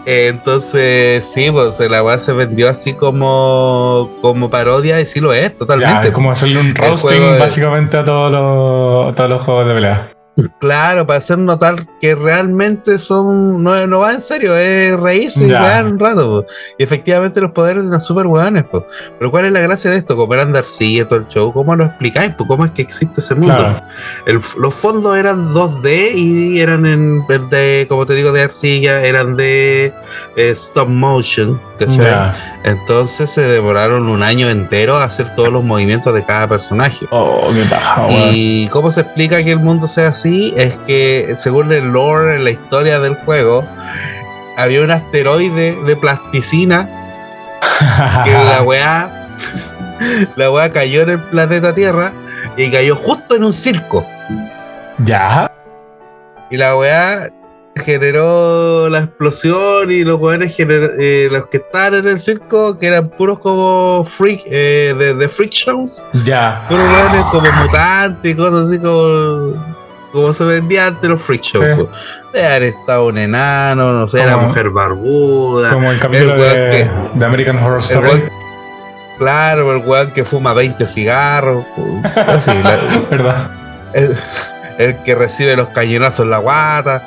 Entonces, 0.07 1.25
sí, 1.25 1.51
pues 1.51 1.81
la 1.81 2.03
weá 2.03 2.19
se 2.19 2.33
vendió 2.33 2.69
así 2.69 2.93
como, 2.93 4.11
como 4.21 4.51
parodia 4.51 5.01
y 5.01 5.07
sí 5.07 5.21
lo 5.21 5.33
es, 5.33 5.51
Ya, 5.53 5.59
totalmente. 5.59 6.09
es 6.09 6.13
como 6.13 6.31
hacerle 6.31 6.61
un 6.61 6.75
roasting 6.75 7.21
de- 7.21 7.39
básicamente 7.39 7.97
a 7.97 8.05
todos 8.05 8.31
los, 8.31 9.13
a 9.13 9.15
todos 9.15 9.31
los 9.31 9.43
juegos 9.43 9.69
de 9.69 9.75
pelea. 9.75 10.14
Claro, 10.59 11.07
para 11.07 11.19
hacer 11.19 11.39
notar 11.39 11.77
que 12.01 12.15
realmente 12.17 12.99
son. 12.99 13.63
No, 13.63 13.87
no 13.87 14.01
va 14.01 14.13
en 14.15 14.21
serio, 14.23 14.57
es 14.57 14.99
reírse 14.99 15.45
y 15.47 15.49
wear 15.63 15.87
un 15.87 15.99
rato. 15.99 16.43
po. 16.43 16.47
Y 16.77 16.83
efectivamente 16.83 17.41
los 17.41 17.53
poderes 17.53 17.85
eran 17.87 18.01
súper 18.01 18.27
weones. 18.27 18.65
po. 18.65 18.85
Pero 19.19 19.31
¿cuál 19.31 19.45
es 19.45 19.53
la 19.53 19.61
gracia 19.61 19.93
de 19.93 19.99
esto? 19.99 20.17
Como 20.17 20.35
eran 20.35 20.53
de 20.53 20.59
arcilla 20.59 21.07
todo 21.07 21.21
el 21.21 21.29
show, 21.29 21.53
¿cómo 21.53 21.77
lo 21.77 21.85
explicáis? 21.85 22.35
po? 22.35 22.47
¿Cómo 22.49 22.65
es 22.65 22.73
que 22.73 22.83
existe 22.83 23.21
ese 23.21 23.37
mundo? 23.37 23.55
Claro. 23.57 23.81
El- 24.27 24.41
los 24.59 24.75
fondos 24.75 25.17
eran 25.17 25.55
2D 25.55 26.13
y 26.17 26.59
eran 26.61 26.85
en 26.87 27.25
de, 27.29 27.87
como 27.89 28.05
te 28.05 28.15
digo, 28.15 28.33
de 28.33 28.43
arcilla, 28.43 29.03
eran 29.05 29.37
de 29.37 29.93
eh, 30.37 30.51
stop 30.51 30.89
motion. 30.89 31.61
Entonces 32.65 33.31
se 33.31 33.43
demoraron 33.43 34.09
un 34.09 34.23
año 34.23 34.49
entero 34.49 34.97
a 34.97 35.05
hacer 35.05 35.35
todos 35.35 35.51
los 35.51 35.63
movimientos 35.63 36.15
de 36.15 36.25
cada 36.25 36.49
personaje. 36.49 37.07
Oh, 37.11 37.51
qué 37.55 37.63
paja. 37.69 38.07
¿Y 38.11 38.69
cómo 38.69 38.91
se 38.91 39.03
explica 39.03 39.43
que 39.45 39.53
el 39.53 39.61
mundo 39.61 39.87
sea 39.87 40.09
así? 40.09 40.24
Es 40.57 40.79
que 40.81 41.33
según 41.37 41.73
el 41.73 41.85
lore, 41.93 42.37
en 42.37 42.45
la 42.45 42.51
historia 42.51 42.99
del 43.01 43.15
juego, 43.17 43.67
había 44.57 44.83
un 44.83 44.91
asteroide 44.91 45.77
de 45.85 45.97
plasticina 45.97 46.89
que 48.25 48.33
la 48.33 48.63
weá, 48.63 49.37
la 50.37 50.51
weá 50.51 50.73
cayó 50.73 51.03
en 51.03 51.11
el 51.11 51.19
planeta 51.21 51.75
Tierra 51.75 52.13
y 52.57 52.71
cayó 52.71 52.97
justo 52.97 53.35
en 53.37 53.45
un 53.45 53.53
circo. 53.53 54.05
ya. 55.05 55.51
Y 56.51 56.57
la 56.57 56.77
weá 56.77 57.27
generó 57.77 58.89
la 58.89 59.01
explosión 59.01 59.91
y 59.91 60.05
los 60.05 60.21
weones 60.21 60.55
eh, 60.59 61.29
los 61.33 61.47
que 61.47 61.57
estaban 61.57 61.95
en 61.95 62.09
el 62.09 62.21
circo, 62.21 62.79
que 62.79 62.87
eran 62.87 63.09
puros 63.09 63.41
como 63.41 64.05
freak, 64.05 64.43
eh, 64.47 64.95
de, 64.97 65.15
de 65.15 65.29
freak 65.29 65.51
shows, 65.51 66.07
Ya. 66.25 66.67
puros 66.69 66.87
weones 66.89 67.25
como 67.33 67.51
mutantes 67.65 68.33
y 68.33 68.35
cosas 68.37 68.69
así 68.69 68.79
como, 68.79 69.75
como 70.15 70.33
se 70.33 70.45
vendían 70.45 70.95
antes 70.95 71.11
los 71.11 71.21
freak 71.21 71.43
shows. 71.43 71.67
Sí. 71.77 71.87
De 72.33 72.47
haber 72.47 72.63
estado 72.65 73.07
un 73.07 73.19
enano, 73.19 73.93
no 73.93 74.09
sé, 74.09 74.25
la 74.25 74.33
Como- 74.35 74.49
mujer 74.49 74.71
barbuda. 74.71 75.71
Como 75.73 75.91
el 75.91 75.99
capítulo 76.01 76.33
el 76.35 76.41
de, 76.41 76.71
que- 76.71 77.19
de 77.19 77.25
American 77.25 77.59
Horror 77.59 77.75
el 77.75 77.79
Story. 77.81 78.09
weón- 78.09 78.31
claro, 79.19 79.73
el 79.73 79.87
weón 79.87 80.11
que 80.13 80.25
fuma 80.25 80.53
20 80.55 80.87
cigarros. 80.87 81.65
Así, 82.27 82.51
la- 82.63 82.81
¿Verdad? 83.11 83.51
el, 83.93 84.17
el 84.79 84.97
que 85.03 85.15
recibe 85.15 85.55
los 85.57 85.69
cañonazos 85.69 86.25
en 86.25 86.31
la 86.31 86.39
guata. 86.39 87.03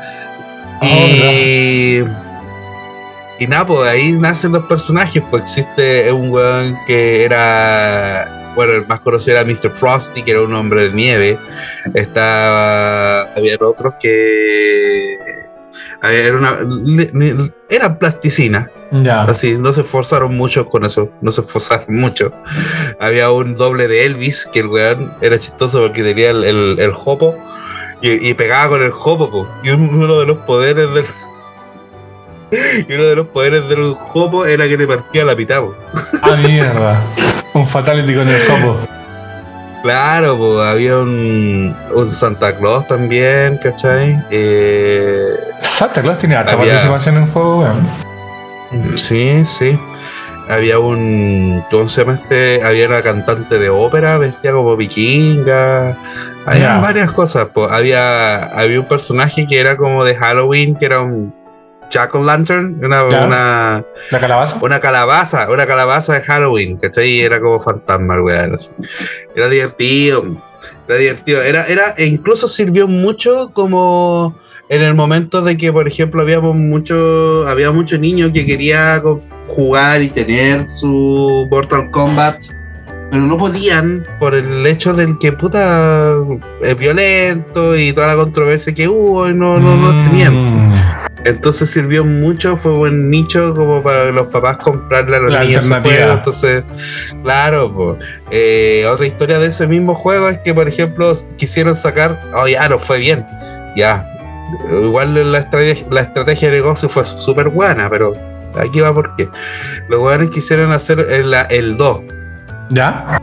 Oh, 0.82 0.86
Y, 0.86 2.04
y 3.40 3.48
nada, 3.48 3.66
pues 3.66 3.90
ahí 3.90 4.12
nacen 4.14 4.52
los 4.54 4.64
personajes. 4.66 5.22
Pues 5.30 5.44
existe 5.44 6.12
un 6.14 6.32
weón 6.32 6.78
que 6.88 7.26
era. 7.26 8.47
Bueno, 8.58 8.74
el 8.74 8.86
más 8.88 9.00
conocido 9.00 9.38
era 9.38 9.46
Mr. 9.46 9.72
Frosty, 9.74 10.24
que 10.24 10.32
era 10.32 10.42
un 10.42 10.54
hombre 10.54 10.90
de 10.90 10.92
nieve. 10.94 11.40
Estaba. 11.94 13.22
Había 13.36 13.56
otros 13.62 13.94
que. 14.02 15.18
Era 16.04 16.38
una. 16.38 16.58
Eran 17.70 17.98
plasticina. 18.00 18.70
Ya. 18.92 19.24
Así, 19.24 19.58
no 19.58 19.74
se 19.74 19.82
esforzaron 19.82 20.36
mucho 20.36 20.68
con 20.70 20.86
eso, 20.86 21.12
no 21.22 21.32
se 21.32 21.42
esforzaron 21.42 21.86
mucho. 21.96 22.32
Había 23.00 23.30
un 23.32 23.56
doble 23.56 23.88
de 23.88 24.06
Elvis, 24.06 24.50
que 24.52 24.62
el 24.62 24.68
weón 24.68 25.14
era 25.22 25.38
chistoso 25.40 25.82
porque 25.82 26.04
tenía 26.04 26.32
el, 26.32 26.44
el, 26.46 26.80
el 26.80 26.94
jopo 26.94 27.36
y, 28.02 28.30
y 28.30 28.34
pegaba 28.34 28.70
con 28.70 28.84
el 28.84 28.92
jopo, 28.92 29.30
po. 29.30 29.50
y 29.64 29.72
un- 29.72 29.94
uno 29.94 30.20
de 30.20 30.26
los 30.26 30.38
poderes 30.40 30.92
del. 30.94 31.06
Y 32.88 32.94
uno 32.94 33.04
de 33.04 33.16
los 33.16 33.28
poderes 33.28 33.68
del 33.68 33.94
jopo 33.94 34.46
era 34.46 34.68
que 34.68 34.78
te 34.78 34.88
partía 34.88 35.26
la 35.26 35.36
mitad, 35.36 35.62
po. 35.62 35.76
Ah, 36.22 36.36
mierda. 36.36 37.02
Un 37.54 37.68
fatality 37.68 38.16
con 38.16 38.28
el 38.30 38.42
topo. 38.48 38.78
Claro, 39.84 40.38
po, 40.38 40.62
había 40.62 40.98
un, 40.98 41.76
un 41.94 42.12
Santa 42.12 42.56
Claus 42.58 42.88
también, 42.88 43.58
¿cachai? 43.62 44.24
Eh, 44.32 45.36
Santa 45.62 46.02
Claus 46.02 46.18
tiene 46.18 46.36
harta 46.36 46.54
Había- 46.54 46.72
participación 46.74 47.18
en 47.18 47.24
el 47.24 47.30
juego, 47.32 47.60
weón. 47.60 48.98
Sí, 48.98 49.44
sí. 49.46 49.78
Había 50.50 50.80
un. 50.80 51.64
¿Cómo 51.70 51.90
se 51.90 52.02
llama 52.02 52.16
este? 52.16 52.64
Había 52.64 52.88
una 52.88 53.02
cantante 53.02 53.60
de 53.60 53.70
ópera 53.70 54.18
vestida 54.18 54.54
como 54.54 54.76
vikinga. 54.78 55.98
Había 56.46 56.78
varias 56.78 57.12
cosas. 57.12 57.48
po. 57.48 57.66
Había, 57.70 58.46
había 58.46 58.80
un 58.80 58.88
personaje 58.88 59.46
que 59.46 59.60
era 59.60 59.76
como 59.76 60.06
de 60.06 60.16
Halloween, 60.16 60.76
que 60.76 60.86
era 60.86 61.02
un 61.02 61.34
Jack 61.90 62.16
o' 62.16 62.24
Lantern, 62.24 62.84
una, 62.84 63.04
una, 63.06 63.84
La 64.12 64.20
calabaza. 64.20 64.60
una 64.62 64.80
calabaza, 64.80 65.50
una 65.50 65.66
calabaza 65.66 66.14
de 66.14 66.22
Halloween, 66.22 66.78
¿cachai? 66.78 67.22
Era 67.22 67.40
como 67.40 67.62
fantasma, 67.62 68.16
el 68.16 68.22
weón. 68.22 68.56
así. 68.56 68.70
Era 69.36 69.48
divertido. 69.50 70.42
Era 70.88 70.98
divertido. 70.98 71.42
Era, 71.42 71.66
era, 71.68 71.94
e 71.98 72.06
incluso 72.06 72.48
sirvió 72.48 72.88
mucho 72.88 73.52
como 73.54 74.36
en 74.70 74.82
el 74.82 74.94
momento 74.96 75.42
de 75.42 75.56
que, 75.58 75.72
por 75.72 75.88
ejemplo, 75.88 76.22
habíamos 76.22 76.56
mucho, 76.56 77.48
había 77.48 77.72
muchos 77.72 78.00
niños 78.00 78.32
que 78.34 78.46
quería 78.46 79.02
jugar 79.48 80.02
y 80.02 80.10
tener 80.10 80.68
su 80.68 81.48
Mortal 81.50 81.90
Kombat, 81.92 82.36
pero 83.10 83.24
no 83.24 83.38
podían 83.38 84.06
por 84.20 84.36
el 84.36 84.66
hecho 84.68 84.94
del 84.94 85.18
que 85.20 85.32
puta 85.32 86.14
es 86.62 86.78
violento 86.78 87.78
y 87.78 87.94
toda 87.94 88.08
la 88.08 88.16
controversia 88.16 88.74
que 88.74 88.90
hubo 88.90 89.30
y 89.30 89.34
no, 89.34 89.58
no, 89.58 89.78
no 89.78 90.04
tenían. 90.10 90.70
Entonces 91.26 91.70
sirvió 91.70 92.06
mucho, 92.06 92.58
fue 92.58 92.72
buen 92.74 93.10
nicho 93.10 93.54
como 93.56 93.82
para 93.82 94.12
los 94.12 94.28
papás 94.28 94.58
comprarle 94.58 95.18
a 95.18 95.20
los 95.20 95.32
La 95.32 95.44
niños 95.44 95.68
juego. 95.68 96.14
Entonces, 96.14 96.64
claro, 97.24 97.74
po. 97.74 97.98
Eh, 98.32 98.86
otra 98.92 99.08
historia 99.08 99.40
de 99.40 99.48
ese 99.48 99.68
mismo 99.68 99.96
juego 99.96 100.30
es 100.30 100.38
que, 100.40 100.54
por 100.54 100.68
ejemplo, 100.68 101.12
quisieron 101.38 101.76
sacar, 101.76 102.22
oh 102.34 102.48
ya, 102.48 102.70
no 102.70 102.80
fue 102.80 103.00
bien, 103.00 103.26
ya, 103.76 104.06
igual 104.72 105.32
la 105.32 105.40
estrategia, 105.40 105.86
la 105.90 106.02
estrategia 106.02 106.50
de 106.50 106.58
negocio 106.58 106.88
fue 106.90 107.04
súper 107.04 107.50
buena, 107.50 107.90
pero 107.90 108.16
aquí 108.58 108.80
va 108.80 108.94
porque 108.94 109.28
los 109.90 110.00
jugadores 110.00 110.30
quisieron 110.30 110.72
hacer 110.72 111.00
el, 111.00 111.34
el 111.50 111.78
2. 111.78 112.02
¿Ya? 112.70 113.22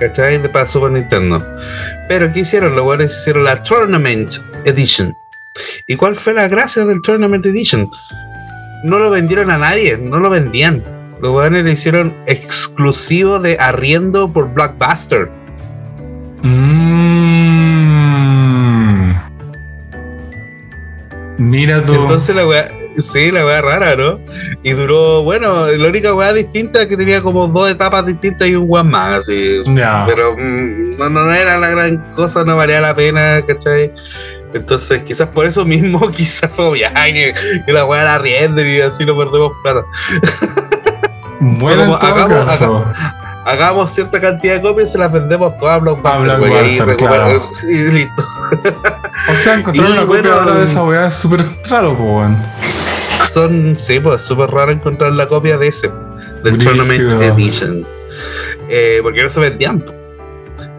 ¿Cachai? 0.00 0.40
Para 0.50 0.66
Super 0.66 0.90
Nintendo. 0.90 1.44
Pero 2.08 2.32
¿qué 2.32 2.40
hicieron? 2.40 2.70
Los 2.70 2.82
jugadores 2.82 3.16
hicieron 3.18 3.44
la 3.44 3.62
Tournament 3.62 4.32
Edition. 4.64 5.14
¿Y 5.86 5.96
cuál 5.96 6.16
fue 6.16 6.34
la 6.34 6.48
gracia 6.48 6.84
del 6.84 7.00
Tournament 7.02 7.44
Edition? 7.46 7.88
No 8.84 8.98
lo 8.98 9.10
vendieron 9.10 9.50
a 9.50 9.58
nadie, 9.58 9.98
no 9.98 10.18
lo 10.18 10.30
vendían. 10.30 10.82
Los 11.20 11.30
jugadores 11.30 11.64
lo 11.64 11.70
hicieron 11.70 12.14
exclusivo 12.26 13.38
de 13.38 13.58
arriendo 13.58 14.32
por 14.32 14.52
Blockbuster. 14.52 15.28
Mmm. 16.42 17.60
Mira 21.40 21.84
tú. 21.84 21.94
Entonces 21.94 22.36
la 22.36 22.46
weá, 22.46 22.70
sí, 22.98 23.30
la 23.30 23.46
weá 23.46 23.62
rara, 23.62 23.96
¿no? 23.96 24.20
Y 24.62 24.72
duró, 24.72 25.22
bueno, 25.22 25.68
la 25.68 25.88
única 25.88 26.12
weá 26.14 26.34
distinta 26.34 26.82
es 26.82 26.86
que 26.86 26.98
tenía 26.98 27.22
como 27.22 27.48
dos 27.48 27.70
etapas 27.70 28.04
distintas 28.04 28.48
y 28.48 28.56
un 28.56 28.66
weón 28.68 28.90
más, 28.90 29.20
así. 29.20 29.58
Pero 30.06 30.36
mm, 30.36 30.98
no, 30.98 31.08
no 31.08 31.32
era 31.32 31.56
la 31.58 31.70
gran 31.70 32.12
cosa, 32.12 32.44
no 32.44 32.56
valía 32.56 32.82
la 32.82 32.94
pena, 32.94 33.42
¿cachai? 33.46 33.90
Entonces, 34.52 35.02
quizás 35.02 35.28
por 35.28 35.46
eso 35.46 35.64
mismo, 35.64 36.10
quizás 36.10 36.50
fue 36.54 36.78
que, 36.78 37.34
que 37.66 37.72
la 37.72 37.84
weá 37.84 38.04
la 38.04 38.18
rienden 38.18 38.68
y 38.68 38.80
así 38.80 39.04
no 39.04 39.16
perdemos 39.16 39.52
plata. 39.62 39.84
Bueno, 41.40 41.84
Como 41.84 41.96
hagamos- 41.96 42.46
caso. 42.46 42.84
Hagamos 43.46 43.90
cierta 43.90 44.20
cantidad 44.20 44.56
de 44.56 44.60
copias 44.62 44.90
y 44.90 44.92
se 44.92 44.98
las 44.98 45.10
vendemos 45.10 45.58
todas 45.58 45.76
a 45.76 45.78
Blockbuster. 45.78 46.20
Blockbuster, 46.20 46.96
claro. 46.96 47.50
y 47.68 47.90
listo. 47.90 48.24
O 49.30 49.34
sea, 49.34 49.54
encontrar 49.54 49.88
Y 49.88 49.92
una 49.92 50.02
copia 50.02 50.20
bueno, 50.20 50.32
ahora 50.32 50.58
de 50.58 50.64
esa 50.64 50.84
weá 50.84 51.06
es 51.06 51.14
súper 51.14 51.44
raro, 51.68 51.96
po, 51.96 52.04
weón. 52.18 52.36
Son, 53.30 53.76
sí, 53.78 53.98
pues 53.98 54.22
súper 54.22 54.50
raro 54.50 54.72
encontrar 54.72 55.12
la 55.12 55.26
copia 55.26 55.56
de 55.56 55.68
ese, 55.68 55.90
del. 56.44 56.58
Tournament 56.58 57.12
Edition. 57.12 57.86
Eh, 58.68 59.00
porque 59.02 59.22
no 59.22 59.30
se 59.30 59.40
vendían. 59.40 59.80
po. 59.80 59.94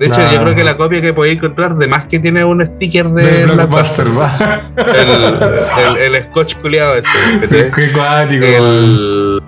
De 0.01 0.07
hecho, 0.07 0.19
yo 0.31 0.41
creo 0.41 0.55
que 0.55 0.63
la 0.63 0.75
copia 0.77 0.99
que 0.99 1.13
podéis 1.13 1.37
encontrar, 1.37 1.75
de 1.75 1.85
más 1.85 2.05
que 2.05 2.17
tiene 2.19 2.43
un 2.43 2.59
sticker 2.65 3.07
de, 3.09 3.45
Blockbuster, 3.45 4.07
va. 4.17 4.63
el, 4.75 5.97
el, 6.07 6.15
el 6.15 6.23
scotch 6.23 6.55
culiado 6.55 6.95
ese. 6.95 7.07
¿cachai? 7.41 7.71
Qué 7.71 7.91
cuático. 7.91 8.43
El- 8.45 9.41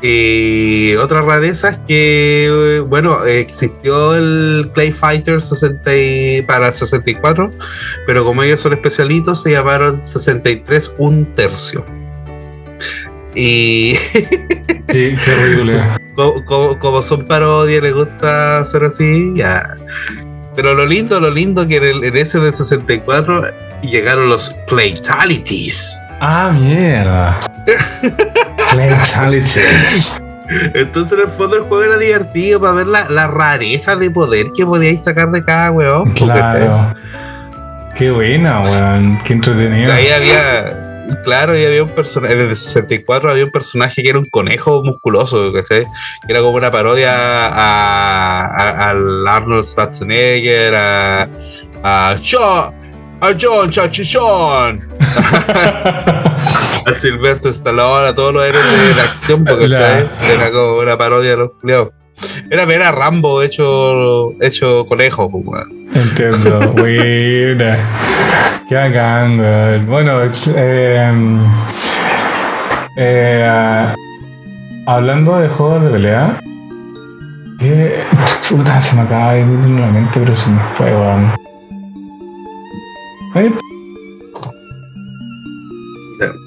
y 0.00 0.94
otra 0.94 1.22
rareza 1.22 1.70
es 1.70 1.78
que, 1.88 2.46
eh, 2.76 2.78
bueno, 2.78 3.26
eh, 3.26 3.40
existió 3.40 4.14
el 4.14 4.70
Clay 4.72 4.92
Fighter 4.92 5.42
60 5.42 5.96
y- 5.96 6.42
para 6.42 6.68
el 6.68 6.74
64, 6.74 7.50
pero 8.06 8.24
como 8.24 8.44
ellos 8.44 8.60
son 8.60 8.74
especialitos, 8.74 9.42
se 9.42 9.50
llamaron 9.50 10.00
63 10.00 10.94
un 10.98 11.34
tercio. 11.34 11.84
Y 13.34 13.94
Qué, 14.86 15.16
qué 15.16 15.34
horrible. 15.34 15.82
como, 16.14 16.44
como- 16.44 16.78
como 16.78 17.02
son 17.02 17.26
parodias, 17.26 17.82
les 17.82 17.92
gusta 17.92 18.58
hacer 18.60 18.84
así, 18.84 19.32
ya. 19.34 19.74
Pero 20.54 20.74
lo 20.74 20.86
lindo, 20.86 21.20
lo 21.20 21.30
lindo 21.30 21.66
que 21.66 21.76
en, 21.76 21.84
el, 21.84 22.04
en 22.04 22.16
ese 22.16 22.40
de 22.40 22.52
64 22.52 23.44
llegaron 23.82 24.28
los 24.28 24.50
Playtalities. 24.66 26.08
Ah, 26.20 26.50
mierda. 26.52 27.38
Playtalities. 28.72 30.20
Entonces, 30.74 31.18
en 31.18 31.26
el 31.26 31.30
fondo, 31.30 31.56
el 31.56 31.62
juego 31.62 31.84
era 31.84 31.98
divertido 31.98 32.60
para 32.60 32.72
ver 32.72 32.86
la, 32.86 33.08
la 33.10 33.26
rareza 33.26 33.96
de 33.96 34.10
poder 34.10 34.46
que 34.56 34.64
podíais 34.64 35.04
sacar 35.04 35.30
de 35.30 35.44
cada 35.44 35.70
weón. 35.70 36.12
Claro. 36.14 36.94
Qué 37.94 38.10
buena, 38.10 38.60
weón. 38.62 39.18
Qué 39.24 39.34
entretenido. 39.34 39.92
Ahí 39.92 40.08
había, 40.08 40.87
claro, 41.24 41.52
ahí 41.52 41.64
había 41.64 41.82
un 41.82 41.90
personaje, 41.90 42.34
en 42.34 42.40
el 42.40 42.56
64 42.56 43.30
había 43.30 43.44
un 43.44 43.50
personaje 43.50 44.02
que 44.02 44.08
era 44.10 44.18
un 44.18 44.26
conejo 44.26 44.82
musculoso. 44.82 45.52
Que 45.68 45.86
era 46.28 46.40
como 46.40 46.56
una 46.56 46.70
parodia 46.70 47.14
a, 47.48 48.90
al 48.90 49.26
Arnold 49.26 49.64
Schwarzenegger, 49.64 50.74
a, 50.74 51.28
a 51.82 52.16
John, 52.22 52.74
a 53.20 53.34
John 53.38 54.80
a 56.86 56.94
Silvestre 56.94 57.50
Stallone, 57.50 58.08
a 58.08 58.14
todos 58.14 58.32
los 58.32 58.44
héroes 58.44 58.64
de 58.64 58.94
la 58.94 59.02
acción, 59.04 59.44
porque 59.44 59.68
Ya. 59.68 60.00
era 60.00 60.50
como 60.52 60.78
una 60.78 60.96
parodia 60.96 61.30
de 61.30 61.36
los 61.36 61.50
culiados. 61.60 61.88
Era 62.50 62.64
ver 62.64 62.82
a 62.82 62.92
Rambo 62.92 63.42
hecho, 63.42 64.32
hecho 64.40 64.86
conejo, 64.86 65.30
pues, 65.30 65.44
weón. 65.46 65.88
Entiendo, 65.94 66.72
buena. 66.76 67.78
Qué 68.68 68.74
bacán, 68.74 69.40
weón. 69.40 69.86
Bueno, 69.86 70.22
es, 70.22 70.50
eh, 70.54 71.12
eh, 72.96 73.94
hablando 74.86 75.36
de 75.36 75.48
juegos 75.48 75.82
de 75.84 75.90
pelea, 75.90 76.40
que 77.58 78.04
puta 78.48 78.80
se 78.80 78.96
me 78.96 79.02
acaba 79.02 79.34
de 79.34 79.40
ir 79.40 79.46
en 79.46 79.80
la 79.80 79.86
mente, 79.88 80.10
pero 80.14 80.34
se 80.34 80.50
me 80.50 80.60
fue, 80.76 80.86
weón. 80.86 81.32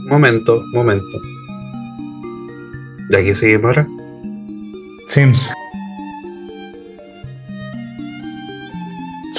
Momento, 0.10 0.62
momento. 0.74 1.22
¿De 3.10 3.20
aquí 3.20 3.34
seguimos 3.34 3.66
ahora? 3.66 3.88
Sims. 5.08 5.54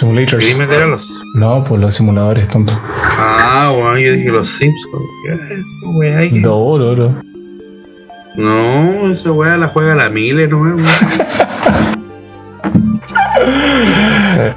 ¿Queréis 0.03 0.50
Simulators. 0.50 0.59
meter 0.59 0.82
a 0.82 0.86
los.? 0.86 1.11
No, 1.34 1.64
pues 1.64 1.80
los 1.80 1.94
simuladores, 1.94 2.48
tonto. 2.48 2.78
Ah, 3.18 3.70
bueno, 3.74 3.98
yo 3.98 4.12
dije 4.12 4.28
los 4.30 4.50
Simpsons. 4.50 5.05
¿Qué 5.24 5.32
es 5.34 5.40
eso? 5.50 5.64
¿Qué? 6.00 6.40
No, 6.40 6.78
no, 6.78 6.96
no. 6.96 7.22
No, 8.34 9.12
esa 9.12 9.30
weá 9.30 9.57
la 9.59 9.68
juega 9.68 9.94
la 9.94 10.09
Mile, 10.09 10.48
¿no? 10.48 10.59
weón? 10.59 10.82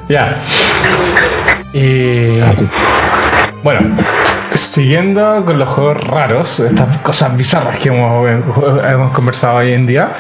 Ya. 0.10 0.42
Y. 1.74 2.40
Bueno, 3.64 3.98
siguiendo 4.54 5.44
con 5.46 5.58
los 5.60 5.68
juegos 5.70 5.98
raros, 6.08 6.60
estas 6.60 7.00
cosas 7.00 7.36
bizarras 7.36 7.80
que 7.80 7.90
hemos, 7.90 8.30
hemos 8.30 9.12
conversado 9.12 9.58
hoy 9.58 9.74
en 9.74 9.88
día. 9.88 10.16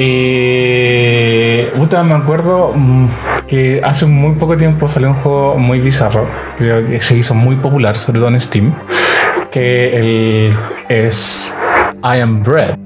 Eh, 0.00 1.72
puta, 1.74 2.04
me 2.04 2.14
acuerdo 2.14 2.72
mm, 2.72 3.08
que 3.48 3.80
hace 3.84 4.06
muy 4.06 4.36
poco 4.36 4.56
tiempo 4.56 4.86
salió 4.86 5.08
un 5.08 5.16
juego 5.16 5.58
muy 5.58 5.80
bizarro, 5.80 6.28
creo 6.56 6.86
que 6.86 7.00
se 7.00 7.16
hizo 7.16 7.34
muy 7.34 7.56
popular, 7.56 7.98
sobre 7.98 8.20
todo 8.20 8.28
en 8.28 8.38
Steam, 8.38 8.74
que 9.50 9.98
el, 9.98 10.56
es 10.88 11.58
I 12.04 12.20
Am 12.20 12.44
Bread. 12.44 12.78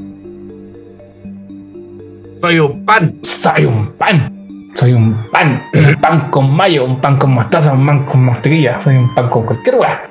Soy 2.40 2.58
un 2.58 2.84
pan. 2.86 3.18
Soy 3.20 3.66
un 3.66 3.92
pan. 3.92 4.70
Soy 4.74 4.92
un 4.94 5.14
pan. 5.30 5.62
Un 5.74 5.94
pan 6.00 6.30
con 6.30 6.56
mayo, 6.56 6.86
un 6.86 6.98
pan 6.98 7.18
con 7.18 7.34
mostaza, 7.34 7.74
un 7.74 7.84
pan 7.84 8.06
con 8.06 8.24
mantequilla. 8.24 8.80
Soy 8.80 8.96
un 8.96 9.14
pan 9.14 9.28
con 9.28 9.44
cualquier 9.44 9.76
weá. 9.76 10.02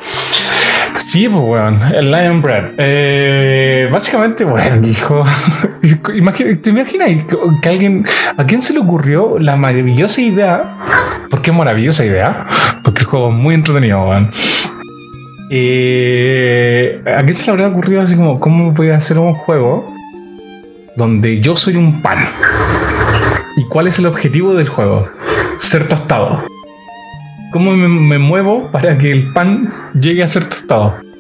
Sí, 0.96 1.28
pues 1.28 1.44
weón. 1.44 1.80
El 1.94 2.12
Lion 2.12 2.42
Bread. 2.42 2.72
Eh, 2.78 3.90
básicamente, 3.92 4.46
weón, 4.46 4.82
dijo. 4.82 5.24
¿Te 5.82 6.18
imaginas 6.18 6.60
que, 7.62 7.70
alguien. 7.70 8.06
¿A 8.38 8.46
quién 8.46 8.62
se 8.62 8.74
le 8.74 8.80
ocurrió 8.80 9.40
la 9.40 9.56
maravillosa 9.56 10.22
idea? 10.22 10.78
¿Por 11.30 11.42
qué 11.42 11.52
maravillosa 11.52 12.06
idea? 12.06 12.48
Porque 12.84 13.02
el 13.02 13.06
juego 13.06 13.30
es 13.30 13.36
muy 13.36 13.56
entretenido, 13.56 14.10
weón. 14.10 14.32
Eh, 15.50 17.02
¿A 17.06 17.22
quién 17.24 17.34
se 17.34 17.46
le 17.46 17.52
habrá 17.52 17.68
ocurrido 17.68 18.02
así 18.02 18.16
como 18.16 18.40
cómo 18.40 18.72
voy 18.72 18.90
a 18.90 18.98
hacer 18.98 19.20
un 19.20 19.34
juego 19.34 19.94
donde 20.96 21.42
yo 21.42 21.56
soy 21.56 21.76
un 21.76 22.02
pan? 22.02 22.26
¿Y 23.58 23.66
cuál 23.66 23.88
es 23.88 24.00
el 24.00 24.06
objetivo 24.06 24.54
del 24.54 24.70
juego? 24.70 25.10
Ser 25.58 25.88
tostado. 25.88 26.44
¿Cómo 27.52 27.76
me, 27.76 27.88
me 27.88 28.18
muevo 28.18 28.70
para 28.72 28.98
que 28.98 29.12
el 29.12 29.34
pan 29.34 29.68
llegue 29.94 30.24
a 30.24 30.28
ser 30.28 30.46
tostado? 30.46 31.11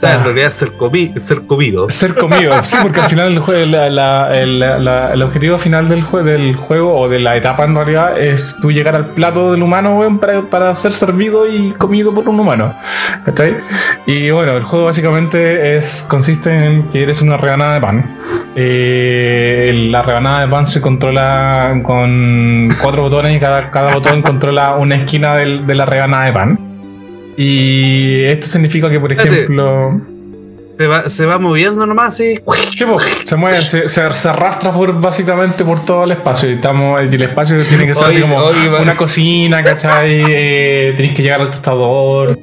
Sea, 0.00 0.14
en 0.14 0.24
realidad 0.24 0.50
ser, 0.50 0.72
comi 0.72 1.12
ser 1.16 1.42
comido. 1.46 1.86
Ser 1.90 2.14
comido, 2.14 2.52
sí, 2.62 2.76
porque 2.82 3.00
al 3.00 3.06
final 3.06 3.32
el, 3.32 3.40
jue- 3.40 3.66
la- 3.66 3.88
la- 3.90 4.32
el, 4.32 4.58
la- 4.58 5.12
el 5.12 5.22
objetivo 5.22 5.58
final 5.58 5.88
del, 5.88 6.04
jue- 6.04 6.22
del 6.22 6.56
juego 6.56 6.98
o 6.98 7.08
de 7.08 7.18
la 7.20 7.36
etapa 7.36 7.64
en 7.64 7.74
realidad 7.74 8.18
es 8.20 8.56
tú 8.60 8.70
llegar 8.72 8.94
al 8.94 9.06
plato 9.14 9.52
del 9.52 9.62
humano 9.62 9.98
weón, 9.98 10.18
para, 10.18 10.42
para 10.42 10.74
ser 10.74 10.92
servido 10.92 11.46
y 11.48 11.72
comido 11.74 12.14
por 12.14 12.28
un 12.28 12.40
humano. 12.40 12.74
¿Cachai? 13.24 13.56
Y 14.06 14.30
bueno, 14.30 14.52
el 14.56 14.62
juego 14.62 14.86
básicamente 14.86 15.76
es 15.76 16.06
consiste 16.08 16.54
en 16.54 16.84
que 16.90 17.02
eres 17.02 17.22
una 17.22 17.36
rebanada 17.36 17.74
de 17.74 17.80
pan. 17.80 18.14
Eh, 18.56 19.70
la 19.90 20.02
rebanada 20.02 20.40
de 20.40 20.48
pan 20.48 20.64
se 20.66 20.80
controla 20.80 21.80
con 21.82 22.68
cuatro 22.82 23.02
botones 23.02 23.34
y 23.34 23.40
cada, 23.40 23.70
cada 23.70 23.94
botón 23.94 24.22
controla 24.22 24.74
una 24.76 24.96
esquina 24.96 25.34
del- 25.34 25.66
de 25.66 25.74
la 25.74 25.84
rebanada 25.86 26.24
de 26.24 26.32
pan. 26.32 26.58
Y 27.36 28.24
esto 28.24 28.46
significa 28.46 28.88
que, 28.90 28.98
por 29.00 29.12
ejemplo. 29.12 30.00
se 30.78 30.86
va, 30.86 31.08
se 31.10 31.26
va 31.26 31.38
moviendo 31.38 31.86
nomás. 31.86 32.16
Sí, 32.16 32.34
po, 32.44 32.98
se 33.24 33.36
mueve, 33.36 33.56
se, 33.58 33.88
se- 33.88 34.12
se 34.12 34.28
arrastra 34.28 34.72
por 34.72 34.98
básicamente 35.00 35.64
por 35.64 35.84
todo 35.84 36.04
el 36.04 36.12
espacio. 36.12 36.50
Y, 36.50 36.54
estamos, 36.54 37.00
y 37.10 37.14
el 37.14 37.22
espacio 37.22 37.62
tiene 37.64 37.86
que 37.86 37.94
ser 37.94 38.08
así 38.08 38.20
como 38.20 38.38
una 38.80 38.94
cocina, 38.94 39.62
¿cachai? 39.62 40.22
Eh, 40.28 40.94
tenéis 40.96 41.14
que 41.14 41.22
llegar 41.22 41.40
al 41.40 41.50
tostador. 41.50 42.38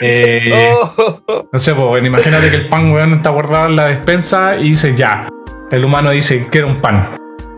Eh, 0.00 0.50
Oh, 0.72 1.48
No 1.52 1.58
sé, 1.58 1.74
pues, 1.74 2.04
imagínate 2.06 2.50
que 2.50 2.56
el 2.56 2.68
pan, 2.68 2.90
weón, 2.92 3.14
está 3.14 3.30
guardado 3.30 3.66
en 3.66 3.76
la 3.76 3.88
despensa 3.88 4.56
y 4.56 4.70
dice 4.70 4.94
ya. 4.96 5.28
El 5.70 5.84
humano 5.84 6.10
dice, 6.10 6.46
quiero 6.50 6.68
un 6.68 6.80
pan. 6.80 7.14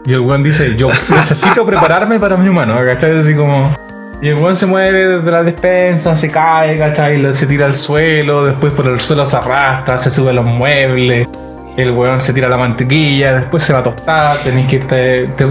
Y 0.06 0.14
el 0.14 0.20
weón 0.20 0.42
dice, 0.42 0.74
yo 0.76 0.88
necesito 1.10 1.66
prepararme 1.66 2.18
para 2.18 2.36
mi 2.38 2.48
humano, 2.48 2.76
¿cachai? 2.84 3.18
Así 3.18 3.34
como. 3.34 3.76
Y 4.20 4.28
el 4.28 4.34
weón 4.34 4.56
se 4.56 4.66
mueve 4.66 5.06
desde 5.16 5.30
la 5.30 5.42
despensa, 5.44 6.16
se 6.16 6.28
cae, 6.30 6.76
¿cachai? 6.78 7.32
Se 7.32 7.46
tira 7.46 7.66
al 7.66 7.76
suelo, 7.76 8.44
después 8.44 8.72
por 8.72 8.86
el 8.88 9.00
suelo 9.00 9.24
se 9.24 9.36
arrastra, 9.36 9.96
se 9.96 10.10
sube 10.10 10.30
a 10.30 10.32
los 10.32 10.44
muebles. 10.44 11.28
El 11.76 11.92
weón 11.92 12.20
se 12.20 12.32
tira 12.32 12.48
la 12.48 12.56
mantequilla, 12.56 13.34
después 13.34 13.62
se 13.62 13.72
va 13.72 13.78
a 13.78 13.82
tostar, 13.84 14.38
tenés 14.38 14.66
que 14.66 14.76
irte. 14.76 15.28
Te, 15.36 15.46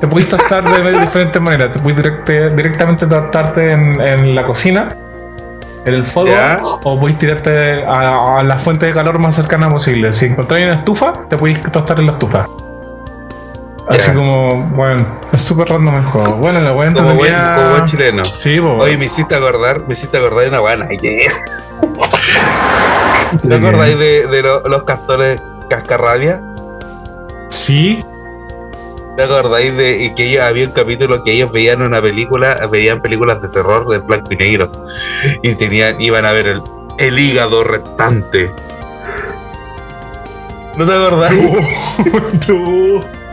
te 0.00 0.06
podéis 0.06 0.28
tostar 0.28 0.62
de 0.62 1.00
diferentes 1.00 1.42
maneras. 1.42 1.72
Te 1.72 1.80
direct- 1.80 2.54
directamente 2.54 3.06
tostarte 3.08 3.72
en, 3.72 4.00
en 4.00 4.34
la 4.36 4.44
cocina, 4.44 4.88
en 5.84 5.94
el 5.94 6.06
fuego, 6.06 6.30
o 6.84 7.00
podéis 7.00 7.18
tirarte 7.18 7.82
a, 7.84 8.38
a 8.38 8.44
la 8.44 8.56
fuente 8.58 8.86
de 8.86 8.92
calor 8.92 9.18
más 9.18 9.34
cercana 9.34 9.68
posible. 9.68 10.12
Si 10.12 10.26
encontráis 10.26 10.66
una 10.66 10.74
estufa, 10.76 11.12
te 11.28 11.36
podéis 11.36 11.60
tostar 11.72 11.98
en 11.98 12.06
la 12.06 12.12
estufa. 12.12 12.46
Así 13.88 14.12
como, 14.12 14.62
bueno, 14.74 15.06
es 15.32 15.42
súper 15.42 15.68
random 15.68 15.96
el 15.96 16.04
juego. 16.06 16.36
Bueno, 16.36 16.60
la 16.60 16.72
weá 16.72 16.90
como, 16.92 17.14
buen, 17.14 17.30
entretenida- 17.30 17.54
como 17.56 17.70
buen 17.70 17.84
chileno. 17.84 18.24
Sí, 18.24 18.60
po. 18.60 18.72
Oye, 18.78 18.96
me 18.96 19.04
hiciste 19.06 19.34
acordar, 19.34 19.82
me 19.86 19.92
hiciste 19.92 20.16
acordar 20.16 20.44
de 20.44 20.48
una 20.48 20.60
buena 20.60 20.92
idea. 20.92 21.32
¿Te 23.48 23.54
acordáis 23.54 23.98
de, 23.98 24.26
de 24.26 24.42
lo- 24.42 24.60
los 24.62 24.84
castores 24.84 25.40
cascarrabia? 25.68 26.40
Sí, 27.50 28.02
¿Te 29.16 29.22
acordáis 29.22 29.76
de 29.76 30.12
que 30.16 30.24
ellos- 30.30 30.42
había 30.42 30.66
un 30.66 30.72
capítulo 30.72 31.22
que 31.22 31.32
ellos 31.32 31.52
veían 31.52 31.82
una 31.82 32.00
película, 32.00 32.66
veían 32.70 33.00
películas 33.00 33.42
de 33.42 33.48
terror 33.48 33.86
de 33.88 33.98
blanco 33.98 34.28
y 34.32 34.36
negro 34.36 34.72
y 35.42 35.54
tenían, 35.54 36.00
iban 36.00 36.24
a 36.24 36.32
ver 36.32 36.46
el, 36.48 36.62
el 36.98 37.18
hígado 37.18 37.62
restante? 37.64 38.50
¿No 40.76 40.84
te 40.86 40.92
acordáis? 40.92 41.40
no. 42.48 43.23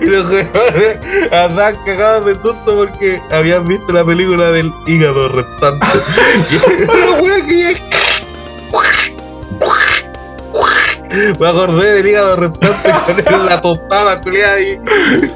Y 0.00 0.04
los 0.06 0.24
jóvenes 0.24 0.98
andaban 1.32 1.76
cagados 1.84 2.24
de 2.26 2.34
susto 2.34 2.74
porque 2.76 3.20
habían 3.30 3.66
visto 3.66 3.92
la 3.92 4.04
película 4.04 4.50
del 4.50 4.70
hígado 4.86 5.28
restante. 5.28 5.86
Y 6.50 6.56
wea 7.22 7.46
que 7.46 7.76
Me 11.38 11.48
acordé 11.48 11.92
del 11.94 12.06
hígado 12.06 12.36
restante 12.36 13.24
con 13.30 13.46
la 13.46 13.60
tostada 13.60 14.20
culiada 14.20 14.60
y 14.60 14.78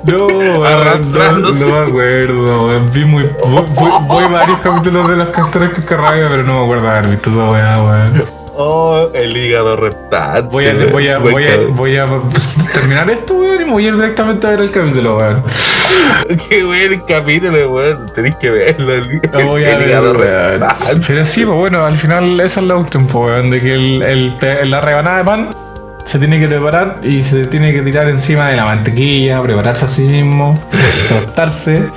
No, 0.04 0.64
Arrastrándose. 0.64 1.66
no 1.66 1.72
me 1.80 1.88
acuerdo. 1.88 2.80
Vi 2.92 3.04
muy. 3.04 3.28
Voy, 3.46 3.64
voy- 3.74 3.92
voy 4.06 4.24
varios 4.32 4.58
capítulos 4.58 5.08
de 5.08 5.16
los 5.16 5.28
castores 5.28 5.72
que 5.74 5.84
carrabia, 5.84 6.28
pero 6.28 6.42
no 6.42 6.54
me 6.54 6.64
acuerdo 6.64 6.88
haber 6.88 7.06
visto 7.08 7.30
esa 7.30 7.50
weá, 7.50 7.82
weón. 7.82 8.39
Oh, 8.62 9.08
el 9.14 9.34
hígado 9.34 9.74
restante. 9.74 10.42
Voy 10.42 10.66
a, 10.66 10.74
voy 10.74 11.08
a, 11.08 11.18
voy 11.18 11.46
a, 11.46 11.56
voy 11.70 11.96
a 11.96 12.06
pues, 12.06 12.54
terminar 12.74 13.08
esto, 13.08 13.32
weón, 13.32 13.62
y 13.62 13.64
me 13.64 13.70
voy 13.70 13.86
a 13.86 13.88
ir 13.88 13.94
directamente 13.94 14.46
a 14.46 14.50
ver 14.50 14.60
el 14.60 14.70
capítulo, 14.70 15.16
weón. 15.16 15.42
Qué 16.48 16.62
buen 16.64 17.00
capítulo, 17.08 17.70
weón. 17.70 18.12
Tenéis 18.14 18.36
que 18.36 18.50
verlo. 18.50 18.92
El, 18.92 19.20
voy 19.46 19.64
el 19.64 19.78
ver, 19.78 19.88
hígado 19.88 20.12
restante. 20.12 21.00
Pero 21.06 21.24
sí, 21.24 21.46
pues 21.46 21.56
bueno, 21.56 21.86
al 21.86 21.96
final 21.96 22.38
esa 22.38 22.60
es 22.60 22.66
la 22.66 22.76
última, 22.76 23.06
weón, 23.14 23.50
de 23.50 23.60
que 23.60 23.72
el, 23.72 24.02
el 24.02 24.70
la 24.70 24.80
rebanada 24.80 25.16
de 25.16 25.24
pan 25.24 25.69
se 26.10 26.18
tiene 26.18 26.40
que 26.40 26.48
preparar 26.48 26.98
y 27.04 27.22
se 27.22 27.46
tiene 27.46 27.72
que 27.72 27.82
tirar 27.82 28.10
encima 28.10 28.48
de 28.48 28.56
la 28.56 28.64
mantequilla, 28.64 29.40
prepararse 29.40 29.84
a 29.84 29.88
sí 29.88 30.08
mismo, 30.08 30.60
tostarse, 31.08 31.88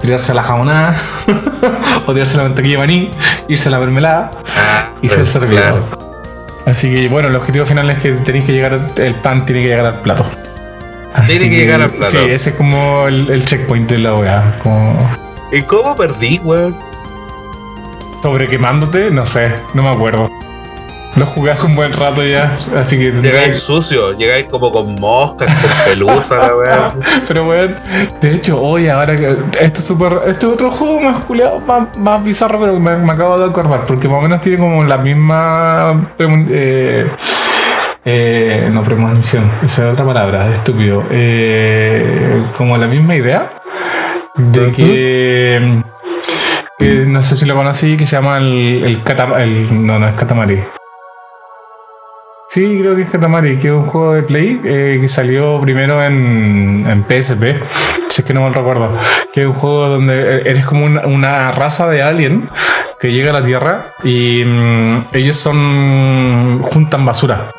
tirarse 0.00 0.32
a 0.32 0.34
la 0.34 0.42
jamonada, 0.42 0.96
o 2.06 2.12
tirarse 2.12 2.36
la 2.38 2.42
mantequilla 2.42 2.74
de 2.74 2.78
maní, 2.78 3.10
irse 3.46 3.68
a 3.68 3.70
la 3.70 3.78
mermelada 3.78 4.32
Ah, 4.56 4.90
y 5.00 5.08
ser 5.08 5.18
pues, 5.18 5.28
servido. 5.28 5.86
Así 6.66 6.92
que 6.92 7.08
bueno, 7.08 7.28
el 7.28 7.36
objetivo 7.36 7.64
final 7.64 7.88
es 7.90 7.98
que 7.98 8.10
tenéis 8.10 8.46
que 8.46 8.52
llegar, 8.52 8.80
el 8.96 9.14
pan 9.14 9.46
tiene 9.46 9.62
que 9.62 9.68
llegar 9.68 9.86
al 9.86 10.00
plato. 10.00 10.26
Tiene 11.28 11.48
que 11.48 11.56
llegar 11.56 11.82
al 11.82 11.90
plato. 11.90 12.10
Sí, 12.10 12.18
ese 12.18 12.50
es 12.50 12.56
como 12.56 13.06
el, 13.06 13.30
el 13.30 13.44
checkpoint 13.44 13.88
de 13.88 13.98
la. 13.98 14.58
Como 14.60 15.08
¿Y 15.52 15.62
cómo 15.62 15.94
perdí, 15.94 16.40
weón? 16.42 16.74
sobre 18.24 18.48
quemándote, 18.48 19.12
no 19.12 19.24
sé, 19.24 19.52
no 19.72 19.84
me 19.84 19.90
acuerdo. 19.90 20.28
Lo 21.14 21.26
jugué 21.26 21.50
hace 21.52 21.66
un 21.66 21.74
buen 21.76 21.92
rato 21.92 22.24
ya, 22.24 22.56
así 22.74 22.98
que 22.98 23.10
Llegáis 23.12 23.58
sucio, 23.62 24.16
llegáis 24.16 24.46
como 24.46 24.72
con 24.72 24.94
moscas, 24.94 25.52
con 25.60 25.70
pelusa, 25.92 26.36
la 26.38 26.56
weá. 26.56 26.86
así. 26.86 26.98
Pero 27.28 27.46
weón, 27.46 27.76
de 28.20 28.34
hecho, 28.34 28.58
hoy 28.62 28.88
ahora 28.88 29.14
que. 29.14 29.26
Esto 29.60 29.80
es 29.80 29.84
súper. 29.84 30.12
Este 30.28 30.46
es 30.46 30.52
otro 30.54 30.70
juego 30.70 31.00
más 31.00 31.18
culiado, 31.26 31.60
más, 31.60 31.94
más 31.98 32.24
bizarro, 32.24 32.58
pero 32.60 32.80
me, 32.80 32.96
me 32.96 33.12
acabo 33.12 33.36
de 33.38 33.44
acordar. 33.44 33.84
Porque 33.84 34.08
más 34.08 34.18
o 34.20 34.22
menos 34.22 34.40
tiene 34.40 34.56
como 34.58 34.82
la 34.84 34.96
misma. 34.96 36.12
Eh, 36.18 37.06
eh, 38.04 38.68
no, 38.70 38.82
premonición, 38.82 39.50
esa 39.62 39.86
es 39.88 39.92
otra 39.92 40.06
palabra, 40.06 40.52
estúpido. 40.54 41.04
Eh, 41.10 42.46
como 42.56 42.76
la 42.78 42.86
misma 42.86 43.14
idea 43.16 43.52
de 44.36 44.70
que. 44.72 45.82
que 46.78 46.94
no 47.06 47.20
sé 47.22 47.36
si 47.36 47.46
lo 47.46 47.54
conocí, 47.54 47.98
que 47.98 48.06
se 48.06 48.16
llama 48.16 48.38
el, 48.38 48.82
el, 48.84 49.02
Cata- 49.02 49.36
el 49.42 49.86
No, 49.86 49.98
no 49.98 50.08
es 50.08 50.14
Katamari. 50.14 50.58
Sí, 52.54 52.78
creo 52.80 52.94
que 52.94 53.02
es 53.02 53.10
Katamari, 53.10 53.58
que 53.60 53.68
es 53.68 53.72
un 53.72 53.86
juego 53.86 54.12
de 54.12 54.24
Play 54.24 54.60
eh, 54.62 54.98
que 55.00 55.08
salió 55.08 55.58
primero 55.62 56.02
en, 56.02 56.84
en 56.86 57.02
PSP, 57.08 57.44
si 58.08 58.20
es 58.20 58.24
que 58.26 58.34
no 58.34 58.42
mal 58.42 58.52
recuerdo. 58.52 58.98
Que 59.32 59.40
es 59.40 59.46
un 59.46 59.54
juego 59.54 59.88
donde 59.88 60.42
eres 60.44 60.66
como 60.66 60.84
una, 60.84 61.06
una 61.06 61.50
raza 61.52 61.88
de 61.88 62.02
alien 62.02 62.50
que 63.00 63.10
llega 63.10 63.30
a 63.30 63.40
la 63.40 63.46
Tierra 63.46 63.86
y 64.04 64.44
mm, 64.44 65.06
ellos 65.14 65.38
son. 65.38 66.62
juntan 66.64 67.06
basura. 67.06 67.52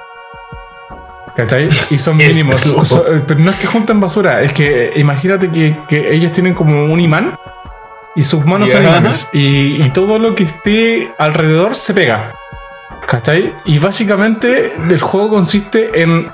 ¿Cachai? 1.36 1.70
Y 1.90 1.98
son 1.98 2.18
mínimos. 2.30 2.60
So- 2.62 3.04
pero 3.28 3.40
no 3.40 3.50
es 3.50 3.58
que 3.58 3.66
juntan 3.66 4.00
basura, 4.00 4.42
es 4.44 4.54
que 4.54 4.90
eh, 4.90 4.92
imagínate 4.98 5.50
que, 5.50 5.76
que 5.88 6.14
ellos 6.14 6.32
tienen 6.34 6.54
como 6.54 6.86
un 6.86 7.00
imán 7.00 7.36
y 8.16 8.22
sus 8.22 8.46
manos 8.46 8.70
son 8.70 8.84
imanes. 8.84 9.32
Y, 9.34 9.84
y 9.84 9.90
todo 9.90 10.20
lo 10.20 10.36
que 10.36 10.44
esté 10.44 11.12
alrededor 11.18 11.74
se 11.74 11.96
pega. 11.96 12.32
¿Cachai? 13.08 13.54
Y 13.66 13.80
básicamente 13.80 14.76
el 14.90 15.00
juego 15.02 15.30
consiste 15.30 16.02
en, 16.02 16.32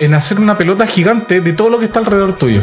en 0.00 0.14
hacer 0.14 0.38
una 0.38 0.56
pelota 0.56 0.86
gigante 0.86 1.40
de 1.40 1.52
todo 1.52 1.70
lo 1.70 1.78
que 1.78 1.86
está 1.86 1.98
alrededor 2.00 2.34
tuyo. 2.34 2.62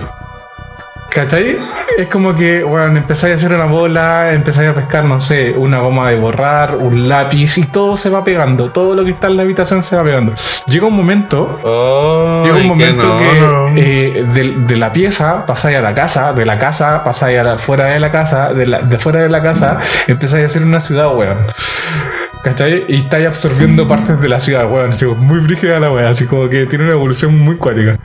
¿Cachai? 1.10 1.58
Es 1.98 2.08
como 2.08 2.34
que, 2.34 2.64
bueno, 2.64 2.96
empezáis 2.98 3.34
a 3.34 3.36
hacer 3.36 3.52
una 3.54 3.66
bola, 3.66 4.32
empezáis 4.32 4.70
a 4.70 4.74
pescar, 4.74 5.04
no 5.04 5.20
sé, 5.20 5.52
una 5.52 5.80
goma 5.80 6.10
de 6.10 6.16
borrar, 6.16 6.78
un 6.78 7.10
lápiz 7.10 7.58
y 7.58 7.64
todo 7.64 7.98
se 7.98 8.10
va 8.10 8.24
pegando. 8.24 8.72
Todo 8.72 8.96
lo 8.96 9.04
que 9.04 9.12
está 9.12 9.28
en 9.28 9.36
la 9.36 9.44
habitación 9.44 9.82
se 9.82 9.98
va 9.98 10.04
pegando. 10.06 10.34
Llega 10.68 10.86
un 10.88 10.96
momento 10.96 11.60
Oh, 11.64 12.44
Llega 12.46 12.56
un 12.56 12.68
momento 12.68 13.06
no. 13.06 13.76
que 13.76 14.20
eh, 14.20 14.24
de, 14.24 14.54
de 14.60 14.78
la 14.78 14.94
pieza 14.94 15.46
pasáis 15.46 15.78
a 15.78 15.82
la 15.82 15.94
casa, 15.94 16.32
de 16.32 16.46
la 16.46 16.58
casa 16.58 17.04
pasáis 17.04 17.38
a 17.40 17.44
la, 17.44 17.60
fuera 17.60 17.88
de 17.88 18.00
la 18.00 18.10
casa, 18.10 18.54
de, 18.54 18.68
la, 18.68 18.80
de 18.80 18.98
fuera 18.98 19.20
de 19.20 19.28
la 19.28 19.44
casa 19.44 19.80
empezáis 20.08 20.44
a 20.44 20.46
hacer 20.46 20.64
una 20.64 20.80
ciudad, 20.80 21.14
weón. 21.14 21.40
¿Cachai? 22.44 22.86
Y 22.88 22.98
estáis 22.98 23.28
absorbiendo 23.28 23.88
partes 23.88 24.20
de 24.20 24.28
la 24.28 24.40
ciudad, 24.40 24.70
weón. 24.72 24.90
Así, 24.90 25.06
muy 25.06 25.40
brígida 25.42 25.80
la 25.80 25.92
weón, 25.92 26.08
así 26.08 26.26
como 26.26 26.50
que 26.50 26.66
tiene 26.66 26.86
una 26.86 26.94
evolución 26.94 27.38
muy 27.38 27.58
cuática. 27.58 28.00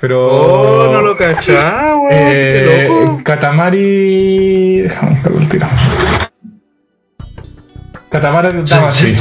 Pero. 0.00 0.24
Oh, 0.24 0.92
no 0.92 1.02
lo 1.02 1.16
cachaba, 1.16 1.96
weón. 1.96 2.08
Qué 2.08 2.84
Eh, 2.84 2.88
loco. 2.88 3.20
Katamari. 3.24 4.82
Déjame 4.82 5.22
al 5.24 5.48
tiro. 5.48 5.66
Katamari 8.10 8.62
Damacy. 8.64 9.16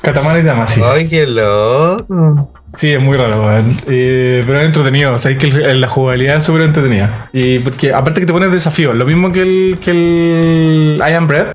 Katamari 0.00 0.42
Damacy. 0.42 0.80
Ay, 0.84 1.08
qué 1.08 1.26
loco. 1.26 2.52
Sí, 2.76 2.92
es 2.92 3.00
muy 3.00 3.16
raro, 3.16 3.42
weón. 3.44 3.76
Eh, 3.88 4.42
pero 4.46 4.60
es 4.60 4.66
entretenido. 4.66 5.12
O 5.12 5.18
sea, 5.18 5.32
es 5.32 5.38
que 5.38 5.48
el- 5.48 5.80
la 5.80 5.88
jugabilidad 5.88 6.36
es 6.36 6.44
súper 6.44 6.62
entretenida. 6.62 7.28
Y 7.32 7.58
porque 7.58 7.92
aparte 7.92 8.20
que 8.20 8.26
te 8.26 8.32
pones 8.32 8.52
desafíos, 8.52 8.94
lo 8.94 9.04
mismo 9.04 9.32
que 9.32 9.40
el, 9.42 9.78
que 9.82 9.90
el 9.90 11.02
I 11.06 11.12
Am 11.14 11.26
Bread, 11.26 11.52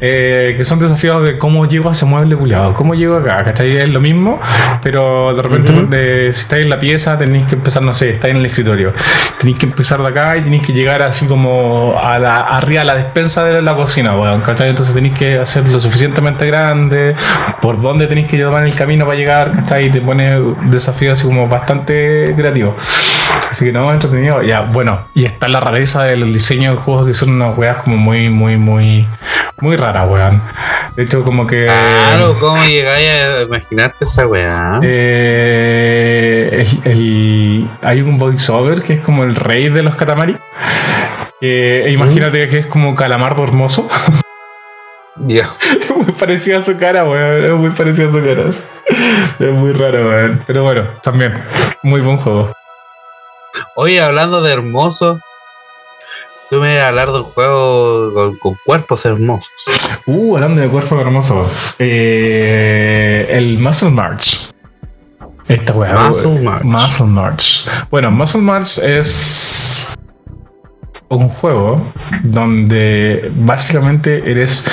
eh, 0.00 0.54
que 0.56 0.64
son 0.64 0.80
desafíos 0.80 1.22
de 1.24 1.38
cómo 1.38 1.66
llego 1.66 1.88
a 1.88 1.92
ese 1.92 2.04
mueble 2.04 2.36
culiado, 2.36 2.74
cómo 2.74 2.94
llego 2.94 3.16
acá, 3.16 3.36
¿cachai? 3.44 3.76
Es 3.76 3.88
lo 3.88 4.00
mismo, 4.00 4.40
pero 4.82 5.34
de 5.34 5.42
repente 5.42 5.72
de- 5.96 6.32
si 6.32 6.40
estáis 6.42 6.64
en 6.64 6.70
la 6.70 6.80
pieza 6.80 7.16
tenéis 7.18 7.46
que 7.46 7.54
empezar, 7.54 7.84
no 7.84 7.94
sé, 7.94 8.10
estáis 8.14 8.32
en 8.32 8.38
el 8.38 8.46
escritorio, 8.46 8.92
tenéis 9.38 9.58
que 9.58 9.66
empezar 9.66 10.02
de 10.02 10.08
acá 10.08 10.36
y 10.36 10.42
tenéis 10.42 10.66
que 10.66 10.72
llegar 10.72 11.00
así 11.02 11.26
como 11.26 11.94
a 11.98 12.18
la, 12.18 12.38
arriba 12.40 12.80
a 12.82 12.84
la 12.84 12.96
despensa 12.96 13.44
de 13.44 13.62
la 13.62 13.76
cocina, 13.76 14.16
weón, 14.18 14.40
¿cachai? 14.42 14.70
Entonces 14.70 14.94
tenéis 14.94 15.14
que 15.14 15.34
hacer 15.40 15.68
lo 15.68 15.78
suficientemente 15.80 16.44
grande, 16.46 17.14
por 17.62 17.80
dónde 17.80 18.06
tenéis 18.08 18.26
que 18.26 18.38
tomar 18.42 18.66
el 18.66 18.74
camino 18.74 19.04
para 19.06 19.16
llegar, 19.16 19.52
¿cachai? 19.54 19.86
Y 19.86 19.90
te 19.92 20.00
pone 20.00 20.36
desafíos 20.70 21.12
así 21.14 21.26
como 21.26 21.46
bastante 21.46 22.34
creativos. 22.36 22.74
Así 23.50 23.66
que 23.66 23.72
no, 23.72 23.92
entretenido. 23.92 24.42
Ya, 24.42 24.62
bueno, 24.62 25.00
y 25.14 25.24
está 25.24 25.48
la 25.48 25.60
rareza 25.60 26.02
del 26.04 26.32
diseño 26.32 26.70
del 26.70 26.78
juego, 26.80 27.06
que 27.06 27.14
son 27.14 27.30
unas 27.30 27.56
weas 27.56 27.78
como 27.78 27.96
muy, 27.96 28.28
muy, 28.30 28.56
muy, 28.56 29.06
muy 29.60 29.76
raras, 29.76 30.06
weón. 30.08 30.42
De 30.96 31.02
hecho, 31.04 31.22
como 31.24 31.46
que. 31.46 31.64
Claro, 31.64 32.38
¿cómo 32.40 32.62
llegáis 32.64 33.08
a 33.10 33.42
imaginarte 33.42 34.04
esa 34.04 34.26
weá? 34.26 34.80
Eh, 34.82 36.66
el- 36.84 36.90
el- 36.92 37.70
hay 37.82 38.00
un 38.02 38.18
voiceover 38.18 38.82
que 38.82 38.94
es 38.94 39.00
como 39.00 39.22
el 39.24 39.34
rey 39.36 39.68
de 39.70 39.82
los 39.82 39.96
katamari. 39.96 40.36
Que, 41.40 41.84
e 41.86 41.90
imagínate 41.92 42.48
que 42.48 42.58
es 42.58 42.66
como 42.66 42.94
calamardo 42.94 43.44
hermoso. 43.44 43.88
Ya. 45.16 45.48
muy 45.96 46.10
parecida 46.10 46.58
a 46.58 46.62
su 46.62 46.76
cara, 46.76 47.04
weón. 47.04 47.44
Es 47.44 47.54
muy 47.54 47.70
parecida 47.70 48.06
a 48.06 48.10
su 48.10 48.18
cara. 48.18 48.48
Es 48.50 49.52
muy 49.52 49.70
raro, 49.72 50.08
weón. 50.08 50.42
Pero 50.44 50.64
bueno, 50.64 50.82
también. 51.04 51.40
Muy 51.84 52.00
buen 52.00 52.16
juego. 52.16 52.50
Oye, 53.76 54.00
hablando 54.02 54.42
de 54.42 54.52
hermosos, 54.52 55.20
tú 56.50 56.56
me 56.60 56.76
vas 56.76 56.84
a 56.84 56.88
hablar 56.88 57.12
del 57.12 57.22
juego 57.22 58.12
con, 58.14 58.38
con 58.38 58.56
cuerpos 58.64 59.04
hermosos. 59.04 59.50
Uh, 60.06 60.36
hablando 60.36 60.60
de 60.60 60.68
cuerpo 60.68 61.00
hermoso. 61.00 61.48
Eh, 61.78 63.26
el 63.30 63.58
Muscle 63.58 63.90
March. 63.90 64.50
Esta 65.48 65.72
weá. 65.74 65.94
Muscle. 66.08 66.40
March. 66.40 66.64
Muscle 66.64 67.06
March. 67.06 67.66
Bueno, 67.90 68.10
Muscle 68.10 68.40
March 68.42 68.78
es 68.78 69.92
un 71.08 71.28
juego 71.28 71.92
donde 72.22 73.30
básicamente 73.36 74.18
eres 74.30 74.66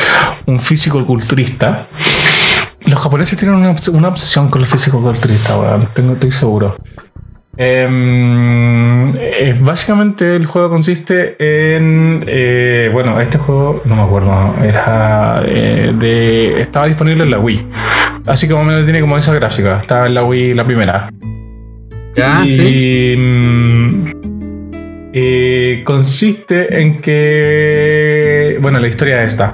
un 0.46 0.60
físico 0.60 1.06
culturista. 1.06 1.88
Los 2.82 3.00
japoneses 3.00 3.38
tienen 3.38 3.58
una, 3.58 3.72
obs- 3.72 3.90
una 3.94 4.08
obsesión 4.08 4.50
con 4.50 4.62
los 4.62 4.70
físicos 4.70 5.02
culturistas, 5.02 5.56
weón. 5.58 5.90
Tengo, 5.94 6.14
estoy 6.14 6.32
seguro. 6.32 6.78
Em, 7.64 9.16
eh, 9.18 9.56
básicamente 9.62 10.36
el 10.36 10.48
juego 10.48 10.72
consiste 10.72 11.36
en 11.38 12.26
eh, 12.26 12.90
bueno 12.92 13.20
este 13.20 13.38
juego 13.38 13.84
no 13.86 13.98
me 13.98 14.02
acuerdo 14.02 14.56
era 14.64 15.44
eh, 15.46 15.94
de 15.94 16.62
estaba 16.62 16.88
disponible 16.88 17.24
en 17.24 17.30
la 17.30 17.38
Wii. 17.38 17.68
Así 18.26 18.50
como 18.50 18.64
me 18.64 18.82
tiene 18.82 19.00
como 19.00 19.16
esa 19.16 19.32
gráfica. 19.36 19.82
Estaba 19.82 20.08
en 20.08 20.16
la 20.16 20.24
Wii 20.24 20.56
la 20.56 20.66
primera. 20.66 21.12
Y 22.44 22.50
sí. 22.50 23.16
mm, 23.16 24.12
eh, 25.14 25.84
consiste 25.86 26.82
en 26.82 27.00
que 27.00 28.58
bueno 28.60 28.80
la 28.80 28.88
historia 28.88 29.22
es 29.22 29.34
esta. 29.34 29.54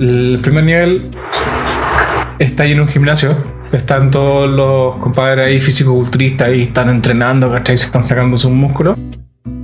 El 0.00 0.40
primer 0.42 0.64
nivel 0.64 1.10
está 2.40 2.64
ahí 2.64 2.72
en 2.72 2.80
un 2.80 2.88
gimnasio 2.88 3.51
están 3.72 4.10
todos 4.10 4.48
los 4.48 4.98
compadres 4.98 5.46
ahí 5.46 5.60
físico-culturistas 5.60 6.50
y 6.54 6.62
están 6.62 6.88
entrenando, 6.90 7.50
¿cachai? 7.50 7.78
Se 7.78 7.86
están 7.86 8.04
sacando 8.04 8.36
sus 8.36 8.50
músculos. 8.50 8.98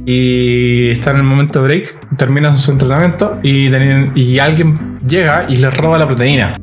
Y 0.06 0.92
están 0.92 1.16
en 1.16 1.20
el 1.20 1.26
momento 1.26 1.62
break, 1.62 2.16
terminan 2.16 2.58
su 2.58 2.72
entrenamiento 2.72 3.38
y 3.42 4.38
alguien 4.38 4.98
llega 5.06 5.44
y 5.48 5.56
les 5.56 5.76
roba 5.76 5.98
la 5.98 6.06
proteína. 6.06 6.58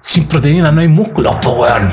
Sin 0.00 0.26
proteína 0.26 0.72
no 0.72 0.80
hay 0.80 0.88
músculos, 0.88 1.36
po 1.36 1.52
weón. 1.52 1.92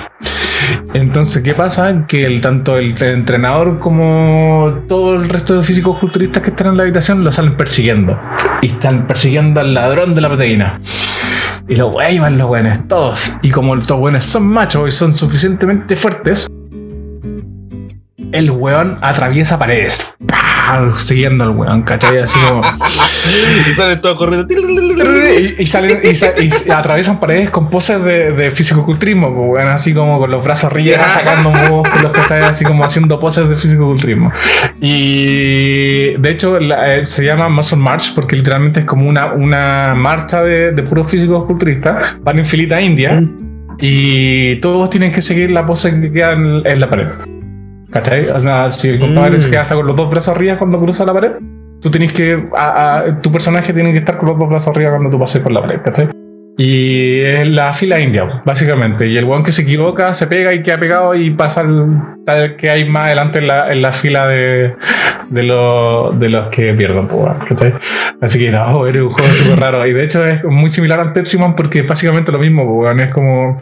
Entonces, 0.94 1.44
¿qué 1.44 1.54
pasa? 1.54 2.06
Que 2.08 2.24
el, 2.24 2.42
tanto 2.42 2.78
el 2.78 3.00
entrenador 3.02 3.80
como 3.80 4.84
todo 4.88 5.16
el 5.16 5.30
resto 5.30 5.56
de 5.56 5.64
físicos 5.64 6.00
culturistas 6.00 6.42
que 6.42 6.50
están 6.50 6.68
en 6.68 6.78
la 6.78 6.84
habitación 6.84 7.24
lo 7.24 7.32
salen 7.32 7.56
persiguiendo. 7.56 8.20
Y 8.62 8.68
están 8.68 9.06
persiguiendo 9.06 9.62
al 9.62 9.74
ladrón 9.74 10.16
de 10.16 10.22
la 10.22 10.30
proteína. 10.30 10.82
Y 11.70 11.76
los 11.76 11.94
güeyes 11.94 12.20
van 12.20 12.40
los 12.40 12.48
güeyes, 12.48 12.88
todos. 12.88 13.38
Y 13.44 13.52
como 13.52 13.76
los 13.76 13.88
güeyes 13.88 14.24
son 14.24 14.48
machos 14.48 14.88
y 14.88 14.92
son 14.92 15.14
suficientemente 15.14 15.96
fuertes, 15.96 16.48
el 18.32 18.52
weón 18.52 18.98
atraviesa 19.02 19.58
paredes. 19.60 20.16
¡Pah! 20.28 20.92
Siguiendo 20.96 21.44
al 21.46 21.52
weón, 21.52 21.82
¿cachai? 21.84 22.20
Así 22.20 22.38
como. 22.40 22.62
Y 23.70 23.74
salen 23.74 24.02
todos 24.02 24.18
corriendo. 24.18 24.48
y, 24.54 25.56
y 25.62 25.66
salen 25.66 26.00
y, 26.04 26.16
sa- 26.16 26.34
y 26.40 26.50
atraviesan 26.72 27.20
paredes 27.20 27.50
con 27.50 27.70
poses 27.70 28.02
de, 28.04 28.32
de 28.32 28.50
fisicoculturismo, 28.52 29.34
pues, 29.36 29.62
weón, 29.64 29.68
así 29.74 29.94
como 29.94 30.18
con 30.20 30.32
los 30.32 30.44
brazos 30.44 30.72
arriba, 30.72 31.08
sacando 31.10 31.50
músculos, 31.52 32.12
¿cachai? 32.12 32.42
Así 32.44 32.64
como 32.66 32.84
haciendo 32.84 33.20
poses 33.20 33.48
de 33.50 33.56
fisicoculturismo. 33.56 34.32
Y 34.80 36.18
de 36.18 36.30
hecho 36.30 36.60
la- 36.60 36.94
eh, 36.96 37.04
se 37.04 37.26
llama 37.26 37.50
Muscle 37.50 37.78
March 37.80 38.14
porque 38.16 38.36
literalmente 38.36 38.82
es 38.82 38.86
como 38.86 39.08
una, 39.08 39.34
una 39.34 39.94
marcha 39.96 40.42
de, 40.44 40.72
de 40.72 40.84
puros 40.84 41.10
físicos 41.12 41.46
culturistas. 41.46 42.16
Van 42.22 42.40
en 42.40 42.46
filita 42.46 42.80
india 42.82 43.22
y 43.80 44.60
todos 44.62 44.90
tienen 44.90 45.12
que 45.12 45.22
seguir 45.22 45.52
la 45.52 45.66
pose 45.66 46.00
que 46.00 46.12
queda 46.12 46.32
en, 46.34 46.62
en 46.66 46.80
la 46.80 46.90
pared. 46.90 47.08
¿Cachai? 47.92 48.28
O 48.30 48.40
sea, 48.40 48.70
si 48.70 48.90
el 48.90 49.00
compadre 49.00 49.38
Mm. 49.38 49.40
se 49.40 49.50
queda 49.50 49.62
hasta 49.62 49.76
con 49.76 49.88
los 49.88 49.96
dos 49.96 50.10
brazos 50.10 50.36
arriba 50.36 50.58
cuando 50.58 50.80
cruza 50.80 51.06
la 51.06 51.14
pared, 51.14 51.32
tú 51.82 51.90
tienes 51.90 52.12
que. 52.14 52.48
a- 52.56 52.98
a- 53.00 53.22
tu 53.22 53.32
personaje 53.32 53.74
tiene 53.74 53.92
que 53.92 54.00
estar 54.00 54.18
con 54.18 54.30
los 54.30 54.38
dos 54.38 54.50
brazos 54.50 54.76
arriba 54.76 54.92
cuando 54.92 55.10
tú 55.10 55.18
pases 55.20 55.42
por 55.42 55.52
la 55.52 55.62
pared, 55.62 55.82
¿cachai? 55.84 56.10
Y 56.62 57.22
es 57.22 57.48
la 57.48 57.72
fila 57.72 58.02
india, 58.02 58.42
básicamente. 58.44 59.08
Y 59.08 59.16
el 59.16 59.24
weón 59.24 59.44
que 59.44 59.52
se 59.54 59.62
equivoca 59.62 60.14
se 60.14 60.28
pega 60.28 60.54
y 60.54 60.62
queda 60.62 60.78
pegado 60.78 61.16
y 61.16 61.30
pasa 61.32 61.62
al 61.62 62.18
tal 62.26 62.58
que 62.58 62.70
hay 62.70 62.84
más 62.84 63.06
adelante 63.06 63.40
en 63.40 63.48
la, 63.48 63.72
en 63.72 63.82
la 63.82 63.94
fila 63.94 64.28
de, 64.28 64.76
de, 65.30 65.44
los- 65.44 66.20
de 66.20 66.28
los 66.28 66.50
que 66.50 66.74
pierden, 66.74 67.08
pues. 67.08 67.32
Así 68.22 68.40
que 68.40 68.52
no, 68.52 68.86
era 68.88 69.02
un 69.06 69.10
juego 69.10 69.32
súper 69.32 69.58
raro. 69.58 69.88
Y 69.88 69.94
de 69.94 70.04
hecho 70.04 70.26
es 70.26 70.44
muy 70.44 70.68
similar 70.68 71.00
al 71.00 71.14
Pepsi 71.14 71.38
Man 71.38 71.56
porque 71.56 71.80
es 71.80 71.88
básicamente 71.88 72.30
lo 72.34 72.40
mismo, 72.40 72.68
pues. 72.68 72.92
Es 73.04 73.14
como. 73.14 73.62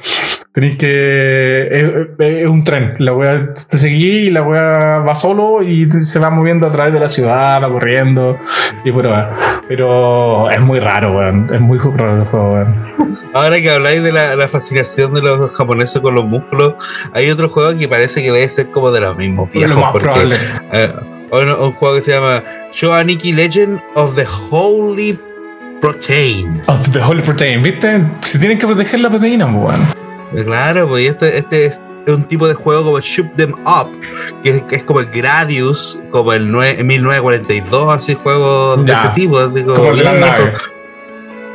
Tenéis 0.52 0.78
que. 0.78 1.68
Es, 1.72 1.92
es 2.18 2.48
un 2.48 2.64
tren. 2.64 2.96
La 2.98 3.14
wea 3.14 3.54
te 3.54 3.78
seguí 3.78 4.26
y 4.26 4.30
la 4.32 4.42
wea 4.42 5.04
va 5.08 5.14
solo 5.14 5.62
y 5.62 5.88
se 6.02 6.18
va 6.18 6.32
moviendo 6.32 6.66
a 6.66 6.72
través 6.72 6.94
de 6.94 7.00
la 7.00 7.08
ciudad, 7.08 7.62
va 7.62 7.70
corriendo. 7.72 8.40
Y 8.84 8.90
bueno. 8.90 9.14
Pero 9.68 10.50
es 10.50 10.60
muy 10.62 10.80
raro, 10.80 11.16
weón. 11.16 11.48
Es 11.54 11.62
muy 11.62 11.78
raro 11.78 12.18
el 12.18 12.24
juego, 12.24 12.54
weón. 12.56 12.87
Ahora 13.34 13.60
que 13.62 13.70
habláis 13.70 14.02
de 14.04 14.12
la, 14.12 14.36
la 14.36 14.48
fascinación 14.48 15.14
de 15.14 15.22
los 15.22 15.52
japoneses 15.52 16.02
con 16.02 16.16
los 16.16 16.26
músculos, 16.26 16.76
hay 17.14 17.30
otro 17.30 17.50
juego 17.50 17.78
que 17.78 17.88
parece 17.88 18.22
que 18.24 18.32
debe 18.32 18.48
ser 18.50 18.72
como 18.72 18.92
de 18.92 19.02
los 19.02 19.16
mismos 19.18 19.50
Lo 19.54 19.60
viejos. 19.60 19.76
más 19.80 19.92
porque, 19.92 20.36
eh, 20.72 20.94
un, 21.32 21.50
un 21.50 21.72
juego 21.74 21.96
que 21.96 22.02
se 22.02 22.12
llama 22.12 22.44
Shoaniki 22.74 23.34
Legend 23.34 23.80
of 23.96 24.16
the 24.16 24.26
Holy 24.50 25.20
Protein. 25.82 26.62
Of 26.68 26.90
the 26.92 27.00
Holy 27.02 27.22
Protein, 27.22 27.62
¿viste? 27.62 28.04
Se 28.22 28.40
tienen 28.40 28.58
que 28.58 28.66
proteger 28.66 29.00
la 29.02 29.10
proteína, 29.10 29.46
pues, 29.46 29.78
weón. 29.78 29.88
Eh, 30.34 30.44
Claro, 30.46 30.88
pues 30.88 31.04
y 31.04 31.08
este, 31.08 31.38
este 31.38 31.66
es 31.68 31.78
un 32.08 32.24
tipo 32.24 32.48
de 32.48 32.54
juego 32.54 32.84
como 32.86 33.00
Shoot 33.00 33.36
Them 33.36 33.54
Up, 33.66 33.90
que 34.44 34.50
es, 34.50 34.64
que 34.64 34.76
es 34.78 34.84
como 34.84 35.02
el 35.02 35.08
Gradius, 35.08 36.02
como 36.12 36.34
el 36.34 36.50
nue- 36.52 36.82
1942, 36.84 37.94
así 37.94 38.14
juegos 38.16 38.86
de 38.86 38.94
ese 38.94 39.08
tipo, 39.10 39.38
así 39.40 39.62
como, 39.64 39.76
Como 39.76 39.92
viejo. 39.92 40.10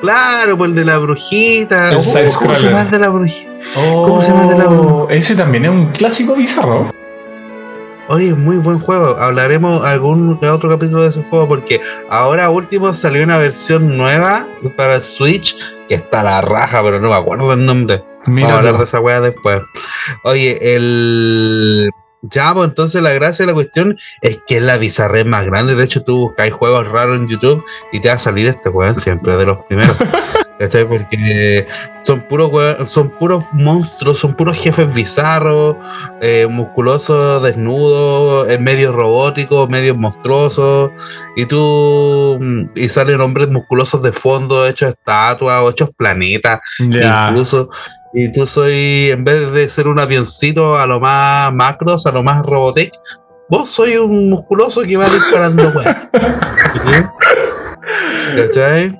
Claro, 0.02 0.58
pues 0.58 0.68
el 0.70 0.74
de 0.74 0.84
la 0.84 0.98
brujita. 0.98 1.88
El 1.90 1.98
Uh, 1.98 2.02
¿Cómo 2.02 2.54
se 2.54 2.66
llama 2.68 2.82
el 2.82 2.90
de 2.90 2.98
la 2.98 3.08
brujita? 3.08 3.50
¿Cómo 3.74 4.20
se 4.20 4.28
llama 4.28 4.42
el 4.42 4.48
de 4.50 4.58
la- 4.58 4.64
Oh, 4.70 5.08
Ese 5.08 5.34
también 5.36 5.64
es 5.64 5.70
un 5.70 5.86
clásico 5.92 6.34
bizarro. 6.34 6.92
Oye, 8.08 8.28
es 8.28 8.36
muy 8.36 8.56
buen 8.56 8.80
juego. 8.80 9.16
Hablaremos 9.16 9.84
algún 9.86 10.38
otro 10.42 10.68
capítulo 10.68 11.04
de 11.04 11.10
ese 11.10 11.22
juego 11.30 11.46
porque 11.48 11.80
ahora 12.10 12.50
último 12.50 12.92
salió 12.92 13.22
una 13.22 13.38
versión 13.38 13.96
nueva 13.96 14.46
para 14.76 15.00
Switch 15.00 15.56
que 15.88 15.94
está 15.94 16.22
la 16.22 16.40
raja, 16.42 16.82
pero 16.82 17.00
no 17.00 17.08
me 17.10 17.14
acuerdo 17.14 17.52
el 17.52 17.64
nombre. 17.64 18.02
Mira, 18.26 18.48
Vamos 18.48 18.56
a 18.56 18.58
hablar 18.68 18.78
de 18.78 18.84
esa 18.84 19.00
weá 19.00 19.20
después. 19.20 19.62
Oye, 20.24 20.76
el. 20.76 21.90
Ya, 22.22 22.54
pues 22.54 22.68
entonces 22.68 23.02
la 23.02 23.10
gracia 23.10 23.44
de 23.44 23.50
la 23.50 23.54
cuestión 23.54 23.98
es 24.20 24.38
que 24.46 24.58
es 24.58 24.62
la 24.62 24.76
bizarrez 24.78 25.26
más 25.26 25.44
grande. 25.44 25.74
De 25.74 25.82
hecho, 25.84 26.02
tú 26.04 26.18
buscáis 26.28 26.52
juegos 26.52 26.86
raros 26.88 27.18
en 27.18 27.28
YouTube 27.28 27.64
y 27.92 28.00
te 28.00 28.08
va 28.08 28.14
a 28.14 28.18
salir 28.18 28.46
este 28.46 28.68
weón 28.68 28.94
siempre, 28.96 29.36
de 29.36 29.44
los 29.46 29.58
primeros. 29.66 29.96
¿Cachai? 30.58 30.84
Porque 30.88 31.66
son 32.04 32.20
puros 32.28 32.50
weón- 32.52 32.86
son 32.86 33.10
puros 33.18 33.44
monstruos, 33.52 34.18
son 34.18 34.34
puros 34.34 34.56
jefes 34.56 34.92
bizarros, 34.94 35.76
eh, 36.20 36.46
musculosos, 36.48 37.42
desnudos, 37.42 38.48
eh, 38.48 38.58
medio 38.58 38.92
robóticos, 38.92 39.68
medio 39.68 39.96
monstruosos. 39.96 40.92
Y 41.34 41.46
tú. 41.46 42.38
mm, 42.40 42.62
Y 42.76 42.88
salen 42.88 43.20
hombres 43.20 43.48
musculosos 43.48 44.00
de 44.00 44.12
fondo, 44.12 44.64
hechos 44.68 44.90
estatuas, 44.90 45.64
hechos 45.72 45.90
planetas 45.96 46.60
incluso. 47.30 47.68
Y 48.14 48.30
tú 48.30 48.46
soy, 48.46 49.10
en 49.10 49.24
vez 49.24 49.52
de 49.52 49.70
ser 49.70 49.88
un 49.88 49.98
avioncito 49.98 50.76
a 50.76 50.86
lo 50.86 51.00
más 51.00 51.52
macros, 51.54 52.06
a 52.06 52.12
lo 52.12 52.22
más 52.22 52.42
robotech, 52.42 52.92
vos 53.48 53.70
soy 53.70 53.96
un 53.96 54.28
musculoso 54.28 54.82
que 54.82 54.96
va 54.96 55.08
disparando 55.08 55.68
weá. 55.70 56.10
¿Cachai? 58.36 58.98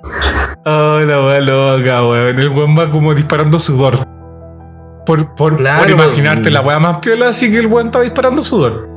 Oh, 0.65 0.99
la 0.99 1.25
wea 1.25 1.39
loca, 1.39 2.03
weón. 2.07 2.39
El 2.39 2.49
weón 2.49 2.77
va 2.77 2.89
como 2.89 3.13
disparando 3.13 3.59
sudor. 3.59 4.07
Por, 5.05 5.35
por, 5.35 5.57
Claro, 5.57 5.81
por 5.81 5.91
imaginarte 5.91 6.49
la 6.49 6.61
wea 6.61 6.79
más 6.79 6.97
piola, 6.97 7.29
así 7.29 7.51
que 7.51 7.59
el 7.59 7.67
weón 7.67 7.87
está 7.87 8.01
disparando 8.01 8.43
sudor. 8.43 8.92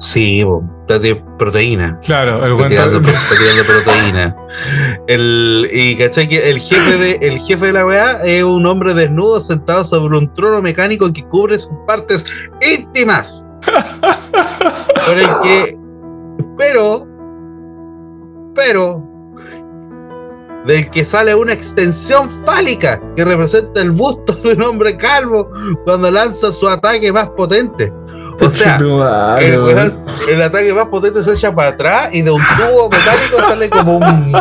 Sí, 0.00 0.42
está 0.80 0.98
de 0.98 1.14
proteína. 1.38 2.00
Claro, 2.02 2.42
el 2.42 2.52
Está 2.54 2.68
tirando, 2.70 3.00
está. 3.00 3.36
tirando 3.36 3.64
proteína. 3.64 4.36
El, 5.06 5.68
y 5.70 5.94
cachai 5.96 6.26
que 6.26 6.48
el 6.50 6.58
jefe 6.58 6.96
de, 6.96 7.18
el 7.20 7.38
jefe 7.40 7.66
de 7.66 7.72
la 7.74 7.84
weá 7.84 8.12
es 8.24 8.42
un 8.42 8.64
hombre 8.64 8.94
desnudo 8.94 9.42
sentado 9.42 9.84
sobre 9.84 10.16
un 10.16 10.32
trono 10.32 10.62
mecánico 10.62 11.12
que 11.12 11.22
cubre 11.24 11.58
sus 11.58 11.72
partes 11.86 12.24
íntimas. 12.62 13.46
Con 15.06 15.18
el 15.18 15.28
que. 15.42 15.78
Pero. 16.56 17.06
Pero. 18.54 19.06
Del 20.66 20.88
que 20.88 21.04
sale 21.04 21.34
una 21.34 21.52
extensión 21.52 22.30
fálica 22.46 23.02
que 23.16 23.24
representa 23.24 23.82
el 23.82 23.90
busto 23.90 24.32
de 24.32 24.54
un 24.54 24.62
hombre 24.62 24.96
calvo 24.96 25.50
cuando 25.84 26.10
lanza 26.10 26.52
su 26.52 26.66
ataque 26.66 27.12
más 27.12 27.28
potente. 27.30 27.92
O 28.40 28.50
sea, 28.50 28.76
el, 29.38 30.42
ataque 30.42 30.72
más 30.72 30.86
potente 30.86 31.22
se 31.22 31.32
echa 31.32 31.54
para 31.54 31.70
atrás 31.70 32.08
y 32.14 32.22
de 32.22 32.30
un 32.30 32.40
tubo 32.56 32.88
metálico 32.88 33.42
sale 33.46 33.68
como 33.70 33.98
un. 33.98 34.32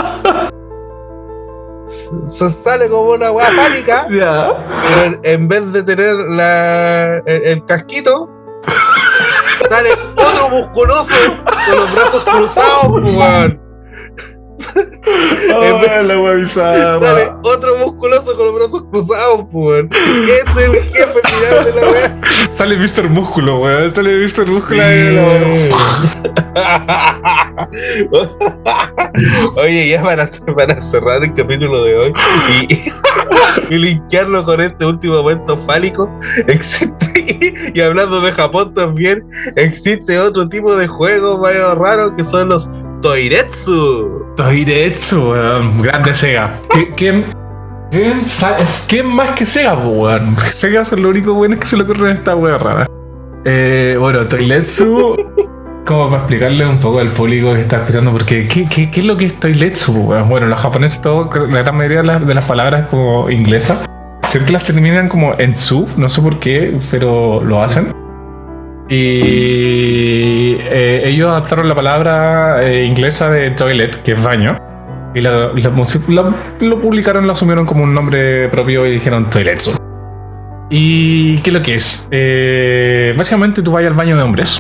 Se 2.26 2.50
sale 2.50 2.88
como 2.88 3.12
una 3.14 3.32
weá 3.32 3.47
fálica, 3.52 4.08
Ya. 4.12 4.54
pero 4.88 5.04
en- 5.06 5.20
en 5.24 5.47
vez 5.47 5.72
de 5.74 5.84
tener 5.84 6.14
la, 6.16 7.18
el, 7.26 7.43
el 7.45 7.66
casquito, 7.66 8.30
sale 9.68 9.89
otro 10.16 10.50
musculoso 10.50 11.14
con 11.68 11.76
los 11.76 11.95
brazos 11.95 12.24
cruzados, 12.24 12.88
weón. 13.16 13.59
Oh, 15.51 15.82
la 16.03 16.20
wea 16.20 16.34
bizarra. 16.34 16.99
Sale 16.99 17.32
otro 17.43 17.78
musculoso 17.78 18.36
con 18.36 18.45
los 18.45 18.55
brazos 18.55 18.84
cruzados, 18.89 19.45
weón. 19.51 19.89
Es 19.91 20.57
el 20.57 20.74
jefe 20.74 21.20
final 21.26 21.65
de 21.65 21.82
la 21.82 21.88
weá. 21.89 22.20
Sale 22.49 22.78
Mr. 22.78 23.09
Músculo, 23.09 23.59
weón. 23.59 23.93
Sale 23.93 24.17
Mr. 24.17 24.45
Músculo 24.45 24.82
ahí. 24.84 25.17
Oye, 29.57 29.89
ya 29.89 30.01
para, 30.01 30.30
para 30.55 30.80
cerrar 30.82 31.24
el 31.24 31.34
capítulo 31.34 31.84
de 31.84 31.95
hoy 31.95 32.13
y, 32.70 32.91
y 33.74 33.78
linkearlo 33.78 34.45
con 34.45 34.61
este 34.61 34.86
último 34.86 35.15
momento 35.15 35.57
fálico, 35.57 36.09
existe, 36.47 37.72
y 37.74 37.82
hablando 37.82 38.22
de 38.22 38.32
Japón 38.32 38.74
también, 38.74 39.28
existe 39.55 40.20
otro 40.20 40.47
tipo 40.47 40.76
de 40.76 40.88
juegos 40.88 41.39
medio 41.39 41.76
raros 41.76 42.13
que 42.17 42.24
son 42.24 42.49
los 42.49 42.70
Toiretsu. 43.01 44.29
Toiretsu, 44.44 45.32
weón. 45.32 45.82
Grande 45.82 46.14
Sega. 46.14 46.62
¿Qui- 46.70 46.94
¿Quién, 46.96 47.26
más 49.08 49.32
que 49.32 49.46
Sega, 49.46 49.74
weón? 49.74 50.38
Sega 50.52 50.86
son 50.86 51.02
lo 51.04 51.10
único 51.10 51.34
bueno 51.34 51.60
que 51.60 51.68
se 51.68 51.76
le 51.76 51.84
ocurre 51.84 52.12
en 52.12 52.18
esta 52.18 52.38
wea 52.38 52.58
rara. 52.58 52.88
Eh, 53.44 53.98
bueno, 54.00 54.26
Toiletsu. 54.30 55.18
Como 55.86 56.06
para 56.06 56.20
explicarle 56.20 56.66
un 56.66 56.78
poco 56.78 57.02
al 57.02 57.10
público 57.10 57.54
que 57.54 57.60
está 57.62 57.80
escuchando, 57.80 58.12
porque 58.14 58.48
¿qué, 58.48 58.90
es 58.96 59.04
lo 59.04 59.18
que 59.18 59.26
es 59.26 59.38
Toiletsu? 59.38 59.92
weón? 60.04 60.30
Bueno, 60.30 60.48
los 60.48 60.62
japoneses, 60.62 61.02
todo, 61.02 61.30
la 61.48 61.62
gran 61.64 61.76
mayoría 61.76 61.98
de 61.98 62.04
las, 62.06 62.26
de 62.26 62.34
las 62.34 62.46
palabras 62.46 62.88
como 62.88 63.30
inglesas, 63.30 63.84
siempre 64.26 64.54
las 64.54 64.64
terminan 64.64 65.10
como 65.10 65.34
en 65.38 65.58
su, 65.58 65.86
no 65.98 66.08
sé 66.08 66.22
por 66.22 66.40
qué, 66.40 66.80
pero 66.90 67.44
lo 67.44 67.62
hacen. 67.62 67.94
Y 68.92 70.58
eh, 70.60 71.04
ellos 71.06 71.30
adaptaron 71.30 71.70
la 71.70 71.76
palabra 71.76 72.64
eh, 72.64 72.86
inglesa 72.86 73.30
de 73.30 73.52
toilet, 73.52 74.02
que 74.02 74.14
es 74.14 74.24
baño, 74.24 74.58
y 75.14 75.22
lo 75.22 76.82
publicaron, 76.82 77.28
lo 77.28 77.34
asumieron 77.34 77.68
como 77.68 77.84
un 77.84 77.94
nombre 77.94 78.50
propio 78.50 78.88
y 78.88 78.94
dijeron 78.94 79.30
Toiletsu. 79.30 79.78
¿Y 80.72 81.40
qué 81.42 81.52
es 81.52 81.54
lo 81.54 81.62
que 81.62 81.76
es? 81.76 82.10
Eh, 82.12 83.14
básicamente 83.16 83.62
tú 83.62 83.72
vas 83.72 83.86
al 83.86 83.94
baño 83.94 84.18
de 84.18 84.24
hombres. 84.24 84.58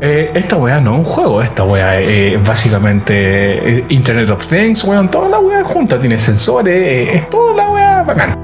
Esta 0.00 0.56
weá 0.56 0.80
no 0.80 0.92
es 0.92 0.98
un 0.98 1.04
juego, 1.04 1.40
esta 1.40 1.64
weá 1.64 1.94
es 2.00 2.42
básicamente 2.46 3.86
Internet 3.88 4.28
of 4.30 4.46
Things, 4.46 4.84
weón, 4.84 5.10
toda 5.10 5.30
la 5.30 5.38
weá 5.38 5.64
junta, 5.64 5.98
tiene 5.98 6.18
sensores, 6.18 7.16
es 7.16 7.30
toda 7.30 7.54
la 7.54 7.70
weá 7.70 8.02
bacán. 8.02 8.36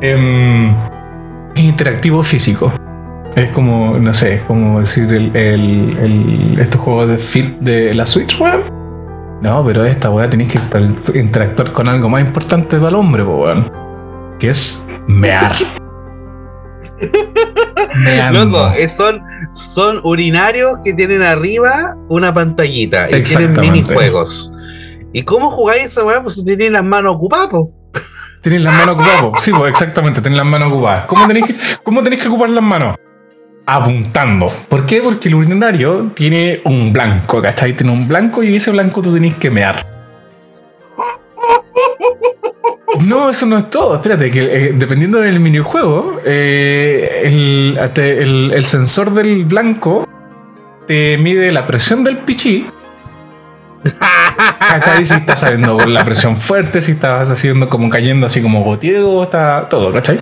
Em, 0.00 0.70
es 1.54 1.64
interactivo 1.64 2.22
físico. 2.22 2.72
Es 3.36 3.52
como, 3.52 3.98
no 3.98 4.12
sé, 4.14 4.36
es 4.36 4.42
como 4.42 4.80
decir 4.80 5.04
el, 5.12 5.36
el- 5.36 5.98
el- 5.98 6.58
estos 6.58 6.80
juegos 6.80 7.08
de 7.08 7.18
fit 7.18 7.58
de 7.60 7.94
la 7.94 8.06
Switch, 8.06 8.40
weón. 8.40 8.74
No, 9.42 9.62
pero 9.64 9.84
esta 9.84 10.08
weá 10.10 10.28
tenéis 10.28 10.52
que 10.52 10.58
inter- 10.58 11.16
interactuar 11.16 11.72
con 11.72 11.86
algo 11.88 12.08
más 12.08 12.22
importante 12.22 12.76
para 12.78 12.88
el 12.88 12.94
hombre, 12.94 13.22
weón. 13.22 13.70
Que 14.38 14.48
es 14.48 14.86
mear. 15.06 15.52
Loco, 18.32 18.72
son, 18.88 19.22
son 19.52 20.00
urinarios 20.04 20.78
que 20.84 20.94
tienen 20.94 21.22
arriba 21.22 21.94
una 22.08 22.32
pantallita 22.32 23.08
y 23.10 23.22
tienen 23.22 23.54
minijuegos. 23.60 24.52
¿Y 25.12 25.22
cómo 25.22 25.50
jugáis 25.50 25.86
esa 25.86 26.04
weá? 26.04 26.22
Pues 26.22 26.34
si 26.36 26.44
tenéis 26.44 26.70
las 26.72 26.84
manos 26.84 27.16
ocupadas, 27.16 27.48
po. 27.48 27.70
Tenéis 28.42 28.62
las 28.62 28.74
manos 28.74 28.94
ocupadas, 28.94 29.20
po. 29.22 29.32
Sí, 29.38 29.52
exactamente, 29.68 30.20
tenéis 30.22 30.38
las 30.38 30.46
manos 30.46 30.72
ocupadas. 30.72 31.04
¿Cómo 31.06 31.26
tenéis 31.26 31.46
que, 31.46 31.54
cómo 31.82 32.02
tenéis 32.02 32.22
que 32.22 32.28
ocupar 32.28 32.48
las 32.50 32.62
manos? 32.64 32.96
Apuntando. 33.68 34.46
¿Por 34.68 34.86
qué? 34.86 35.00
Porque 35.02 35.28
el 35.28 35.34
urinario 35.34 36.12
tiene 36.14 36.60
un 36.64 36.92
blanco, 36.92 37.42
¿cachai? 37.42 37.76
Tiene 37.76 37.92
un 37.92 38.06
blanco 38.06 38.44
y 38.44 38.54
ese 38.54 38.70
blanco 38.70 39.02
tú 39.02 39.12
tenéis 39.12 39.34
que 39.34 39.50
mear. 39.50 39.84
No, 43.04 43.28
eso 43.28 43.44
no 43.46 43.58
es 43.58 43.68
todo. 43.68 43.96
Espérate, 43.96 44.30
que 44.30 44.68
eh, 44.68 44.72
dependiendo 44.72 45.18
del 45.18 45.40
minijuego, 45.40 46.20
eh, 46.24 47.22
el, 47.24 48.64
sensor 48.64 49.12
del 49.12 49.44
blanco 49.44 50.08
te 50.86 51.18
mide 51.18 51.50
la 51.50 51.66
presión 51.66 52.04
del 52.04 52.18
pichí. 52.18 52.66
¿Cachai? 54.58 55.04
Si 55.04 55.14
estás 55.14 55.40
saliendo 55.40 55.76
la 55.86 56.04
presión 56.04 56.36
fuerte, 56.36 56.80
si 56.80 56.92
estás 56.92 57.30
haciendo 57.30 57.68
como 57.68 57.90
cayendo 57.90 58.26
así 58.26 58.40
como 58.40 58.62
goteo, 58.62 59.24
está 59.24 59.68
todo, 59.68 59.92
¿cachai? 59.92 60.20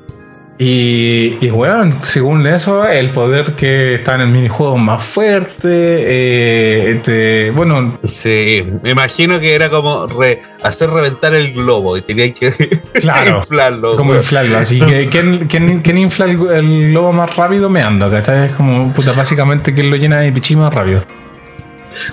Y, 0.56 1.44
y 1.44 1.50
weón, 1.50 1.98
según 2.02 2.46
eso, 2.46 2.86
el 2.88 3.10
poder 3.10 3.56
que 3.56 3.96
está 3.96 4.14
en 4.14 4.20
el 4.20 4.28
minijuego 4.28 4.78
más 4.78 5.04
fuerte. 5.04 5.66
eh, 5.68 7.00
te- 7.04 7.50
bueno, 7.50 7.98
Sí, 8.04 8.64
me 8.84 8.90
imagino 8.90 9.40
que 9.40 9.52
era 9.52 9.68
como 9.68 10.06
re- 10.06 10.42
hacer 10.62 10.90
reventar 10.90 11.34
el 11.34 11.52
globo 11.54 11.96
y 11.96 12.02
tenía 12.02 12.32
que 12.32 12.52
claro. 13.00 13.38
inflarlo. 13.38 13.96
Como 13.96 14.14
inflarlo, 14.14 14.58
así 14.58 14.78
que 14.78 15.08
¿quién, 15.12 15.48
quién, 15.48 15.80
quién 15.82 15.98
infla 15.98 16.26
el, 16.26 16.40
el 16.52 16.90
globo 16.92 17.12
más 17.12 17.34
rápido 17.34 17.68
meando? 17.68 18.08
¿Cachai? 18.08 18.46
Es 18.46 18.52
como, 18.52 18.92
puta, 18.92 19.10
básicamente 19.10 19.74
quién 19.74 19.90
lo 19.90 19.96
llena 19.96 20.20
de 20.20 20.30
pichí 20.30 20.54
más 20.54 20.72
rápido. 20.72 21.04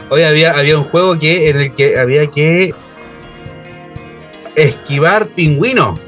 Hoy 0.09 0.23
había, 0.23 0.57
había 0.57 0.79
un 0.79 0.85
juego 0.85 1.19
que 1.19 1.49
en 1.49 1.61
el 1.61 1.71
que 1.75 1.97
había 1.99 2.25
que 2.25 2.71
esquivar 4.55 5.27
pingüinos. 5.27 5.99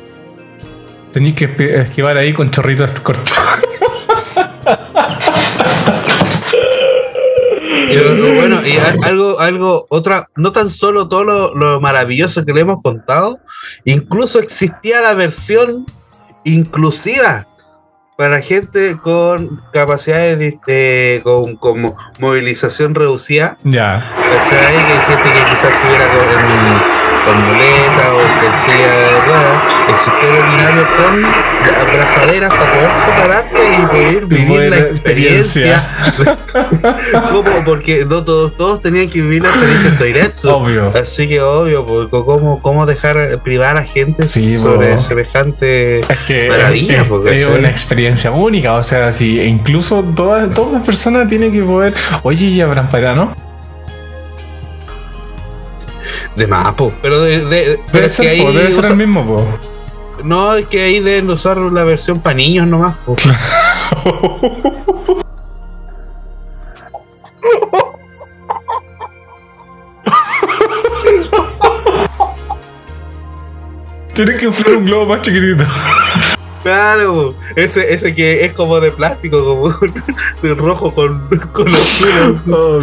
Tenéis 1.14 1.36
que 1.36 1.46
esquivar 1.82 2.18
ahí 2.18 2.34
con 2.34 2.50
chorritos 2.52 2.92
cortos. 3.02 3.34
Bueno, 8.38 8.60
y 8.66 8.78
algo, 9.06 9.40
algo, 9.40 9.86
otra, 9.90 10.28
no 10.36 10.52
tan 10.52 10.70
solo 10.70 11.08
todo 11.08 11.24
lo, 11.24 11.56
lo 11.56 11.80
maravilloso 11.80 12.44
que 12.46 12.54
le 12.54 12.62
hemos 12.62 12.82
contado, 12.82 13.40
incluso 13.86 14.40
existía 14.40 15.02
la 15.02 15.14
versión 15.14 15.86
inclusiva 16.44 17.48
para 18.18 18.42
gente 18.42 18.98
con 19.02 19.62
capacidades 19.72 20.38
de, 20.40 20.60
de- 20.68 21.22
con, 21.24 21.56
con 21.56 21.82
mo- 21.82 21.98
movilización 22.20 22.94
reducida. 22.96 23.58
ya. 23.64 24.12
Que 24.50 24.56
hay 24.56 24.76
gente 24.76 25.24
que 25.24 25.50
quizás 25.50 25.72
estuviera 25.72 26.08
con, 26.08 27.03
con 27.26 27.46
muleta 27.46 28.14
o 28.14 28.42
con 28.42 28.54
silla 28.62 28.92
de 28.92 29.22
ruedas. 29.26 29.74
Existía 29.90 30.30
el 30.30 30.44
urinario 30.44 30.88
con 30.98 31.26
abrazaderas 31.94 32.50
para 32.50 32.72
poder 32.72 32.92
prepararte 33.06 33.62
y 33.74 33.86
poder 33.86 34.26
vivir 34.26 34.60
la 34.60 34.70
la 34.70 34.78
experiencia. 34.80 35.88
¿Cómo? 37.32 37.64
Porque 37.66 38.06
no 38.06 38.24
todos, 38.24 38.56
todos 38.58 38.82
tenían 38.82 39.10
que 39.10 39.22
vivir 39.22 39.44
la 39.44 39.50
experiencia 39.50 39.90
en 39.90 39.98
Toiretsu. 39.98 40.50
Obvio. 40.50 40.94
Así 40.96 41.28
que 41.28 41.42
obvio, 41.42 41.86
porque 41.86 42.10
¿cómo, 42.10 42.62
cómo 42.62 42.86
dejar 42.86 43.42
privar 43.44 43.78
a 43.78 43.84
gente 43.84 44.28
Sí, 44.28 44.56
sobre 44.56 44.94
po. 44.94 45.00
semejante 45.00 46.00
Es 46.02 46.20
que 46.28 46.50
Maravilla, 46.50 47.02
es, 47.02 47.08
porque, 47.08 47.42
es 47.42 47.48
una 47.48 47.70
experiencia 47.70 48.32
única, 48.32 48.74
o 48.74 48.84
sea, 48.84 49.12
si 49.12 49.40
incluso 49.42 50.04
todas, 50.16 50.54
todas 50.54 50.74
las 50.74 50.84
personas 50.84 51.28
tienen 51.28 51.52
que 51.52 51.62
poder. 51.62 51.94
Oye, 52.24 52.46
y 52.48 52.62
habrán 52.62 52.90
para 52.90 53.14
¿no? 53.14 53.43
De 56.36 56.48
mapo? 56.48 56.92
Pero 57.02 57.22
de, 57.22 57.46
de- 57.46 57.80
pero 57.92 58.06
es 58.08 58.20
que 58.20 58.30
ahí 58.30 58.40
debe 58.46 58.72
ser 58.72 58.86
usa- 58.86 58.88
el 58.92 58.98
mismo, 58.98 59.26
po. 59.26 59.46
no 60.24 60.56
es 60.56 60.66
que 60.68 60.82
ahí 60.82 61.00
deben 61.00 61.30
usar 61.30 61.58
la 61.58 61.84
versión 61.84 62.20
para 62.20 62.36
niños 62.36 62.68
nomás. 62.68 62.96
po. 63.06 63.16
Tienen 74.14 74.38
que 74.38 74.48
usar 74.48 74.70
un 74.76 74.86
globo 74.86 75.08
más 75.08 75.22
chiquitito. 75.22 75.64
Claro, 76.64 77.36
ese, 77.58 77.94
ese 77.94 78.16
que 78.16 78.46
es 78.46 78.54
como 78.54 78.80
de 78.80 78.90
plástico, 78.92 79.44
como 79.44 79.70
de 80.42 80.56
rojo 80.56 80.94
con, 80.94 81.28
con 81.52 81.68
azul. 81.68 82.10
Oh, 82.54 82.80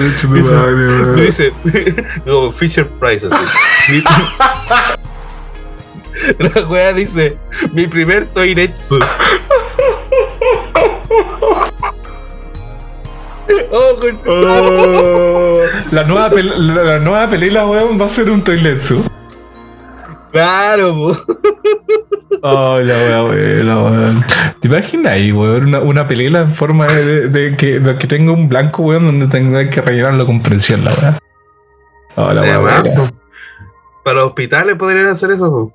dice, 1.16 1.52
como 2.26 2.52
Fisher 2.52 2.86
Price. 2.88 3.26
así. 3.30 4.04
La 6.38 6.66
wea 6.68 6.92
dice, 6.92 7.38
mi 7.72 7.86
primer 7.86 8.26
Toiretsu. 8.26 8.98
Oh, 13.72 13.96
Oh, 14.26 15.60
la, 15.90 16.04
nueva 16.04 16.30
la, 16.30 16.82
la 16.84 16.98
nueva 16.98 17.28
película, 17.28 17.66
weón, 17.66 18.00
va 18.00 18.06
a 18.06 18.08
ser 18.08 18.30
un 18.30 18.42
Toiletsu. 18.42 19.04
Claro, 20.32 20.94
po. 20.94 21.16
Oh, 22.42 22.78
la 22.80 22.94
weá, 22.94 23.24
weón, 23.24 23.68
weón. 23.68 24.24
¿Te 24.60 24.68
imaginas 24.68 25.12
ahí, 25.12 25.32
weón? 25.32 25.66
Una, 25.66 25.80
una 25.80 26.08
película 26.08 26.40
en 26.42 26.54
forma 26.54 26.86
de, 26.86 27.04
de- 27.04 27.28
de 27.28 27.56
que, 27.56 27.80
de 27.80 27.98
que 27.98 28.06
tenga 28.06 28.32
un 28.32 28.48
blanco, 28.48 28.82
weón, 28.82 29.06
donde 29.06 29.26
tenga 29.26 29.68
que 29.68 29.80
rellenarlo 29.82 30.24
con 30.26 30.42
presión, 30.42 30.84
la 30.84 30.92
weá. 30.92 31.18
Oh, 32.16 32.32
la 32.32 32.60
weá. 32.60 32.82
Para 34.04 34.16
los 34.16 34.26
hospitales 34.26 34.76
podrían 34.76 35.08
hacer 35.08 35.32
eso. 35.32 35.50
po. 35.50 35.74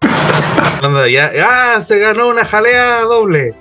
Ya, 1.10 1.30
ah, 1.44 1.80
se 1.80 1.98
ganó 1.98 2.28
una 2.28 2.44
jalea 2.44 3.00
doble. 3.02 3.54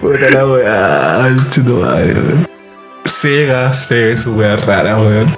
Puta 0.00 0.30
la 0.30 0.46
weá, 0.46 1.26
el 1.26 1.36
madre, 1.74 2.12
weón. 2.14 2.48
Sega, 3.04 3.74
Sega 3.74 4.12
es 4.12 4.20
su 4.22 4.34
weá 4.34 4.56
rara, 4.56 4.96
weón. 5.00 5.36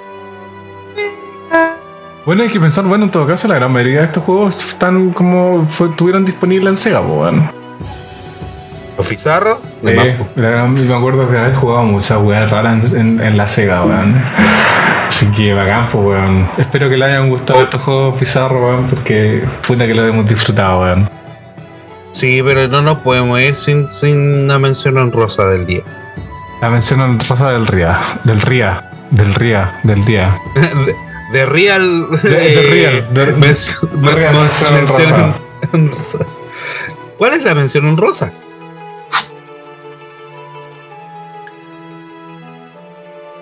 Bueno, 2.27 2.43
hay 2.43 2.49
que 2.49 2.59
pensar, 2.59 2.83
bueno, 2.83 3.05
en 3.05 3.09
todo 3.11 3.25
caso, 3.25 3.47
la 3.47 3.55
gran 3.55 3.71
mayoría 3.71 3.99
de 4.01 4.05
estos 4.07 4.21
juegos 4.23 4.71
están 4.71 5.11
como 5.11 5.65
fue- 5.71 5.87
estuvieron 5.87 6.25
disponibles 6.25 6.67
en 6.71 6.75
Sega, 6.75 6.99
weón. 6.99 7.49
Los 8.97 9.95
más, 9.95 10.05
Eh, 10.05 10.17
me 10.35 10.93
acuerdo 10.93 11.29
que 11.31 11.37
haber 11.37 11.55
jugado 11.55 11.83
muchas 11.85 12.17
weas 12.21 12.51
raras 12.51 12.91
en, 12.91 12.99
en- 13.19 13.21
en 13.25 13.37
la 13.37 13.47
Sega, 13.47 13.83
weón. 13.85 14.21
Así 15.07 15.25
que 15.31 15.53
bacán, 15.53 15.87
pues, 15.89 16.05
weón. 16.05 16.49
Espero 16.57 16.89
que 16.89 16.97
le 16.97 17.05
hayan 17.05 17.29
gustado 17.29 17.61
estos 17.63 17.81
juegos 17.81 18.19
Pizarro, 18.19 18.59
weón, 18.67 18.87
porque 18.89 19.43
puta 19.65 19.87
que 19.87 19.93
lo 19.95 20.05
hemos 20.05 20.27
disfrutado, 20.27 20.81
weón. 20.81 21.09
Sí, 22.11 22.41
pero 22.43 22.67
no 22.67 22.81
nos 22.81 22.97
podemos 22.99 23.39
ir 23.39 23.55
sin, 23.55 23.89
sin 23.89 24.43
una 24.43 24.59
mención 24.59 24.97
honrosa 24.97 25.45
del 25.45 25.65
día. 25.65 25.83
La 26.61 26.69
mención 26.69 26.99
en 27.01 27.19
rosa 27.21 27.51
del 27.53 27.65
Ría, 27.67 27.99
del 28.25 28.41
Ría, 28.41 28.89
del 29.11 29.33
Ría, 29.33 29.79
del 29.83 30.03
día. 30.03 30.37
de, 31.31 31.39
de 31.39 31.45
Real. 31.45 32.07
De- 32.21 32.29
de 32.29 32.61
Real, 32.61 33.07
Real, 33.11 33.35
men- 33.35 33.41
mención. 33.41 35.35
¿Cuál 37.17 37.33
es 37.33 37.43
la 37.43 37.55
mención 37.55 37.85
honrosa? 37.85 38.31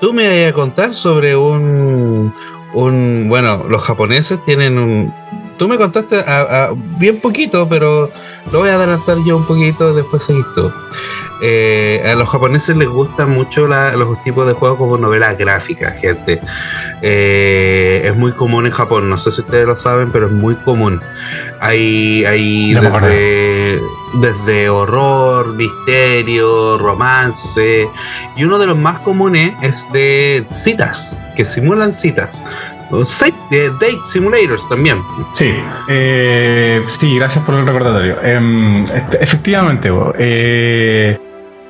Tú 0.02 0.14
me 0.14 0.28
vas 0.44 0.52
a 0.52 0.54
contar 0.54 0.94
sobre 0.94 1.36
un. 1.36 2.34
un 2.74 3.26
bueno, 3.28 3.66
los 3.70 3.82
japoneses 3.82 4.40
tienen 4.46 4.78
un. 4.78 5.14
Tú 5.58 5.68
me 5.68 5.78
contaste 5.78 6.20
a- 6.20 6.66
a- 6.66 6.70
bien 6.76 7.20
poquito, 7.22 7.68
pero 7.68 8.10
lo 8.52 8.60
voy 8.60 8.70
a 8.70 8.76
adelantar 8.76 9.18
yo 9.26 9.38
un 9.38 9.46
poquito, 9.46 9.94
después 9.94 10.24
seguís 10.24 10.46
tú. 10.56 10.72
Eh, 11.42 12.02
a 12.10 12.16
los 12.16 12.30
japoneses 12.30 12.76
les 12.78 12.88
gustan 12.88 13.30
mucho 13.32 13.68
la- 13.68 13.92
los 13.96 14.22
tipos 14.24 14.48
de 14.48 14.54
juegos 14.54 14.78
como 14.78 14.98
novelas 14.98 15.38
gráficas, 15.38 16.00
gente. 16.00 16.40
Eh, 17.02 18.04
es 18.06 18.16
muy 18.16 18.32
común 18.32 18.66
en 18.66 18.72
Japón, 18.72 19.10
no 19.10 19.18
sé 19.18 19.32
si 19.32 19.42
ustedes 19.42 19.66
lo 19.68 19.76
saben, 19.76 20.12
pero 20.12 20.28
es 20.28 20.32
muy 20.32 20.56
común. 20.56 21.02
Hay, 21.60 22.24
hay 22.26 22.74
desde, 22.74 23.80
desde 24.16 24.70
horror, 24.70 25.54
misterio, 25.56 26.78
romance, 26.78 27.88
y 28.36 28.44
uno 28.44 28.58
de 28.60 28.68
los 28.68 28.78
más 28.78 29.00
comunes 29.00 29.54
es 29.62 29.92
de 29.92 30.46
citas, 30.52 31.26
que 31.36 31.46
simulan 31.46 31.92
citas. 31.94 32.44
De 33.50 33.70
date 33.72 33.98
simulators 34.06 34.70
también. 34.70 35.02
Sí, 35.34 35.54
eh, 35.90 36.82
sí, 36.88 37.18
gracias 37.18 37.44
por 37.44 37.56
el 37.56 37.66
recordatorio. 37.66 38.22
Em, 38.22 38.84
este, 38.84 39.22
efectivamente, 39.22 39.90
eh, 40.18 41.20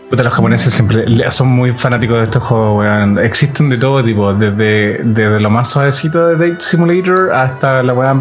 puta, 0.10 0.24
los 0.24 0.34
japoneses 0.34 0.74
siempre 0.74 1.06
son 1.32 1.50
muy 1.50 1.74
fanáticos 1.74 2.18
de 2.18 2.24
estos 2.26 2.44
juegos, 2.44 2.80
weón. 2.80 3.20
Existen 3.20 3.70
de 3.70 3.78
todo 3.78 4.04
tipo, 4.04 4.34
desde, 4.34 5.40
lo 5.40 5.50
más 5.50 5.70
suavecito 5.70 6.28
de 6.28 6.50
Date 6.50 6.62
Simulator 6.62 7.34
hasta 7.34 7.84
la 7.84 7.94
weá 7.94 8.16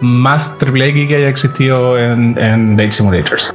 más 0.00 0.58
triple 0.58 0.88
X 0.88 1.08
que 1.08 1.16
haya 1.16 1.28
existido 1.28 1.98
en, 1.98 2.76
Date 2.76 2.92
Simulators. 2.92 3.54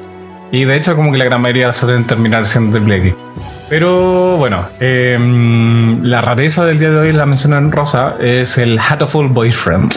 Y 0.52 0.64
de 0.64 0.78
hecho, 0.78 0.96
como 0.96 1.12
que 1.12 1.18
la 1.18 1.26
gran 1.26 1.42
mayoría 1.42 1.72
suelen 1.74 2.06
terminar 2.06 2.46
siendo 2.46 2.78
triple 2.78 2.98
X. 2.98 3.14
Pero 3.70 4.38
bueno, 4.38 4.66
em, 4.80 6.02
la 6.04 6.22
rareza 6.22 6.64
del 6.64 6.80
día 6.80 6.90
de 6.90 7.00
hoy, 7.00 7.12
la 7.12 7.26
mencioné 7.26 7.58
en 7.58 7.72
rosa, 7.72 8.16
es 8.20 8.58
el 8.58 8.80
Hatoful 8.80 9.28
Boyfriend 9.28 9.92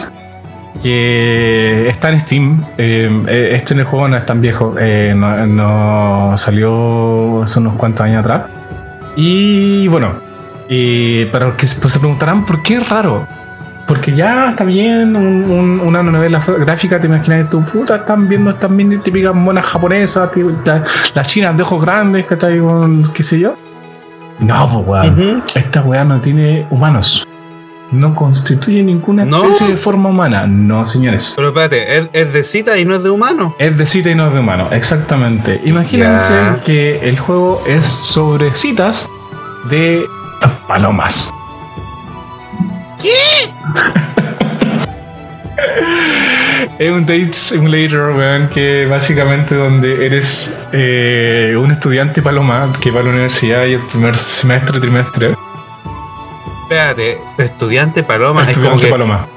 que 0.81 1.87
está 1.87 2.09
en 2.09 2.19
Steam. 2.19 2.63
Eh, 2.77 3.49
este 3.53 3.73
en 3.73 3.79
el 3.81 3.85
juego 3.85 4.07
no 4.07 4.17
es 4.17 4.25
tan 4.25 4.41
viejo, 4.41 4.75
eh, 4.79 5.13
no, 5.15 5.45
no 5.47 6.37
salió 6.37 7.43
hace 7.43 7.59
unos 7.59 7.75
cuantos 7.75 8.05
años 8.05 8.23
atrás. 8.25 8.43
Y 9.15 9.87
bueno, 9.87 10.13
para 11.31 11.47
los 11.47 11.55
que 11.55 11.67
se 11.67 11.79
pues, 11.81 11.93
se 11.93 11.99
preguntarán 11.99 12.45
por 12.45 12.61
qué 12.63 12.75
es 12.75 12.89
raro. 12.89 13.27
Porque 13.87 14.13
ya 14.15 14.51
está 14.51 14.63
bien 14.63 15.15
un- 15.17 15.51
un- 15.51 15.79
una 15.81 16.01
novela 16.01 16.39
gráfica, 16.59 16.97
te 16.99 17.07
imaginas 17.07 17.49
tu 17.49 17.61
puta 17.65 17.97
están 17.97 18.27
viendo 18.27 18.51
estas 18.51 18.69
mini 18.71 18.97
típicas 18.99 19.35
monas 19.35 19.65
japonesas, 19.65 20.29
la- 20.63 20.83
las 21.13 21.27
chinas 21.27 21.57
de 21.57 21.63
ojos 21.63 21.81
grandes, 21.83 22.25
¿cachai? 22.25 22.59
Con 22.59 23.11
qué 23.11 23.21
sé 23.23 23.39
yo. 23.39 23.55
No, 24.39 24.85
pues 24.85 25.11
weón. 25.17 25.43
Esta 25.55 25.81
weá 25.81 26.05
no 26.05 26.21
tiene 26.21 26.65
humanos. 26.69 27.27
No 27.91 28.15
constituye 28.15 28.81
ninguna 28.83 29.25
¿No? 29.25 29.43
especie 29.43 29.67
de 29.67 29.77
forma 29.77 30.09
humana. 30.09 30.47
No, 30.47 30.85
señores. 30.85 31.33
Pero 31.35 31.49
espérate, 31.49 31.97
¿es, 31.97 32.09
es 32.13 32.33
de 32.33 32.43
cita 32.43 32.77
y 32.77 32.85
no 32.85 32.95
es 32.95 33.03
de 33.03 33.09
humano? 33.09 33.55
Es 33.59 33.77
de 33.77 33.85
cita 33.85 34.09
y 34.09 34.15
no 34.15 34.27
es 34.27 34.33
de 34.33 34.39
humano, 34.39 34.69
exactamente. 34.71 35.61
Imagínense 35.65 36.33
que 36.65 37.07
el 37.07 37.19
juego 37.19 37.61
es 37.67 37.85
sobre 37.85 38.55
citas 38.55 39.07
de 39.69 40.05
palomas. 40.67 41.29
¿Qué? 43.01 43.09
es 46.79 46.91
un 46.91 47.05
date 47.05 47.33
simulator, 47.33 48.15
weón, 48.15 48.49
que 48.49 48.87
básicamente 48.87 49.55
donde 49.55 50.05
eres 50.05 50.57
eh, 50.71 51.55
un 51.57 51.71
estudiante 51.71 52.21
paloma 52.21 52.71
que 52.81 52.89
va 52.89 53.01
a 53.01 53.03
la 53.03 53.09
universidad 53.09 53.65
y 53.65 53.73
el 53.73 53.85
primer 53.85 54.17
semestre, 54.17 54.79
trimestre, 54.79 55.35
Espérate, 56.75 57.17
estudiante 57.37 58.01
paloma, 58.01 58.43
es 58.43 58.49
estudiante 58.51 58.85
que 58.85 58.91
paloma. 58.91 59.27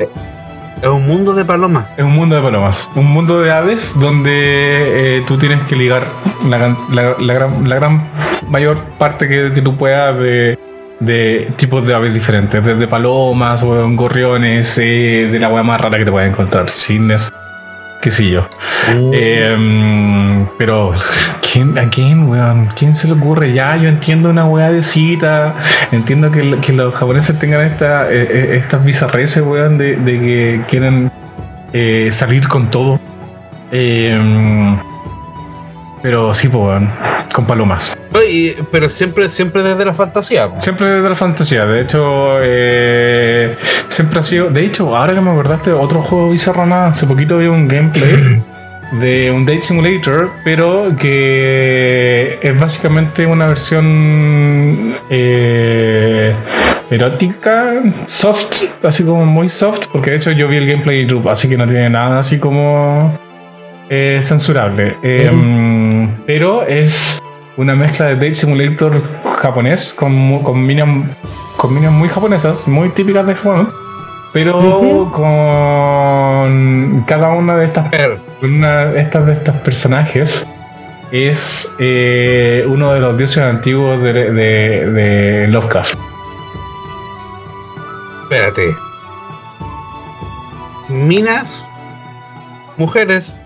es 0.81 0.89
un 0.89 1.05
mundo 1.05 1.35
de 1.35 1.45
palomas. 1.45 1.85
Es 1.97 2.05
un 2.05 2.13
mundo 2.13 2.37
de 2.37 2.43
palomas, 2.43 2.89
un 2.95 3.07
mundo 3.07 3.43
de 3.43 3.51
aves 3.51 3.93
donde 3.99 5.17
eh, 5.19 5.25
tú 5.27 5.37
tienes 5.37 5.67
que 5.67 5.75
ligar 5.75 6.07
la, 6.49 6.59
gran- 6.59 6.79
la- 6.93 7.17
la 7.19 7.35
gran, 7.35 7.69
la 7.69 7.75
gran 7.75 8.09
mayor 8.49 8.79
parte 8.99 9.27
que, 9.29 9.51
que 9.53 9.63
tú 9.63 9.77
puedas 9.77 10.17
de, 10.17 10.57
de 11.01 11.53
tipos 11.57 11.85
de 11.85 11.95
aves 11.97 12.15
diferentes, 12.15 12.65
desde 12.65 12.87
palomas, 12.87 13.65
o 13.65 13.85
gorriones, 13.97 14.79
eh, 14.79 15.29
de 15.33 15.39
la 15.41 15.49
hueá 15.49 15.65
más 15.65 15.81
rara 15.81 15.99
que 15.99 16.05
te 16.05 16.13
puedas 16.13 16.31
encontrar, 16.31 16.71
cisnes, 16.71 17.33
qué 18.01 18.13
sé 18.13 18.31
yo. 18.31 18.47
Eh, 19.13 19.57
pero, 20.59 20.95
¿quién, 21.53 21.79
¿a 21.79 21.89
quién, 21.89 22.29
weón? 22.29 22.69
¿Quién 22.77 22.95
se 22.95 23.09
le 23.09 23.15
ocurre? 23.15 23.53
Ya, 23.53 23.77
yo 23.77 23.89
entiendo 23.89 24.31
una 24.31 24.45
weá 24.45 24.71
de 24.71 24.83
cita, 24.83 25.55
entiendo 25.93 26.31
que, 26.31 26.59
que 26.61 26.73
los 26.73 26.95
japoneses 26.95 27.39
tengan 27.39 27.61
esta, 27.67 28.11
eh, 28.11 28.29
eh, 28.31 28.61
estas 28.63 28.85
bizarreces, 28.85 29.43
weón, 29.43 29.79
de, 29.79 29.97
de 29.97 30.13
que 30.13 30.61
quieren 30.69 31.11
eh, 31.73 32.09
salir 32.11 32.49
con 32.49 32.71
todo. 32.71 33.01
Eh, 33.73 34.77
pero 36.03 36.35
sí, 36.35 36.49
pues, 36.49 36.63
weón, 36.63 36.91
con 37.33 37.47
palomas. 37.47 37.97
Pero 38.71 38.91
siempre, 38.91 39.29
siempre 39.29 39.63
desde 39.63 39.85
la 39.85 39.95
fantasía. 39.95 40.49
po. 40.49 40.61
Siempre 40.61 40.87
desde 40.87 41.09
la 41.09 41.15
fantasía, 41.17 41.67
de 41.67 41.81
hecho, 41.81 42.37
eh, 42.43 43.57
siempre 43.89 44.21
ha 44.21 44.23
sido. 44.23 44.51
De 44.51 44.65
hecho, 44.65 44.97
ahora 44.97 45.15
que 45.15 45.21
me 45.21 45.31
acordaste, 45.31 45.73
otro 45.73 46.03
juego 46.03 46.31
bizarro 46.31 46.65
nada, 46.67 46.89
hace 46.89 47.07
poquito 47.07 47.39
vi 47.39 47.47
un 47.47 47.67
gameplay 47.67 48.43
de 49.01 49.31
un 49.31 49.45
Date 49.45 49.63
Simulator, 49.63 50.31
pero 50.45 50.95
que 50.97 52.39
es 52.43 52.59
básicamente 52.59 53.27
una 53.27 53.47
versión 53.47 54.97
eh, 55.11 56.35
erótica, 56.91 57.83
soft, 58.07 58.65
así 58.83 59.05
como 59.05 59.25
muy 59.25 59.49
soft, 59.49 59.89
porque 59.93 60.11
de 60.11 60.17
hecho 60.17 60.31
yo 60.33 60.49
vi 60.49 60.57
el 60.57 60.67
gameplay 60.67 61.01
en 61.01 61.09
YouTube, 61.09 61.29
así 61.29 61.49
que 61.49 61.57
no 61.57 61.67
tiene 61.67 61.91
nada 61.91 62.19
así 62.19 62.39
como 62.39 63.19
eh, 63.89 64.21
censurable. 64.23 64.97
Eh, 65.03 65.31
Pero 66.27 66.63
es 66.65 67.23
una 67.57 67.75
mezcla 67.75 68.07
de 68.09 68.15
Date 68.17 68.35
Simulator 68.35 69.01
japonés 69.37 69.95
con, 69.95 70.43
con 70.43 70.65
minas 70.65 70.89
con 71.57 71.73
minas 71.73 71.93
muy 71.93 72.09
japonesas, 72.09 72.69
muy 72.69 72.91
típicas 72.91 73.27
de 73.27 73.35
Japón, 73.35 73.71
pero 74.33 75.11
con 75.13 77.05
cada 77.07 77.31
una 77.31 77.55
de 77.55 77.67
estas 77.67 77.87
una 78.45 78.87
de 78.87 79.01
estas 79.01 79.27
de 79.27 79.33
estos 79.33 79.55
personajes 79.57 80.47
es 81.11 81.75
eh, 81.79 82.65
uno 82.69 82.93
de 82.93 83.01
los 83.01 83.17
dioses 83.17 83.45
antiguos 83.45 84.03
de, 84.03 84.13
de, 84.13 84.91
de 84.91 85.47
espérate. 88.23 88.77
Minas, 90.89 91.69
mujeres, 92.77 93.39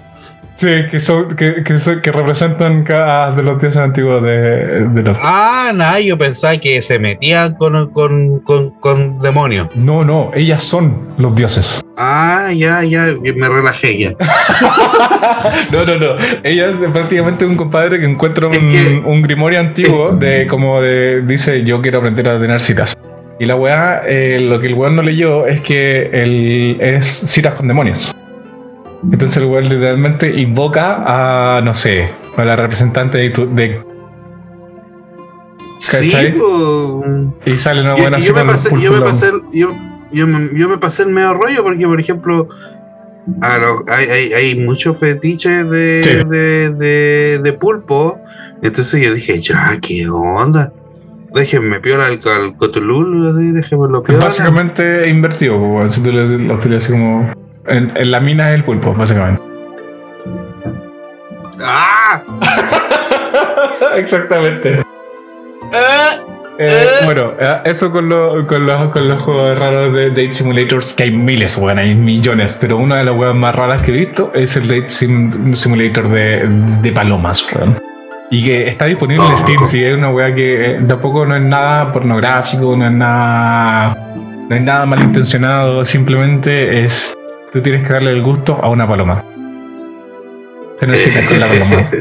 Sí, 0.59 0.67
que, 0.91 0.99
son, 0.99 1.37
que, 1.37 1.63
que, 1.63 1.79
son- 1.79 2.01
que 2.01 2.11
representan 2.11 2.83
cada 2.83 3.31
de 3.31 3.45
los 3.45 3.61
dioses 3.61 3.81
antiguos 3.81 4.21
de, 4.25 4.89
de 4.89 5.03
los. 5.05 5.17
Ah, 5.23 5.71
nada, 5.73 6.01
yo 6.01 6.19
pensaba 6.19 6.57
que 6.57 6.83
se 6.83 6.99
metían 6.99 7.55
con, 7.55 7.91
con, 7.93 8.41
con, 8.41 8.71
con 8.81 9.17
demonios. 9.19 9.69
No, 9.77 10.03
no, 10.05 10.33
ellas 10.35 10.65
son 10.65 11.15
los 11.17 11.37
dioses. 11.37 11.81
Ah, 11.97 12.51
ya, 12.53 12.83
ya, 12.83 13.07
me 13.37 13.49
relajé 13.49 13.99
ya. 13.99 14.13
No, 15.73 15.85
no, 15.85 15.95
no. 15.97 16.17
Ella 16.43 16.69
es 16.71 16.77
prácticamente 16.93 17.45
un 17.47 17.55
compadre 17.55 18.01
que 18.01 18.07
encuentra 18.07 18.49
un, 18.49 18.55
Es 18.55 18.59
que- 18.65 19.03
un 19.05 19.23
grimorio 19.23 19.61
antiguo 19.61 20.11
de 20.17 20.49
como 20.49 20.81
de 20.81 21.23
dice 21.23 21.63
yo 21.63 21.81
quiero 21.81 21.99
aprender 21.99 22.29
a 22.29 22.39
tener 22.41 22.61
citas. 22.61 22.97
Y 23.39 23.47
la 23.47 23.55
weá, 23.55 24.03
eh, 24.09 24.41
lo 24.41 24.59
que 24.59 24.67
el 24.67 24.75
weón 24.75 24.97
no 24.97 25.03
leyó 25.03 25.47
es 25.47 25.61
que 25.61 26.11
el, 26.13 26.79
es 26.81 27.07
citas 27.07 27.55
con 27.55 27.69
demonios. 27.69 28.13
Entonces 29.03 29.37
el 29.37 29.45
weón 29.47 29.69
literalmente 29.69 30.41
invoca 30.41 31.05
a, 31.07 31.61
no 31.61 31.73
sé, 31.73 32.09
a 32.37 32.45
la 32.45 32.57
representante 32.57 33.19
de, 33.19 33.31
tu- 33.31 33.55
de- 33.55 33.81
Sí, 35.79 36.11
y 37.47 37.57
sale 37.57 37.81
una 37.83 37.95
Yo, 37.95 38.03
buena 38.03 38.19
yo 38.19 38.35
me 38.35 38.45
pasé, 38.45 38.71
yo 38.81 38.93
me 38.93 39.01
pasé, 39.01 39.31
yo, 39.53 39.75
yo, 40.13 40.27
me, 40.27 40.49
yo 40.59 40.69
me 40.69 40.79
pasé 40.79 41.05
el 41.05 41.11
medio 41.11 41.35
rollo 41.35 41.63
porque, 41.63 41.87
por 41.87 42.01
ejemplo, 42.01 42.49
a 43.41 43.59
lo- 43.59 43.85
hay, 43.89 44.07
hay, 44.07 44.33
hay 44.33 44.59
muchos 44.61 44.99
fetiches 44.99 45.71
de, 45.71 46.01
Sí. 46.03 46.29
de, 46.29 46.71
de, 46.71 47.39
de 47.43 47.53
pulpo. 47.53 48.19
Entonces 48.61 49.01
yo 49.05 49.15
dije, 49.15 49.41
ya, 49.41 49.79
¿qué 49.81 50.09
onda? 50.09 50.73
Déjenme 51.33 51.79
piola 51.81 52.07
al, 52.07 52.15
al 52.27 52.57
Cthulhu, 52.57 53.29
así, 53.29 53.53
déjenmelo 53.53 54.03
piola. 54.03 54.25
Básicamente 54.25 55.09
invertido, 55.09 55.89
si 55.89 56.03
tú 56.03 56.11
le 56.11 56.27
lo 56.39 56.59
pides 56.61 56.85
así 56.85 56.93
como 56.93 57.33
en, 57.69 57.93
en 57.95 58.11
la 58.11 58.21
mina 58.21 58.49
del 58.49 58.65
pulpo, 58.65 58.95
básicamente. 58.95 59.41
¡Ah! 61.63 62.23
Exactamente. 63.97 64.83
¡Ah! 65.73 66.17
Eh, 66.61 66.67
Eh. 67.01 67.05
bueno, 67.05 67.35
eh, 67.39 67.59
eso 67.67 67.93
con, 67.93 68.09
lo- 68.09 68.45
con, 68.47 68.67
los, 68.67 68.91
con 68.91 69.07
los 69.07 69.23
juegos 69.23 69.57
raros 69.57 69.93
de 69.95 70.09
Date 70.09 70.33
Simulators, 70.33 70.93
que 70.95 71.05
hay 71.05 71.13
miles, 71.13 71.57
weón, 71.57 71.79
hay 71.79 71.95
millones, 71.95 72.59
pero 72.61 72.79
una 72.79 72.97
de 72.97 73.05
las 73.05 73.17
weas 73.17 73.35
más 73.35 73.55
raras 73.55 73.81
que 73.83 73.93
he 73.93 73.95
visto 73.95 74.33
es 74.35 74.57
el 74.57 74.67
Date 74.67 74.89
Sim- 74.89 75.55
Simulator 75.55 76.09
de, 76.09 76.49
de 76.83 76.93
palomas, 76.93 77.49
weón. 77.53 77.79
Y 78.31 78.45
que 78.45 78.67
está 78.67 78.87
disponible 78.87 79.25
en 79.25 79.33
Oh. 79.33 79.37
Steam, 79.37 79.67
si 79.67 79.85
es 79.85 79.93
una 79.97 80.11
wea 80.11 80.35
que 80.35 80.73
eh, 80.73 80.81
tampoco 80.87 81.25
no 81.25 81.35
es 81.37 81.41
nada 81.43 81.93
pornográfico, 81.93 82.77
no 82.77 82.87
es 82.87 82.93
nada, 82.93 83.97
no 84.49 84.57
es 84.57 84.63
nada 84.63 84.85
malintencionado, 84.85 85.85
simplemente 85.85 86.83
es, 86.85 87.17
tú 87.53 87.61
tienes 87.63 87.87
que 87.87 87.93
darle 87.93 88.11
el 88.11 88.23
gusto 88.23 88.59
a 88.63 88.69
una 88.69 88.87
paloma. 88.87 89.25
Tener 90.81 90.97
citas 90.99 91.25
con 91.27 91.41
la 91.41 91.47
paloma. 91.49 91.91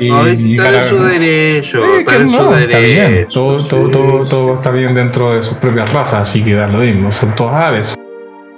Y- 0.00 0.06
y 0.06 0.54
está 0.56 0.82
en 0.82 0.88
su 0.88 1.02
derecho, 1.02 1.82
Sí, 1.82 1.90
está 2.00 2.12
que 2.16 2.22
en 2.22 2.30
su 2.30 2.36
no, 2.36 2.56
está 2.56 2.78
bien. 2.78 3.26
Todo, 3.32 3.66
todo, 3.66 3.86
sí, 3.86 3.90
todo, 3.92 4.24
sí. 4.24 4.30
todo 4.30 4.54
está 4.54 4.70
bien 4.70 4.94
dentro 4.94 5.34
de 5.34 5.42
sus 5.42 5.56
propias 5.58 5.90
razas, 5.92 6.28
así 6.28 6.44
que 6.44 6.54
da 6.54 6.66
lo 6.66 6.78
mismo. 6.80 7.10
Son 7.10 7.34
todas 7.34 7.58
aves. 7.60 7.96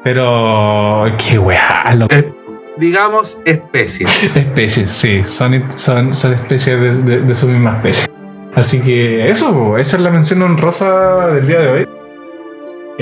Pero 0.05 1.05
qué 1.19 1.39
weá, 1.39 1.85
lo 1.95 2.09
digamos 2.77 3.41
especies. 3.45 4.37
especies, 4.37 4.91
sí, 4.91 5.23
son, 5.25 5.65
son, 5.77 6.13
son 6.15 6.33
especies 6.35 6.81
de, 6.81 7.03
de- 7.03 7.21
de 7.21 7.35
su 7.35 7.47
misma 7.47 7.73
especie. 7.77 8.09
Así 8.55 8.81
que 8.81 9.27
eso, 9.27 9.77
esa 9.79 9.97
es 9.97 10.03
la 10.03 10.11
mención 10.11 10.43
honrosa 10.43 11.29
del 11.29 11.47
día 11.47 11.59
de 11.61 11.69
hoy. 11.69 11.89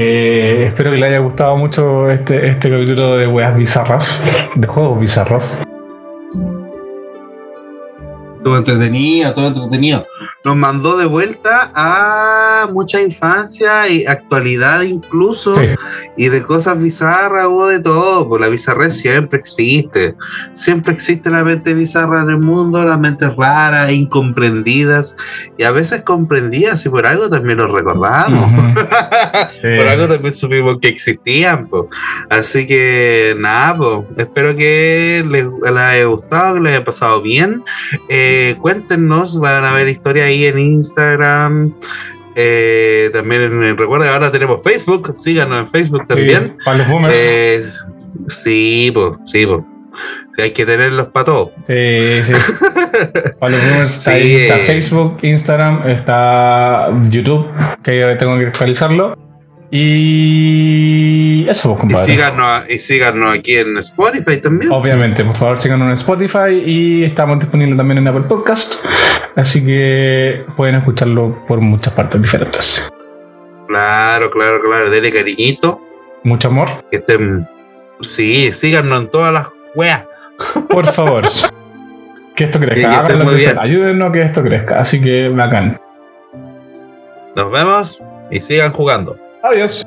Eh, 0.01 0.67
espero 0.69 0.93
que 0.93 0.97
le 0.97 1.07
haya 1.09 1.19
gustado 1.19 1.57
mucho 1.57 2.09
este, 2.09 2.53
este 2.53 2.71
capítulo 2.71 3.17
de 3.17 3.27
weas 3.27 3.57
bizarras, 3.57 4.23
de 4.55 4.65
juegos 4.69 5.01
bizarros. 5.01 5.59
Todo 8.49 8.57
entretenido, 8.57 9.35
todo 9.35 9.49
entretenido. 9.49 10.03
Nos 10.43 10.57
mandó 10.57 10.97
de 10.97 11.05
vuelta 11.05 11.71
a 11.75 12.67
mucha 12.73 12.99
infancia 12.99 13.87
y 13.89 14.07
actualidad 14.07 14.81
incluso, 14.83 15.53
Sí. 15.53 15.67
y 16.17 16.29
de 16.31 16.43
cosas 16.43 16.81
bizarras 16.81 17.47
o 17.51 17.67
de 17.67 17.81
todo. 17.81 18.27
Pues 18.27 18.41
la 18.41 18.49
bizarrez 18.49 18.97
siempre 18.99 19.39
existe. 19.39 20.15
Siempre 20.55 20.95
existe 20.95 21.29
la 21.29 21.45
mente 21.45 21.75
bizarra 21.75 22.23
en 22.23 22.31
el 22.31 22.39
mundo, 22.39 22.83
las 22.85 22.99
mentes 22.99 23.37
raras, 23.37 23.93
incomprendidas, 23.93 25.19
y 25.59 25.65
a 25.65 25.71
veces 25.71 26.03
comprendidas, 26.03 26.87
y 26.87 26.89
por 26.89 27.05
algo 27.07 27.29
también 27.29 27.59
lo 27.59 27.69
recordamos. 27.69 28.51
Ujú. 28.51 28.75
Por 29.61 29.87
algo 29.89 30.09
también 30.09 30.33
supimos 30.33 30.79
que 30.81 30.89
existían, 30.89 31.69
po. 31.69 31.91
Así 32.31 32.67
que 32.67 33.35
nada, 33.39 33.77
po. 33.77 34.07
espero 34.17 34.57
que 34.57 35.25
les, 35.29 35.45
les 35.45 35.77
haya 35.77 36.05
gustado, 36.05 36.55
que 36.55 36.61
les 36.61 36.73
haya 36.77 36.85
pasado 36.85 37.21
bien. 37.21 37.63
Eh, 38.09 38.38
cuéntenos, 38.61 39.39
van 39.41 39.65
a 39.65 39.73
ver 39.75 39.89
historias 39.89 40.27
ahí 40.29 40.45
en 40.47 40.59
Instagram. 40.59 41.75
Eh, 42.37 43.11
también 43.13 43.43
en- 43.43 43.77
recuerden, 43.77 44.09
ahora 44.11 44.31
tenemos 44.31 44.61
Facebook, 44.63 45.15
síganos 45.17 45.59
en 45.61 45.69
Facebook 45.71 46.07
también. 46.07 46.55
Sí, 46.59 46.65
para 46.65 46.79
los 46.79 46.89
boomers. 46.89 47.19
Eh, 47.33 47.65
sí, 48.29 48.91
pues, 48.95 49.13
sí, 49.27 49.47
pues. 49.47 49.61
Hay 50.41 50.53
que 50.53 50.65
tenerlos 50.65 51.09
para 51.09 51.25
todos. 51.27 51.51
Sí, 51.67 52.21
sí. 52.23 52.33
Para 53.41 53.53
los 53.53 53.61
boomers 53.65 53.97
está, 53.99 54.13
ahí, 54.13 54.23
Sí. 54.23 54.37
está 54.43 54.57
Facebook, 54.59 55.17
Instagram, 55.23 55.83
está 55.89 56.91
YouTube, 57.11 57.47
que 57.83 57.99
yo 58.01 58.17
tengo 58.17 58.39
que 58.39 58.47
actualizarlo. 58.47 59.19
Y 59.71 61.47
eso, 61.49 61.71
pues, 61.77 61.79
Y 61.79 61.81
compadre. 61.81 62.13
síganos, 62.13 62.63
y 62.71 62.79
síganos 62.79 63.35
aquí 63.39 63.57
en 63.57 63.77
Spotify 63.79 64.39
también. 64.39 64.73
Obviamente, 64.73 65.25
por 65.25 65.37
favor, 65.37 65.59
síganos 65.59 65.89
en 65.89 65.95
Spotify 65.95 66.63
y 66.65 67.05
estamos 67.05 67.39
disponibles 67.39 67.77
también 67.77 67.99
en 67.99 68.09
Apple 68.09 68.23
Podcast. 68.29 68.85
Así 69.37 69.65
que 69.65 70.45
pueden 70.57 70.77
escucharlo 70.77 71.45
por 71.47 71.61
muchas 71.61 71.93
partes 71.95 72.21
diferentes. 72.21 72.89
Claro, 73.69 74.31
claro, 74.31 74.61
claro. 74.63 74.91
Dele 74.91 75.13
cariñito. 75.13 75.81
Mucho 76.25 76.49
amor, 76.49 76.69
Que 76.91 76.99
estén. 76.99 77.47
Sí, 78.01 78.51
síganos 78.53 79.03
en 79.03 79.09
todas 79.11 79.33
las 79.33 79.47
weas. 79.75 80.05
por 80.71 80.87
favor. 80.93 81.25
que 82.35 82.45
esto 82.45 82.59
Que- 82.61 82.67
que 82.67 82.73
crezca. 82.73 83.07
crecer. 83.07 83.37
bien. 83.55 83.59
Ayúdennos 83.59 84.09
a 84.09 84.13
que 84.13 84.19
esto 84.21 84.43
crezca. 84.43 84.77
Así 84.81 85.01
que 85.01 85.29
bacán. 85.29 85.81
Nos 87.37 87.51
vemos 87.53 88.01
y 88.31 88.41
sigan 88.41 88.73
jugando. 88.73 89.17
Adeus. 89.43 89.85